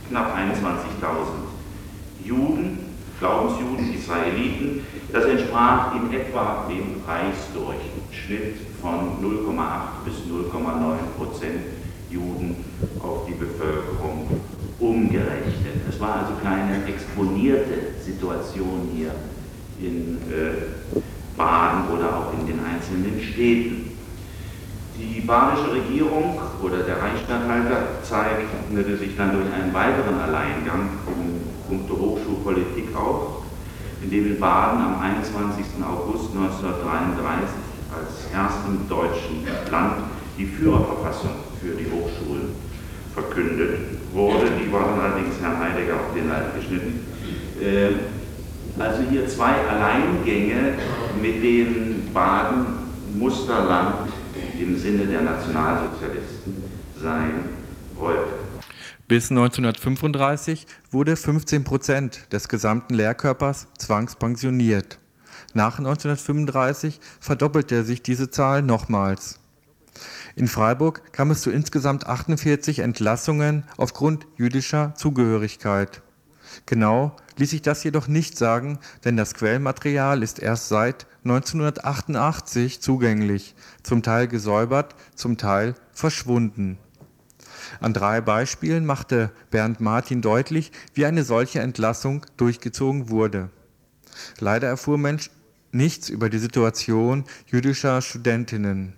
knapp 0.08 0.36
21.000 0.36 2.24
Juden, 2.24 2.78
Glaubensjuden, 3.18 3.94
Israeliten. 3.94 4.84
Das 5.12 5.24
entsprach 5.24 5.94
in 5.94 6.12
etwa 6.12 6.68
dem 6.68 7.02
Reichsdurchschnitt 7.06 8.56
von 8.80 9.22
0,8 9.22 10.04
bis 10.04 10.14
0,9 10.28 10.96
Prozent 11.16 11.60
Juden 12.10 12.56
auf 13.00 13.26
die 13.26 13.34
Bevölkerung 13.34 14.28
umgerechnet. 14.78 15.86
Es 15.88 16.00
war 16.00 16.16
also 16.16 16.32
keine 16.42 16.84
exponierte 16.86 17.94
Situation 18.04 18.90
hier 18.94 19.12
in 19.80 20.18
äh, 20.30 21.02
Baden 21.36 21.96
oder 21.96 22.16
auch 22.16 22.32
in 22.38 22.46
den 22.46 22.58
einzelnen 22.64 23.20
Städten. 23.20 23.91
Die 25.02 25.20
badische 25.20 25.72
Regierung 25.72 26.38
oder 26.62 26.78
der 26.78 27.02
Reichsstatthalter 27.02 28.00
zeichnete 28.04 28.96
sich 28.96 29.16
dann 29.16 29.32
durch 29.32 29.52
einen 29.52 29.74
weiteren 29.74 30.20
Alleingang 30.20 30.90
in 31.08 31.40
puncto 31.66 31.98
Hochschulpolitik 31.98 32.94
auf, 32.94 33.42
indem 34.00 34.26
in 34.28 34.38
Baden 34.38 34.80
am 34.80 35.00
21. 35.00 35.82
August 35.82 36.30
1933 36.36 37.48
als 37.90 38.30
erstem 38.32 38.88
deutschen 38.88 39.44
Land 39.72 40.04
die 40.38 40.46
Führerverfassung 40.46 41.32
für 41.60 41.74
die 41.74 41.90
Hochschulen 41.90 42.54
verkündet 43.12 43.80
wurde. 44.12 44.52
Die 44.62 44.72
war 44.72 44.84
dann 44.84 45.00
allerdings 45.00 45.34
Herrn 45.42 45.58
Heidegger 45.58 45.94
auf 45.94 46.14
den 46.14 46.28
Leib 46.28 46.54
geschnitten. 46.54 47.04
Äh, 47.60 48.80
also 48.80 49.02
hier 49.10 49.26
zwei 49.26 49.52
Alleingänge, 49.68 50.74
mit 51.20 51.42
denen 51.42 52.08
Baden 52.14 52.66
Musterland 53.18 54.12
im 54.62 54.78
Sinne 54.78 55.06
der 55.06 55.22
Nationalsozialisten 55.22 56.62
sein 57.00 57.44
wollte. 57.96 58.32
Bis 59.08 59.30
1935 59.30 60.66
wurde 60.90 61.16
15 61.16 61.64
Prozent 61.64 62.32
des 62.32 62.48
gesamten 62.48 62.94
Lehrkörpers 62.94 63.68
zwangspensioniert. 63.78 64.98
Nach 65.54 65.78
1935 65.78 67.00
verdoppelte 67.20 67.84
sich 67.84 68.02
diese 68.02 68.30
Zahl 68.30 68.62
nochmals. 68.62 69.38
In 70.34 70.48
Freiburg 70.48 71.12
kam 71.12 71.30
es 71.30 71.42
zu 71.42 71.50
insgesamt 71.50 72.06
48 72.06 72.78
Entlassungen 72.78 73.64
aufgrund 73.76 74.26
jüdischer 74.38 74.94
Zugehörigkeit. 74.94 76.00
Genau 76.64 77.16
ließ 77.36 77.50
sich 77.50 77.62
das 77.62 77.84
jedoch 77.84 78.08
nicht 78.08 78.36
sagen, 78.36 78.78
denn 79.04 79.16
das 79.16 79.34
Quellmaterial 79.34 80.22
ist 80.22 80.38
erst 80.38 80.68
seit 80.68 81.06
1988 81.24 82.80
zugänglich, 82.80 83.54
zum 83.82 84.02
Teil 84.02 84.28
gesäubert, 84.28 84.94
zum 85.14 85.36
Teil 85.38 85.74
verschwunden. 85.92 86.78
An 87.80 87.92
drei 87.94 88.20
Beispielen 88.20 88.84
machte 88.84 89.30
Bernd 89.50 89.80
Martin 89.80 90.20
deutlich, 90.20 90.72
wie 90.94 91.06
eine 91.06 91.24
solche 91.24 91.60
Entlassung 91.60 92.26
durchgezogen 92.36 93.08
wurde. 93.08 93.50
Leider 94.38 94.68
erfuhr 94.68 94.98
Mensch 94.98 95.30
nichts 95.70 96.08
über 96.08 96.28
die 96.28 96.38
Situation 96.38 97.24
jüdischer 97.46 98.02
Studentinnen. 98.02 98.94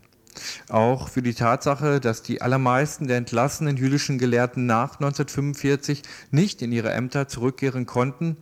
Auch 0.69 1.09
für 1.09 1.23
die 1.23 1.35
Tatsache, 1.35 2.01
dass 2.01 2.23
die 2.23 2.43
allermeisten 2.43 3.07
der 3.07 3.19
entlassenen 3.19 3.77
jüdischen 3.77 4.19
Gelehrten 4.19 4.67
nach 4.67 4.95
1945 4.95 6.03
nicht 6.31 6.63
in 6.63 6.73
ihre 6.73 6.93
Ämter 6.93 7.29
zurückkehren 7.29 7.87
konnten, 7.87 8.37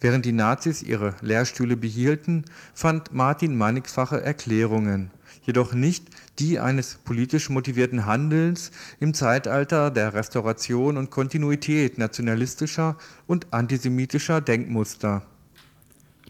während 0.00 0.24
die 0.24 0.32
Nazis 0.32 0.82
ihre 0.82 1.14
Lehrstühle 1.20 1.76
behielten, 1.76 2.44
fand 2.74 3.12
Martin 3.12 3.56
mannigfache 3.56 4.20
Erklärungen, 4.20 5.10
jedoch 5.44 5.72
nicht 5.72 6.06
die 6.38 6.58
eines 6.58 6.96
politisch 6.96 7.50
motivierten 7.50 8.06
Handelns 8.06 8.70
im 9.00 9.14
Zeitalter 9.14 9.90
der 9.90 10.14
Restauration 10.14 10.96
und 10.96 11.10
Kontinuität 11.10 11.98
nationalistischer 11.98 12.96
und 13.26 13.52
antisemitischer 13.52 14.40
Denkmuster. 14.40 15.22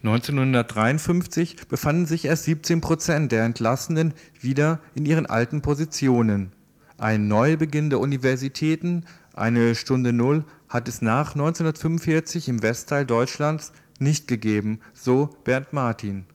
1953 0.03 1.69
befanden 1.69 2.05
sich 2.05 2.25
erst 2.25 2.43
17 2.43 2.81
Prozent 2.81 3.31
der 3.31 3.45
Entlassenen 3.45 4.13
wieder 4.37 4.79
in 4.95 5.05
ihren 5.05 5.25
alten 5.25 5.61
Positionen. 5.61 6.51
Ein 6.97 7.29
Neubeginn 7.29 7.89
der 7.89 8.01
Universitäten, 8.01 9.05
eine 9.33 9.75
Stunde 9.75 10.11
Null, 10.11 10.43
hat 10.67 10.89
es 10.89 11.01
nach 11.01 11.35
1945 11.35 12.49
im 12.49 12.61
Westteil 12.61 13.05
Deutschlands 13.05 13.71
nicht 13.97 14.27
gegeben, 14.27 14.81
so 14.93 15.29
Bernd 15.45 15.71
Martin. 15.71 16.25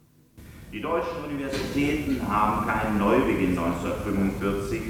Die 0.73 0.81
deutschen 0.81 1.25
Universitäten 1.29 2.27
haben 2.27 2.67
keinen 2.67 2.99
Neubeginn 2.99 3.51
1945 3.51 4.81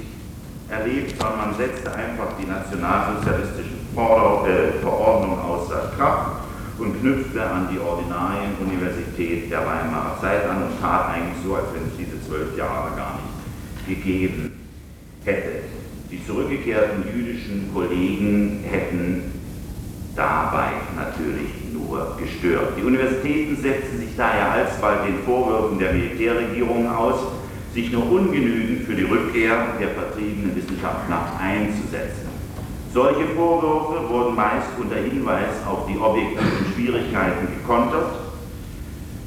erlebt, 0.69 1.19
sondern 1.19 1.37
man 1.37 1.57
setzte 1.57 1.93
einfach 1.93 2.37
die 2.39 2.45
nationalsozialistischen 2.45 3.79
äh, 3.95 4.71
Verordnungen 4.81 5.39
außer 5.39 5.91
Kraft 5.97 6.48
und 6.79 6.99
knüpfte 6.99 7.43
an 7.43 7.67
die 7.71 7.79
Ordinarien 7.79 8.55
Universität 8.59 9.51
der 9.51 9.59
Weimarer 9.59 10.17
Zeit 10.21 10.47
an 10.47 10.63
und 10.63 10.79
tat 10.79 11.09
eigentlich 11.13 11.43
so, 11.43 11.55
als 11.55 11.65
wenn 11.73 11.83
es 11.83 11.97
diese 11.97 12.21
zwölf 12.27 12.57
Jahre 12.57 12.95
gar 12.95 13.19
nicht 13.19 14.03
gegeben 14.03 14.51
hätte. 15.25 15.63
Die 16.11 16.25
zurückgekehrten 16.25 17.03
jüdischen 17.13 17.69
Kollegen 17.73 18.63
hätten 18.69 19.23
dabei 20.15 20.71
natürlich 20.95 21.49
nur 21.71 22.17
gestört. 22.19 22.73
Die 22.77 22.83
Universitäten 22.83 23.55
setzten 23.55 23.99
sich 23.99 24.15
daher 24.17 24.51
alsbald 24.51 25.07
den 25.07 25.19
Vorwürfen 25.25 25.79
der 25.79 25.93
Militärregierung 25.93 26.89
aus, 26.89 27.19
sich 27.73 27.91
nur 27.91 28.11
ungenügend 28.11 28.87
für 28.87 28.95
die 28.95 29.03
Rückkehr 29.03 29.67
der 29.79 29.89
vertriebenen 29.89 30.55
Wissenschaftler 30.55 31.31
einzusetzen. 31.39 32.28
Solche 32.91 33.25
Vorwürfe 33.35 34.09
wurden 34.09 34.35
meist 34.35 34.69
unter 34.79 34.95
Hinweis 34.95 35.63
auf 35.67 35.85
die 35.85 35.99
objektiven 35.99 36.73
Schwierigkeiten 36.73 37.47
gekontert, 37.53 38.15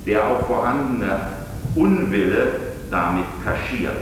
der 0.05 0.27
auch 0.27 0.45
vorhandene 0.47 1.29
Unwille 1.77 2.55
damit 2.91 3.25
kaschiert. 3.45 3.99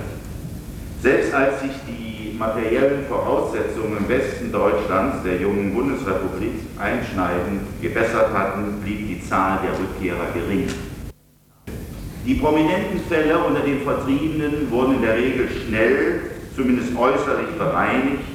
Selbst 1.03 1.35
als 1.35 1.61
sich 1.61 1.73
die 1.87 2.35
materiellen 2.39 3.05
Voraussetzungen 3.07 3.99
im 3.99 4.09
Westen 4.09 4.51
Deutschlands, 4.51 5.23
der 5.25 5.39
jungen 5.43 5.75
Bundesrepublik, 5.75 6.55
einschneidend 6.79 7.61
gebessert 7.83 8.33
hatten, 8.33 8.81
blieb 8.83 9.09
die 9.09 9.29
Zahl 9.29 9.59
der 9.63 9.79
Rückkehrer 9.79 10.33
gering. 10.33 10.69
Die 12.27 12.35
prominenten 12.35 13.01
Fälle 13.11 13.39
unter 13.39 13.61
den 13.61 13.83
Vertriebenen 13.83 14.71
wurden 14.71 14.95
in 14.95 15.03
der 15.03 15.17
Regel 15.17 15.49
schnell, 15.51 16.21
zumindest 16.57 16.97
äußerlich 16.97 17.59
bereinigt 17.59 18.30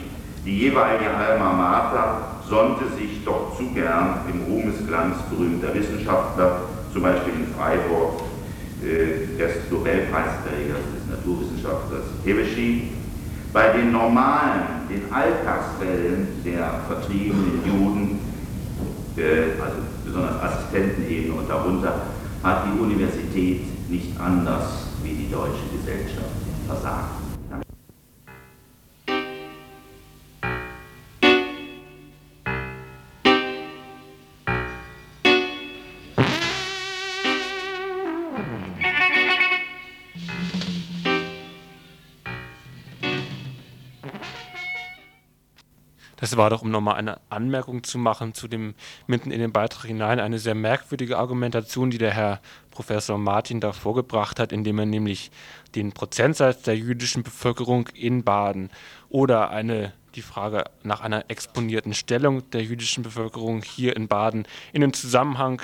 die 0.45 0.59
jeweilige 0.59 1.09
Alma 1.09 1.53
Mater 1.53 2.21
sonnte 2.47 2.85
sich 2.95 3.23
doch 3.25 3.57
zu 3.57 3.71
gern 3.73 4.19
im 4.31 4.43
Ruhmesglanz 4.43 5.17
berühmter 5.29 5.73
Wissenschaftler, 5.73 6.61
zum 6.93 7.01
Beispiel 7.01 7.33
in 7.33 7.47
Freiburg 7.55 8.21
äh, 8.83 9.37
des 9.37 9.71
Nobelpreisträgers, 9.71 10.85
des 10.93 11.17
Naturwissenschaftlers 11.17 12.05
Heveschi. 12.23 12.91
Bei 13.51 13.69
den 13.71 13.91
normalen, 13.91 14.87
den 14.87 15.11
Alltagsfällen 15.11 16.27
der 16.45 16.81
vertriebenen 16.87 17.61
Juden, 17.65 18.19
äh, 19.17 19.59
also 19.59 19.77
besonders 20.05 20.41
Assistentenebene 20.43 21.33
und 21.33 21.49
darunter, 21.49 22.01
hat 22.43 22.65
die 22.67 22.79
Universität 22.79 23.89
nicht 23.89 24.19
anders 24.19 24.89
wie 25.01 25.13
die 25.13 25.31
deutsche 25.31 25.65
Gesellschaft 25.73 26.35
versagt. 26.67 27.24
Das 46.25 46.37
war 46.37 46.49
doch, 46.49 46.63
um 46.63 46.71
nochmal 46.71 46.95
eine 46.95 47.19
Anmerkung 47.29 47.83
zu 47.83 47.99
machen 47.99 48.33
zu 48.33 48.47
dem 48.47 48.73
mitten 49.05 49.29
in 49.29 49.39
den 49.39 49.51
Beitrag 49.51 49.85
hinein, 49.85 50.19
eine 50.19 50.39
sehr 50.39 50.55
merkwürdige 50.55 51.19
Argumentation, 51.19 51.91
die 51.91 51.99
der 51.99 52.15
Herr 52.15 52.41
Professor 52.71 53.19
Martin 53.19 53.59
da 53.59 53.73
vorgebracht 53.73 54.39
hat, 54.39 54.51
indem 54.51 54.79
er 54.79 54.87
nämlich 54.87 55.29
den 55.75 55.91
Prozentsatz 55.91 56.63
der 56.63 56.75
jüdischen 56.77 57.21
Bevölkerung 57.21 57.89
in 57.93 58.23
Baden 58.23 58.71
oder 59.07 59.51
eine 59.51 59.93
die 60.15 60.23
Frage 60.23 60.63
nach 60.81 61.01
einer 61.01 61.25
exponierten 61.27 61.93
Stellung 61.93 62.49
der 62.49 62.63
jüdischen 62.63 63.03
Bevölkerung 63.03 63.61
hier 63.61 63.95
in 63.95 64.07
Baden 64.07 64.47
in 64.73 64.81
den 64.81 64.93
Zusammenhang 64.93 65.61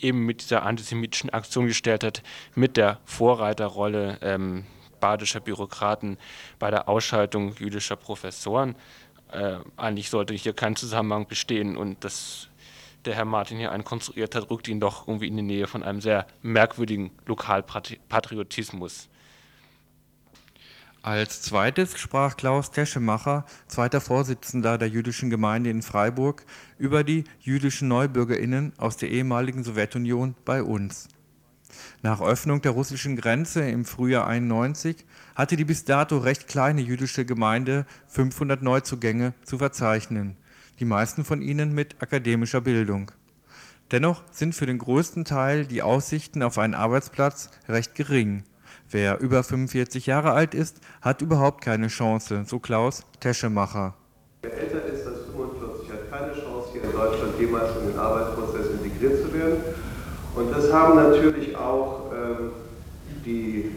eben 0.00 0.26
mit 0.26 0.42
dieser 0.42 0.64
antisemitischen 0.64 1.30
Aktion 1.30 1.68
gestellt 1.68 2.02
hat, 2.02 2.24
mit 2.56 2.76
der 2.76 2.98
Vorreiterrolle 3.04 4.18
ähm, 4.22 4.64
badischer 5.00 5.40
Bürokraten 5.40 6.18
bei 6.58 6.70
der 6.70 6.88
Ausschaltung 6.88 7.54
jüdischer 7.58 7.96
Professoren. 7.96 8.76
Äh, 9.32 9.58
eigentlich 9.76 10.10
sollte 10.10 10.34
hier 10.34 10.52
kein 10.52 10.76
Zusammenhang 10.76 11.26
bestehen 11.26 11.76
und 11.76 12.04
dass 12.04 12.48
der 13.04 13.14
Herr 13.14 13.24
Martin 13.24 13.58
hier 13.58 13.72
einen 13.72 13.84
konstruiert 13.84 14.34
hat, 14.34 14.50
rückt 14.50 14.68
ihn 14.68 14.80
doch 14.80 15.08
irgendwie 15.08 15.28
in 15.28 15.36
die 15.36 15.42
Nähe 15.42 15.66
von 15.66 15.82
einem 15.82 16.00
sehr 16.00 16.26
merkwürdigen 16.42 17.10
Lokalpatriotismus. 17.26 19.08
Als 21.02 21.40
zweites 21.40 21.98
sprach 21.98 22.36
Klaus 22.36 22.72
Teschemacher, 22.72 23.46
zweiter 23.68 24.02
Vorsitzender 24.02 24.76
der 24.76 24.88
jüdischen 24.88 25.30
Gemeinde 25.30 25.70
in 25.70 25.80
Freiburg, 25.80 26.44
über 26.76 27.04
die 27.04 27.24
jüdischen 27.40 27.88
Neubürgerinnen 27.88 28.74
aus 28.76 28.98
der 28.98 29.10
ehemaligen 29.10 29.64
Sowjetunion 29.64 30.34
bei 30.44 30.62
uns. 30.62 31.08
Nach 32.02 32.20
Öffnung 32.20 32.62
der 32.62 32.72
russischen 32.72 33.16
Grenze 33.16 33.68
im 33.68 33.84
Frühjahr 33.84 34.26
91 34.26 35.04
hatte 35.34 35.56
die 35.56 35.64
bis 35.64 35.84
dato 35.84 36.18
recht 36.18 36.48
kleine 36.48 36.80
jüdische 36.80 37.24
Gemeinde 37.24 37.86
500 38.08 38.62
Neuzugänge 38.62 39.34
zu 39.44 39.58
verzeichnen, 39.58 40.36
die 40.78 40.84
meisten 40.84 41.24
von 41.24 41.42
ihnen 41.42 41.74
mit 41.74 42.02
akademischer 42.02 42.60
Bildung. 42.60 43.12
Dennoch 43.90 44.22
sind 44.30 44.54
für 44.54 44.66
den 44.66 44.78
größten 44.78 45.24
Teil 45.24 45.66
die 45.66 45.82
Aussichten 45.82 46.42
auf 46.42 46.58
einen 46.58 46.74
Arbeitsplatz 46.74 47.50
recht 47.68 47.94
gering. 47.94 48.44
Wer 48.88 49.20
über 49.20 49.42
45 49.42 50.06
Jahre 50.06 50.32
alt 50.32 50.54
ist, 50.54 50.80
hat 51.00 51.22
überhaupt 51.22 51.62
keine 51.62 51.88
Chance, 51.88 52.44
so 52.46 52.58
Klaus 52.58 53.04
Teschemacher. 53.20 53.94
Wer 54.42 54.52
älter 54.52 54.84
ist 54.84 55.06
als 55.06 55.26
45 55.26 55.92
hat 55.92 56.10
keine 56.10 56.32
Chance, 56.32 56.68
hier 56.72 56.84
in 56.84 56.92
Deutschland 56.92 57.38
jemals 57.38 57.76
in 57.80 57.88
den 57.88 57.98
Arbeitsprozess 57.98 58.66
integriert 58.70 59.22
zu 59.22 59.32
werden. 59.34 59.62
Und 60.34 60.54
das 60.54 60.72
haben 60.72 60.96
natürlich 60.96 61.56
auch 61.56 62.02
ähm, 62.12 62.50
die 63.24 63.72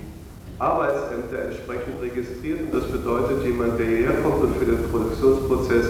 Arbeitsämter 0.60 1.46
entsprechend 1.46 2.02
registriert. 2.02 2.62
Und 2.62 2.74
das 2.74 2.90
bedeutet, 2.92 3.44
jemand, 3.44 3.80
der 3.80 3.88
hierher 3.88 4.22
kommt 4.22 4.44
und 4.44 4.56
für 4.58 4.66
den 4.66 4.84
Produktionsprozess 4.90 5.86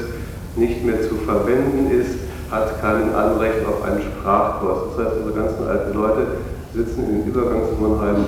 nicht 0.56 0.84
mehr 0.86 1.02
zu 1.02 1.16
verwenden 1.16 1.92
ist, 1.92 2.18
hat 2.50 2.80
kein 2.82 3.14
Anrecht 3.14 3.66
auf 3.68 3.84
einen 3.84 4.02
Sprachkurs. 4.02 4.96
Das 4.96 5.06
heißt, 5.06 5.18
unsere 5.18 5.44
ganzen 5.44 5.68
alten 5.68 5.94
Leute 5.94 6.28
sitzen 6.74 7.04
in 7.04 7.20
den 7.20 7.28
Übergangswohnheimen 7.28 8.26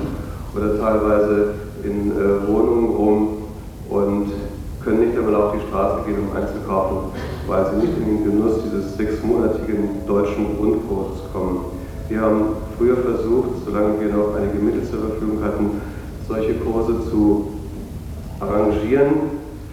oder 0.56 0.80
teilweise 0.80 1.54
in 1.84 2.12
äh, 2.12 2.48
Wohnungen 2.48 2.96
rum 2.96 3.38
und 3.90 4.32
können 4.84 5.08
nicht 5.08 5.18
einmal 5.18 5.36
auf 5.36 5.54
die 5.54 5.68
Straße 5.68 6.06
gehen, 6.06 6.30
um 6.30 6.36
einzukaufen, 6.36 7.12
weil 7.48 7.66
sie 7.66 7.88
nicht 7.88 7.98
in 7.98 8.06
den 8.06 8.24
Genuss 8.24 8.62
dieses 8.64 8.96
sechsmonatigen 8.98 10.06
deutschen 10.08 10.58
Grundkurses 10.58 11.22
kommen. 11.34 11.75
Wir 12.08 12.22
haben 12.22 12.56
früher 12.78 12.98
versucht, 12.98 13.66
solange 13.66 14.00
wir 14.00 14.10
noch 14.10 14.36
einige 14.36 14.60
Mittel 14.60 14.84
zur 14.84 15.10
Verfügung 15.10 15.44
hatten, 15.44 15.82
solche 16.28 16.54
Kurse 16.56 17.10
zu 17.10 17.60
arrangieren. 18.40 19.14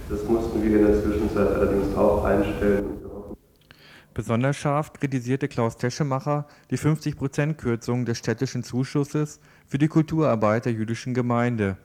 Das 0.08 0.24
mussten 0.24 0.62
wir 0.62 0.78
in 0.78 0.86
der 0.86 1.02
Zwischenzeit 1.02 1.48
allerdings 1.48 1.94
auch 1.96 2.24
einstellen. 2.24 2.84
Besonders 4.14 4.56
scharf 4.56 4.92
kritisierte 4.92 5.48
Klaus 5.48 5.76
Teschemacher 5.76 6.46
die 6.70 6.78
50%-Kürzung 6.78 8.04
des 8.04 8.18
städtischen 8.18 8.62
Zuschusses 8.62 9.40
für 9.66 9.78
die 9.78 9.88
Kulturarbeit 9.88 10.66
der 10.66 10.72
jüdischen 10.72 11.14
Gemeinde 11.14 11.76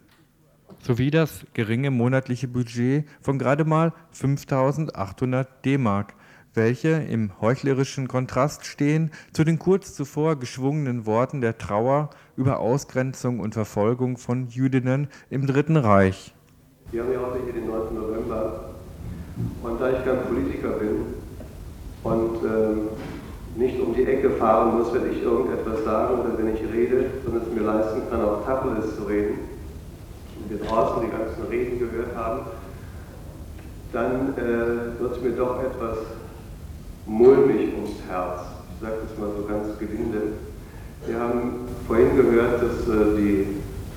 sowie 0.80 1.12
das 1.12 1.46
geringe 1.54 1.92
monatliche 1.92 2.48
Budget 2.48 3.08
von 3.22 3.40
gerade 3.40 3.66
mal 3.66 3.94
5800 4.12 5.66
D-Mark, 5.66 6.14
welche 6.54 6.90
im 6.90 7.32
heuchlerischen 7.42 8.08
Kontrast 8.08 8.66
stehen 8.66 9.12
zu 9.34 9.44
den 9.44 9.60
kurz 9.60 9.94
zuvor 9.94 10.38
geschwungenen 10.38 11.06
Worten 11.06 11.42
der 11.42 11.58
Trauer 11.58 12.10
über 12.36 12.60
Ausgrenzung 12.60 13.40
und 13.40 13.54
Verfolgung 13.54 14.18
von 14.18 14.48
Jüdinnen 14.48 15.08
im 15.30 15.48
Dritten 15.48 15.78
Reich. 15.78 16.34
Wir 16.92 17.04
haben 17.04 17.12
ja 17.12 17.20
heute 17.20 17.44
hier 17.44 17.54
den 17.54 17.68
9. 17.68 17.96
November 17.96 18.76
und 19.64 19.82
da 19.82 19.90
ich 19.90 20.06
kein 20.06 20.24
Politiker 20.24 20.70
bin 20.70 21.06
und 22.04 22.44
ähm, 22.44 22.88
nicht 23.56 23.80
um 23.80 23.94
die 23.94 24.06
Ecke 24.06 24.32
fahren 24.32 24.78
muss, 24.78 24.94
wenn 24.94 25.12
ich 25.12 25.22
irgendetwas 25.22 25.84
sage 25.84 26.14
oder 26.14 26.38
wenn 26.38 26.56
ich 26.56 26.62
rede, 26.72 27.06
sondern 27.26 27.44
es 27.44 27.54
mir 27.54 27.66
leisten 27.66 28.02
kann, 28.10 28.22
auf 28.22 28.46
Tacheles 28.46 28.96
zu 28.96 29.04
reden, 29.04 29.40
und 30.40 30.50
wir 30.50 30.68
draußen 30.68 31.02
die 31.02 31.10
ganzen 31.10 31.44
Reden 31.50 31.80
gehört 31.80 32.16
haben, 32.16 32.42
dann 33.92 34.34
äh, 34.38 35.00
wird 35.00 35.16
es 35.16 35.22
mir 35.22 35.32
doch 35.32 35.64
etwas 35.64 35.98
mulmig 37.08 37.74
ums 37.74 38.04
Herz. 38.08 38.42
Ich 38.76 38.82
sage 38.82 38.98
das 39.02 39.18
mal 39.18 39.30
so 39.36 39.48
ganz 39.48 39.80
gelinde. 39.80 40.38
Wir 41.08 41.20
haben 41.20 41.66
vorhin 41.88 42.16
gehört, 42.16 42.62
dass 42.62 42.88
äh, 42.88 43.18
die 43.18 43.48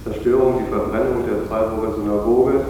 Zerstörung, 0.05 0.63
die 0.65 0.71
Verbrennung 0.73 1.27
der 1.27 1.45
Freiburger 1.49 1.97
Synagoge 1.97 2.65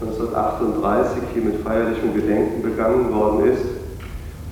1938 0.00 1.22
hier 1.32 1.42
mit 1.42 1.62
feierlichem 1.62 2.14
Gedenken 2.14 2.62
begangen 2.62 3.12
worden 3.14 3.46
ist. 3.46 3.64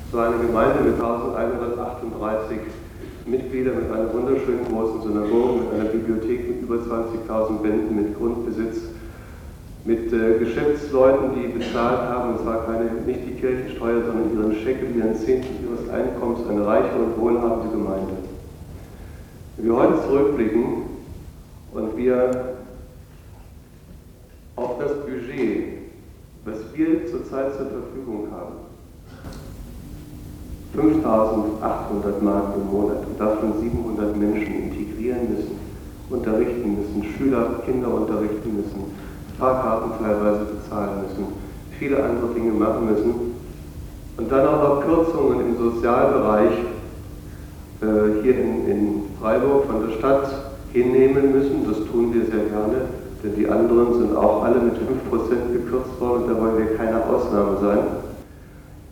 Es 0.08 0.14
war 0.14 0.28
eine 0.28 0.46
Gemeinde 0.46 0.82
mit 0.82 0.94
1138 0.94 2.58
Mitgliedern, 3.26 3.76
mit 3.76 3.90
einer 3.90 4.12
wunderschönen 4.12 4.64
großen 4.70 5.02
Synagoge, 5.02 5.60
mit 5.62 5.74
einer 5.74 5.90
Bibliothek 5.90 6.48
mit 6.48 6.62
über 6.62 6.76
20.000 6.76 7.58
Bänden, 7.62 7.96
mit 7.96 8.16
Grundbesitz, 8.16 8.78
mit 9.86 10.12
äh, 10.12 10.38
Geschäftsleuten, 10.38 11.30
die 11.34 11.46
bezahlt 11.46 12.00
haben, 12.08 12.34
es 12.34 12.44
war 12.44 12.66
keine, 12.66 12.90
nicht 13.06 13.20
die 13.24 13.40
Kirchensteuer, 13.40 14.02
sondern 14.04 14.36
ihren 14.36 14.64
Scheckel, 14.64 14.96
ihren 14.96 15.14
Zehnten 15.14 15.64
ihres 15.64 15.88
Einkommens, 15.88 16.40
eine 16.48 16.66
reiche 16.66 16.96
und 16.96 17.16
wohlhabende 17.20 17.70
Gemeinde. 17.70 18.12
Wenn 19.56 19.66
wir 19.66 19.76
heute 19.76 20.02
zurückblicken 20.02 20.64
und 21.72 21.96
wir 21.96 22.56
auf 24.56 24.78
das 24.80 24.92
Budget, 25.04 25.78
was 26.44 26.56
wir 26.74 27.06
zurzeit 27.06 27.54
zur 27.56 27.66
Verfügung 27.66 28.28
haben, 28.32 28.54
5800 30.74 32.22
Mark 32.22 32.44
im 32.56 32.76
Monat 32.76 33.06
und 33.06 33.20
davon 33.20 33.60
700 33.60 34.16
Menschen 34.16 34.64
integrieren 34.64 35.30
müssen, 35.30 35.58
unterrichten 36.10 36.76
müssen, 36.76 37.14
Schüler, 37.16 37.62
Kinder 37.64 37.94
unterrichten 37.94 38.56
müssen, 38.56 38.95
Fahrkarten 39.38 39.92
teilweise 40.02 40.44
bezahlen 40.44 41.02
müssen, 41.02 41.26
viele 41.78 42.02
andere 42.02 42.32
Dinge 42.34 42.52
machen 42.52 42.86
müssen 42.86 43.14
und 44.16 44.32
dann 44.32 44.46
auch 44.46 44.62
noch 44.62 44.80
Kürzungen 44.86 45.40
im 45.40 45.58
Sozialbereich 45.58 46.52
äh, 47.82 48.22
hier 48.22 48.38
in, 48.38 48.68
in 48.68 49.02
Freiburg 49.20 49.66
von 49.66 49.86
der 49.86 49.96
Stadt 49.96 50.28
hinnehmen 50.72 51.32
müssen. 51.32 51.66
Das 51.68 51.78
tun 51.90 52.14
wir 52.14 52.24
sehr 52.24 52.46
gerne, 52.46 52.88
denn 53.22 53.34
die 53.36 53.48
anderen 53.48 53.98
sind 53.98 54.16
auch 54.16 54.42
alle 54.42 54.60
mit 54.60 54.74
5% 54.74 55.52
gekürzt 55.52 56.00
worden 56.00 56.22
und 56.22 56.30
da 56.30 56.40
wollen 56.40 56.58
wir 56.58 56.76
keine 56.76 57.04
Ausnahme 57.04 57.58
sein. 57.60 57.78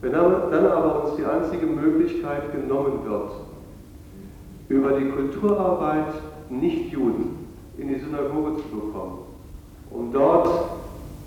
Wenn 0.02 0.12
dann 0.12 0.66
aber 0.66 1.04
uns 1.04 1.16
die 1.16 1.24
einzige 1.24 1.64
Möglichkeit 1.64 2.52
genommen 2.52 3.00
wird, 3.08 3.30
über 4.68 4.92
die 4.98 5.08
Kulturarbeit 5.08 6.12
Nicht-Juden 6.50 7.38
in 7.78 7.88
die 7.88 8.00
Synagoge 8.00 8.56
zu 8.56 8.68
bekommen, 8.68 9.23
um 9.94 10.12
dort 10.12 10.48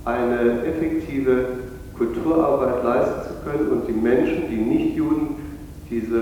eine 0.06 0.66
effektive 0.66 1.46
Kulturarbeit 1.98 2.84
leisten 2.84 3.22
zu 3.28 3.50
können 3.50 3.70
und 3.72 3.88
die 3.88 3.94
Menschen, 3.94 4.50
die 4.50 4.58
Nicht-Juden, 4.58 5.36
diese 5.90 6.22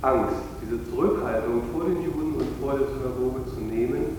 Angst, 0.00 0.36
diese 0.62 0.78
Zurückhaltung 0.90 1.62
vor 1.72 1.84
den 1.84 2.02
Juden 2.02 2.36
und 2.36 2.46
vor 2.60 2.78
der 2.78 2.86
Synagoge 2.86 3.44
zu 3.52 3.60
nehmen. 3.60 4.16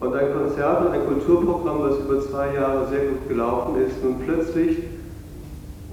Und 0.00 0.14
ein 0.14 0.32
Konzert 0.32 0.86
und 0.86 0.92
ein 0.92 1.06
Kulturprogramm, 1.06 1.82
das 1.82 1.98
über 1.98 2.20
zwei 2.20 2.54
Jahre 2.54 2.88
sehr 2.88 3.06
gut 3.06 3.28
gelaufen 3.28 3.80
ist, 3.82 4.02
nun 4.02 4.16
plötzlich 4.24 4.78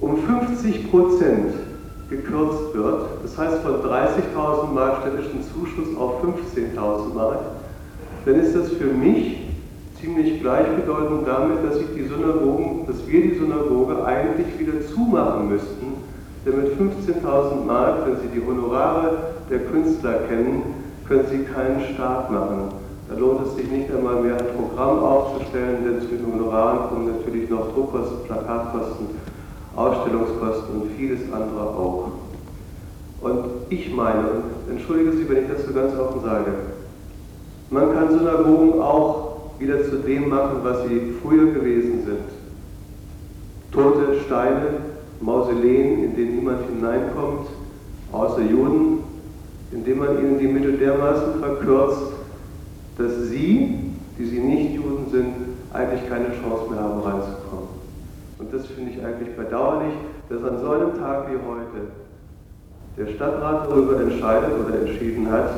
um 0.00 0.16
50 0.18 0.90
Prozent 0.90 1.54
gekürzt 2.08 2.74
wird, 2.74 3.08
das 3.22 3.36
heißt 3.36 3.62
von 3.62 3.82
30.000 3.82 4.72
Mark 4.72 5.02
städtischen 5.02 5.42
Zuschuss 5.42 5.96
auf 5.98 6.22
15.000 6.22 7.14
Mark, 7.14 7.40
dann 8.24 8.34
ist 8.36 8.54
das 8.54 8.68
für 8.72 8.86
mich 8.86 9.45
ziemlich 10.00 10.40
gleichbedeutend 10.40 11.26
damit, 11.26 11.64
dass 11.64 11.80
ich 11.80 11.88
die 11.94 12.04
Synagogen, 12.04 12.86
dass 12.86 13.06
wir 13.06 13.22
die 13.22 13.38
Synagoge 13.38 14.04
eigentlich 14.04 14.58
wieder 14.58 14.80
zumachen 14.86 15.48
müssten, 15.48 15.94
denn 16.44 16.56
mit 16.56 16.72
15.000 16.78 17.64
Mark, 17.64 18.06
wenn 18.06 18.16
Sie 18.16 18.28
die 18.34 18.46
Honorare 18.46 19.16
der 19.50 19.60
Künstler 19.60 20.20
kennen, 20.28 20.62
können 21.08 21.26
Sie 21.30 21.44
keinen 21.44 21.80
Start 21.94 22.30
machen. 22.30 22.72
Da 23.08 23.16
lohnt 23.16 23.46
es 23.46 23.56
sich 23.56 23.70
nicht 23.70 23.90
einmal 23.90 24.22
mehr 24.22 24.36
ein 24.36 24.56
Programm 24.56 24.98
aufzustellen, 24.98 25.84
denn 25.84 26.00
zu 26.00 26.08
den 26.08 26.26
Honoraren 26.26 26.88
kommen 26.88 27.16
natürlich 27.16 27.48
noch 27.48 27.72
Druckkosten, 27.72 28.24
Plakatkosten 28.26 29.06
Ausstellungskosten 29.76 30.80
und 30.80 30.90
vieles 30.96 31.20
andere 31.32 31.60
auch. 31.60 32.08
Und 33.20 33.44
ich 33.68 33.92
meine, 33.94 34.24
entschuldige 34.70 35.12
Sie, 35.12 35.28
wenn 35.28 35.44
ich 35.44 35.50
das 35.50 35.66
so 35.66 35.72
ganz 35.72 35.92
offen 35.98 36.22
sage, 36.22 36.52
man 37.70 37.92
kann 37.92 38.10
Synagogen 38.10 38.80
auch 38.80 39.25
wieder 39.58 39.82
zu 39.84 39.96
dem 39.98 40.28
machen, 40.28 40.58
was 40.62 40.82
sie 40.88 41.14
früher 41.22 41.52
gewesen 41.52 42.04
sind. 42.04 42.26
Tote 43.72 44.20
Steine, 44.26 44.66
Mausoleen, 45.20 46.04
in 46.04 46.16
denen 46.16 46.36
niemand 46.36 46.60
hineinkommt, 46.68 47.48
außer 48.12 48.42
Juden, 48.42 48.98
indem 49.72 49.98
man 49.98 50.18
ihnen 50.18 50.38
die 50.38 50.48
Mittel 50.48 50.76
dermaßen 50.78 51.40
verkürzt, 51.40 52.12
dass 52.98 53.28
sie, 53.28 53.92
die 54.18 54.24
sie 54.24 54.38
nicht 54.38 54.74
Juden 54.74 55.06
sind, 55.10 55.34
eigentlich 55.72 56.08
keine 56.08 56.28
Chance 56.28 56.70
mehr 56.70 56.80
haben, 56.80 57.00
reinzukommen. 57.00 57.68
Und 58.38 58.52
das 58.52 58.66
finde 58.66 58.92
ich 58.92 59.04
eigentlich 59.04 59.34
bedauerlich, 59.36 59.94
dass 60.28 60.42
an 60.42 60.60
so 60.60 60.70
einem 60.70 60.98
Tag 60.98 61.28
wie 61.28 61.36
heute 61.36 61.88
der 62.96 63.14
Stadtrat 63.14 63.68
darüber 63.68 64.00
entscheidet 64.00 64.52
oder 64.58 64.80
entschieden 64.80 65.30
hat, 65.30 65.50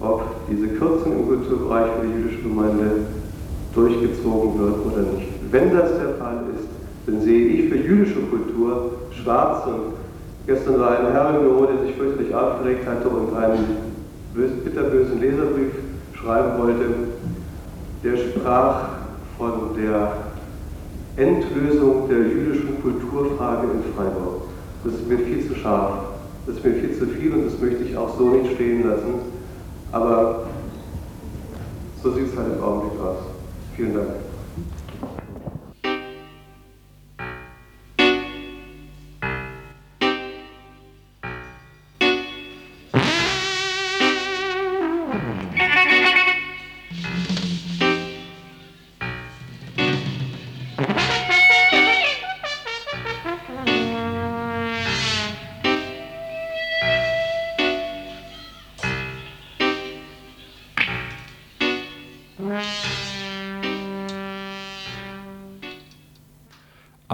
ob 0.00 0.22
diese 0.48 0.68
Kürzung 0.68 1.12
im 1.12 1.26
Kulturbereich 1.26 1.86
für 1.92 2.06
die 2.06 2.12
jüdische 2.12 2.42
Gemeinde 2.42 2.90
durchgezogen 3.74 4.58
wird 4.58 4.86
oder 4.86 5.02
nicht. 5.12 5.28
Wenn 5.50 5.76
das 5.76 5.90
der 5.98 6.14
Fall 6.14 6.40
ist, 6.56 6.68
dann 7.06 7.20
sehe 7.22 7.46
ich 7.46 7.68
für 7.70 7.76
jüdische 7.76 8.20
Kultur 8.22 8.92
schwarz 9.10 9.66
und 9.66 9.94
gestern 10.46 10.80
war 10.80 10.98
ein 10.98 11.12
Herr 11.12 11.36
im 11.36 11.42
Büro, 11.42 11.66
der 11.66 11.86
sich 11.86 11.94
fürchterlich 11.96 12.34
aufgeregt 12.34 12.86
hatte 12.86 13.08
und 13.08 13.36
einen 13.36 13.76
bitterbösen 14.64 15.20
Leserbrief 15.20 15.72
schreiben 16.14 16.58
wollte, 16.58 16.84
der 18.04 18.16
sprach 18.16 18.88
von 19.36 19.74
der 19.76 20.12
Endlösung 21.16 22.08
der 22.08 22.18
jüdischen 22.18 22.80
Kulturfrage 22.82 23.68
in 23.68 23.94
Freiburg. 23.94 24.42
Das 24.84 24.94
ist 24.94 25.08
mir 25.08 25.18
viel 25.18 25.48
zu 25.48 25.54
scharf, 25.56 25.94
das 26.46 26.56
ist 26.56 26.64
mir 26.64 26.74
viel 26.74 26.96
zu 26.96 27.06
viel 27.06 27.32
und 27.32 27.46
das 27.46 27.60
möchte 27.60 27.82
ich 27.84 27.96
auch 27.96 28.16
so 28.16 28.28
nicht 28.28 28.54
stehen 28.54 28.88
lassen. 28.88 29.14
Aber 29.90 30.44
so 32.02 32.12
sieht 32.12 32.32
es 32.32 32.38
halt 32.38 32.56
im 32.56 32.62
Augenblick 32.62 33.00
aus. 33.00 33.37
Vielen 33.78 33.94
Dank. 33.94 34.27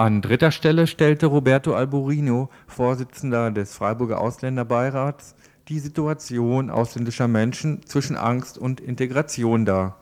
An 0.05 0.21
dritter 0.21 0.51
Stelle 0.51 0.85
stellte 0.85 1.25
Roberto 1.25 1.73
Alborino, 1.73 2.51
Vorsitzender 2.67 3.49
des 3.49 3.73
Freiburger 3.73 4.21
Ausländerbeirats, 4.21 5.33
die 5.67 5.79
Situation 5.79 6.69
ausländischer 6.69 7.27
Menschen 7.27 7.83
zwischen 7.87 8.15
Angst 8.15 8.59
und 8.59 8.79
Integration 8.79 9.65
dar. 9.65 9.97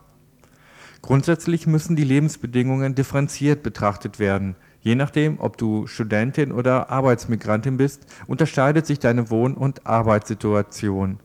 Grundsätzlich 1.01 1.67
müssen 1.67 1.95
die 1.95 2.03
Lebensbedingungen 2.03 2.95
differenziert 2.95 3.63
betrachtet 3.63 4.19
werden. 4.19 4.57
Je 4.81 4.95
nachdem, 4.95 5.39
ob 5.39 5.55
du 5.55 5.87
Studentin 5.87 6.51
oder 6.51 6.89
Arbeitsmigrantin 6.89 7.77
bist, 7.77 8.05
unterscheidet 8.27 8.85
sich 8.85 8.99
deine 8.99 9.29
Wohn- 9.29 9.55
und 9.55 9.87
Arbeitssituation. 9.87 11.21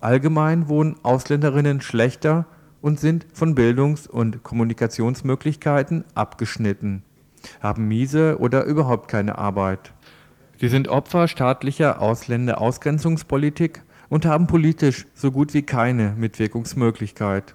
Allgemein 0.00 0.68
wohnen 0.68 0.94
Ausländerinnen 1.02 1.80
schlechter 1.80 2.46
und 2.80 3.00
sind 3.00 3.26
von 3.32 3.56
Bildungs- 3.56 4.06
und 4.06 4.44
Kommunikationsmöglichkeiten 4.44 6.04
abgeschnitten 6.14 7.02
haben 7.60 7.88
miese 7.88 8.38
oder 8.38 8.64
überhaupt 8.64 9.08
keine 9.08 9.38
Arbeit. 9.38 9.92
Sie 10.58 10.68
sind 10.68 10.88
Opfer 10.88 11.28
staatlicher 11.28 12.00
Ausländerausgrenzungspolitik 12.00 13.82
und 14.08 14.24
haben 14.24 14.46
politisch 14.46 15.06
so 15.14 15.30
gut 15.30 15.52
wie 15.54 15.62
keine 15.62 16.14
Mitwirkungsmöglichkeit. 16.16 17.54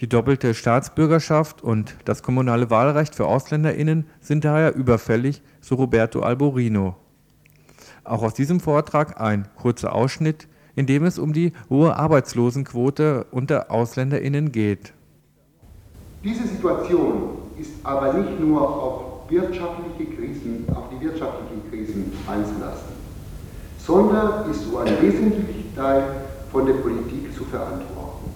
Die 0.00 0.08
doppelte 0.08 0.54
Staatsbürgerschaft 0.54 1.62
und 1.62 1.96
das 2.04 2.22
kommunale 2.22 2.68
Wahlrecht 2.68 3.14
für 3.14 3.26
AusländerInnen 3.26 4.06
sind 4.20 4.44
daher 4.44 4.74
überfällig, 4.74 5.40
so 5.60 5.76
Roberto 5.76 6.20
Alborino. 6.20 6.96
Auch 8.02 8.22
aus 8.22 8.34
diesem 8.34 8.60
Vortrag 8.60 9.20
ein 9.20 9.48
kurzer 9.54 9.94
Ausschnitt, 9.94 10.48
in 10.74 10.86
dem 10.86 11.04
es 11.04 11.18
um 11.18 11.32
die 11.32 11.52
hohe 11.70 11.96
Arbeitslosenquote 11.96 13.26
unter 13.30 13.70
AusländerInnen 13.70 14.50
geht. 14.50 14.92
Diese 16.24 16.48
Situation 16.48 17.36
ist 17.58 17.72
aber 17.82 18.14
nicht 18.14 18.40
nur 18.40 18.62
auf 18.62 19.28
wirtschaftliche 19.28 20.10
Krisen, 20.16 20.66
auf 20.74 20.84
die 20.90 21.04
wirtschaftlichen 21.04 21.70
Krisen 21.70 22.12
einzulassen, 22.26 22.94
sondern 23.78 24.50
ist 24.50 24.64
so 24.70 24.78
ein 24.78 25.02
wesentlicher 25.02 25.76
Teil 25.76 26.02
von 26.50 26.64
der 26.64 26.74
Politik 26.74 27.34
zu 27.36 27.44
verantworten. 27.44 28.30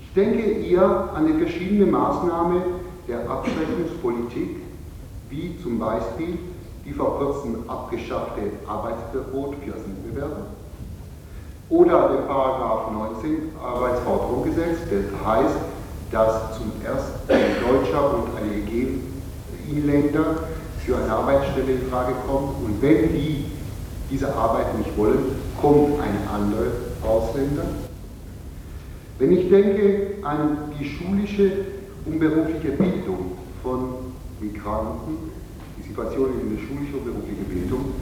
Ich 0.00 0.14
denke 0.14 0.40
eher 0.40 1.10
an 1.14 1.26
die 1.26 1.34
verschiedenen 1.34 1.90
Maßnahmen 1.90 2.62
der 3.06 3.28
Abschreckungspolitik, 3.28 4.62
wie 5.28 5.58
zum 5.62 5.78
Beispiel 5.78 6.38
die 6.86 6.92
vor 6.92 7.18
kurzem 7.18 7.68
abgeschaffte 7.68 8.40
Arbeitsverbot 8.66 9.56
für 9.56 9.74
Asylbewerber 9.74 10.46
oder 11.68 12.08
den 12.16 12.26
Paragraph 12.26 12.92
19 12.92 13.50
Arbeitsforderungsgesetz, 13.62 14.88
der 14.88 15.26
heißt, 15.26 15.75
dass 16.10 16.56
zum 16.58 16.72
ersten 16.84 17.32
ein 17.32 17.56
Deutscher 17.60 18.14
und 18.14 18.36
ein 18.36 18.62
EU-Länder 18.68 20.24
für 20.78 20.96
eine 20.96 21.10
Arbeitsstelle 21.10 21.72
in 21.72 21.90
Frage 21.90 22.14
kommen 22.26 22.64
und 22.64 22.82
wenn 22.82 23.12
die 23.12 23.46
diese 24.08 24.32
Arbeit 24.32 24.78
nicht 24.78 24.96
wollen, 24.96 25.36
kommt 25.60 26.00
ein 26.00 26.28
anderer 26.28 26.70
Ausländer. 27.02 27.64
Wenn 29.18 29.32
ich 29.32 29.48
denke 29.48 30.18
an 30.22 30.72
die 30.78 30.84
schulische 30.84 31.50
und 32.04 32.20
berufliche 32.20 32.70
Bildung 32.72 33.32
von 33.62 34.12
Migranten, 34.40 35.30
die 35.76 35.82
Situation 35.82 36.28
in 36.40 36.54
der 36.54 36.62
schulischen 36.62 36.94
und 36.94 37.04
beruflichen 37.04 37.44
Bildung, 37.46 37.94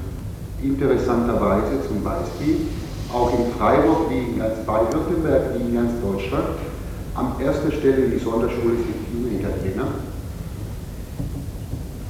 interessanterweise 0.60 1.86
zum 1.88 2.02
Beispiel 2.02 2.68
auch 3.12 3.32
in 3.38 3.52
Freiburg 3.52 4.10
wie 4.10 4.18
in 4.18 4.38
ganz 4.38 4.58
Baden-Württemberg 4.66 5.54
wie 5.54 5.62
in 5.62 5.74
ganz 5.74 5.92
Deutschland 6.02 6.58
an 7.14 7.34
erster 7.40 7.70
Stelle 7.70 8.08
die 8.08 8.18
Sonderschule 8.18 8.74
sind 8.76 9.40
Italiener. 9.40 9.86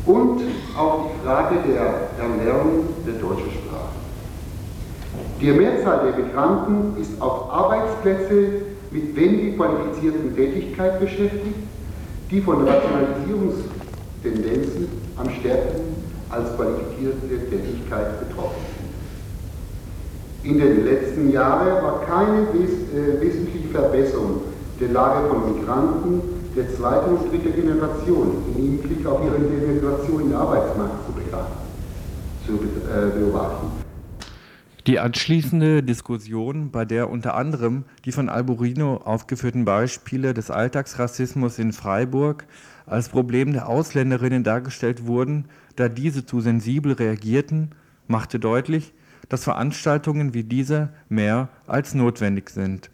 Und 0.06 0.40
auch 0.76 1.06
die 1.06 1.12
Frage 1.24 1.56
der 1.66 2.10
Erlernung 2.18 2.84
der 3.06 3.14
deutschen 3.14 3.50
Sprache. 3.50 3.94
Die 5.40 5.50
Mehrzahl 5.50 6.06
der 6.06 6.16
Migranten 6.24 7.00
ist 7.00 7.18
auf 7.20 7.50
Arbeitsplätze 7.50 8.62
mit 8.90 9.16
wenig 9.16 9.56
qualifizierten 9.56 10.36
Tätigkeit 10.36 11.00
beschäftigt, 11.00 11.56
die 12.30 12.40
von 12.40 12.66
Rationalisierungstendenzen 12.66 14.88
am 15.16 15.28
stärksten 15.30 16.04
als 16.30 16.56
qualifizierte 16.56 17.50
Tätigkeit 17.50 18.20
betroffen 18.20 18.62
sind. 20.42 20.50
In 20.50 20.58
den 20.58 20.84
letzten 20.84 21.32
Jahren 21.32 21.82
war 21.82 22.02
keine 22.06 22.46
wes 22.52 22.70
äh, 22.92 23.18
wesentliche 23.20 23.68
Verbesserung 23.68 24.40
der 24.80 24.88
Lage 24.88 25.28
von 25.28 25.54
Migranten 25.54 26.22
der 26.56 26.74
zweiten 26.74 27.16
und 27.16 27.32
dritten 27.32 27.54
Generation 27.54 28.36
im 28.48 28.62
Hinblick 28.62 29.06
auf 29.06 29.24
ihre 29.24 29.36
Integration 29.36 30.20
in 30.22 30.28
den 30.28 30.36
Arbeitsmarkt 30.36 30.94
zu, 32.46 32.52
äh, 32.52 33.18
beobachten. 33.18 33.84
Die 34.86 34.98
anschließende 34.98 35.82
Diskussion, 35.82 36.70
bei 36.70 36.84
der 36.84 37.08
unter 37.08 37.34
anderem 37.34 37.84
die 38.04 38.12
von 38.12 38.28
Alborino 38.28 38.98
aufgeführten 38.98 39.64
Beispiele 39.64 40.34
des 40.34 40.50
Alltagsrassismus 40.50 41.58
in 41.58 41.72
Freiburg 41.72 42.44
als 42.84 43.08
Problem 43.08 43.54
der 43.54 43.66
Ausländerinnen 43.66 44.44
dargestellt 44.44 45.06
wurden, 45.06 45.46
da 45.76 45.88
diese 45.88 46.26
zu 46.26 46.40
sensibel 46.40 46.92
reagierten, 46.92 47.70
machte 48.08 48.38
deutlich, 48.38 48.92
dass 49.30 49.44
Veranstaltungen 49.44 50.34
wie 50.34 50.44
diese 50.44 50.90
mehr 51.08 51.48
als 51.66 51.94
notwendig 51.94 52.50
sind. 52.50 52.90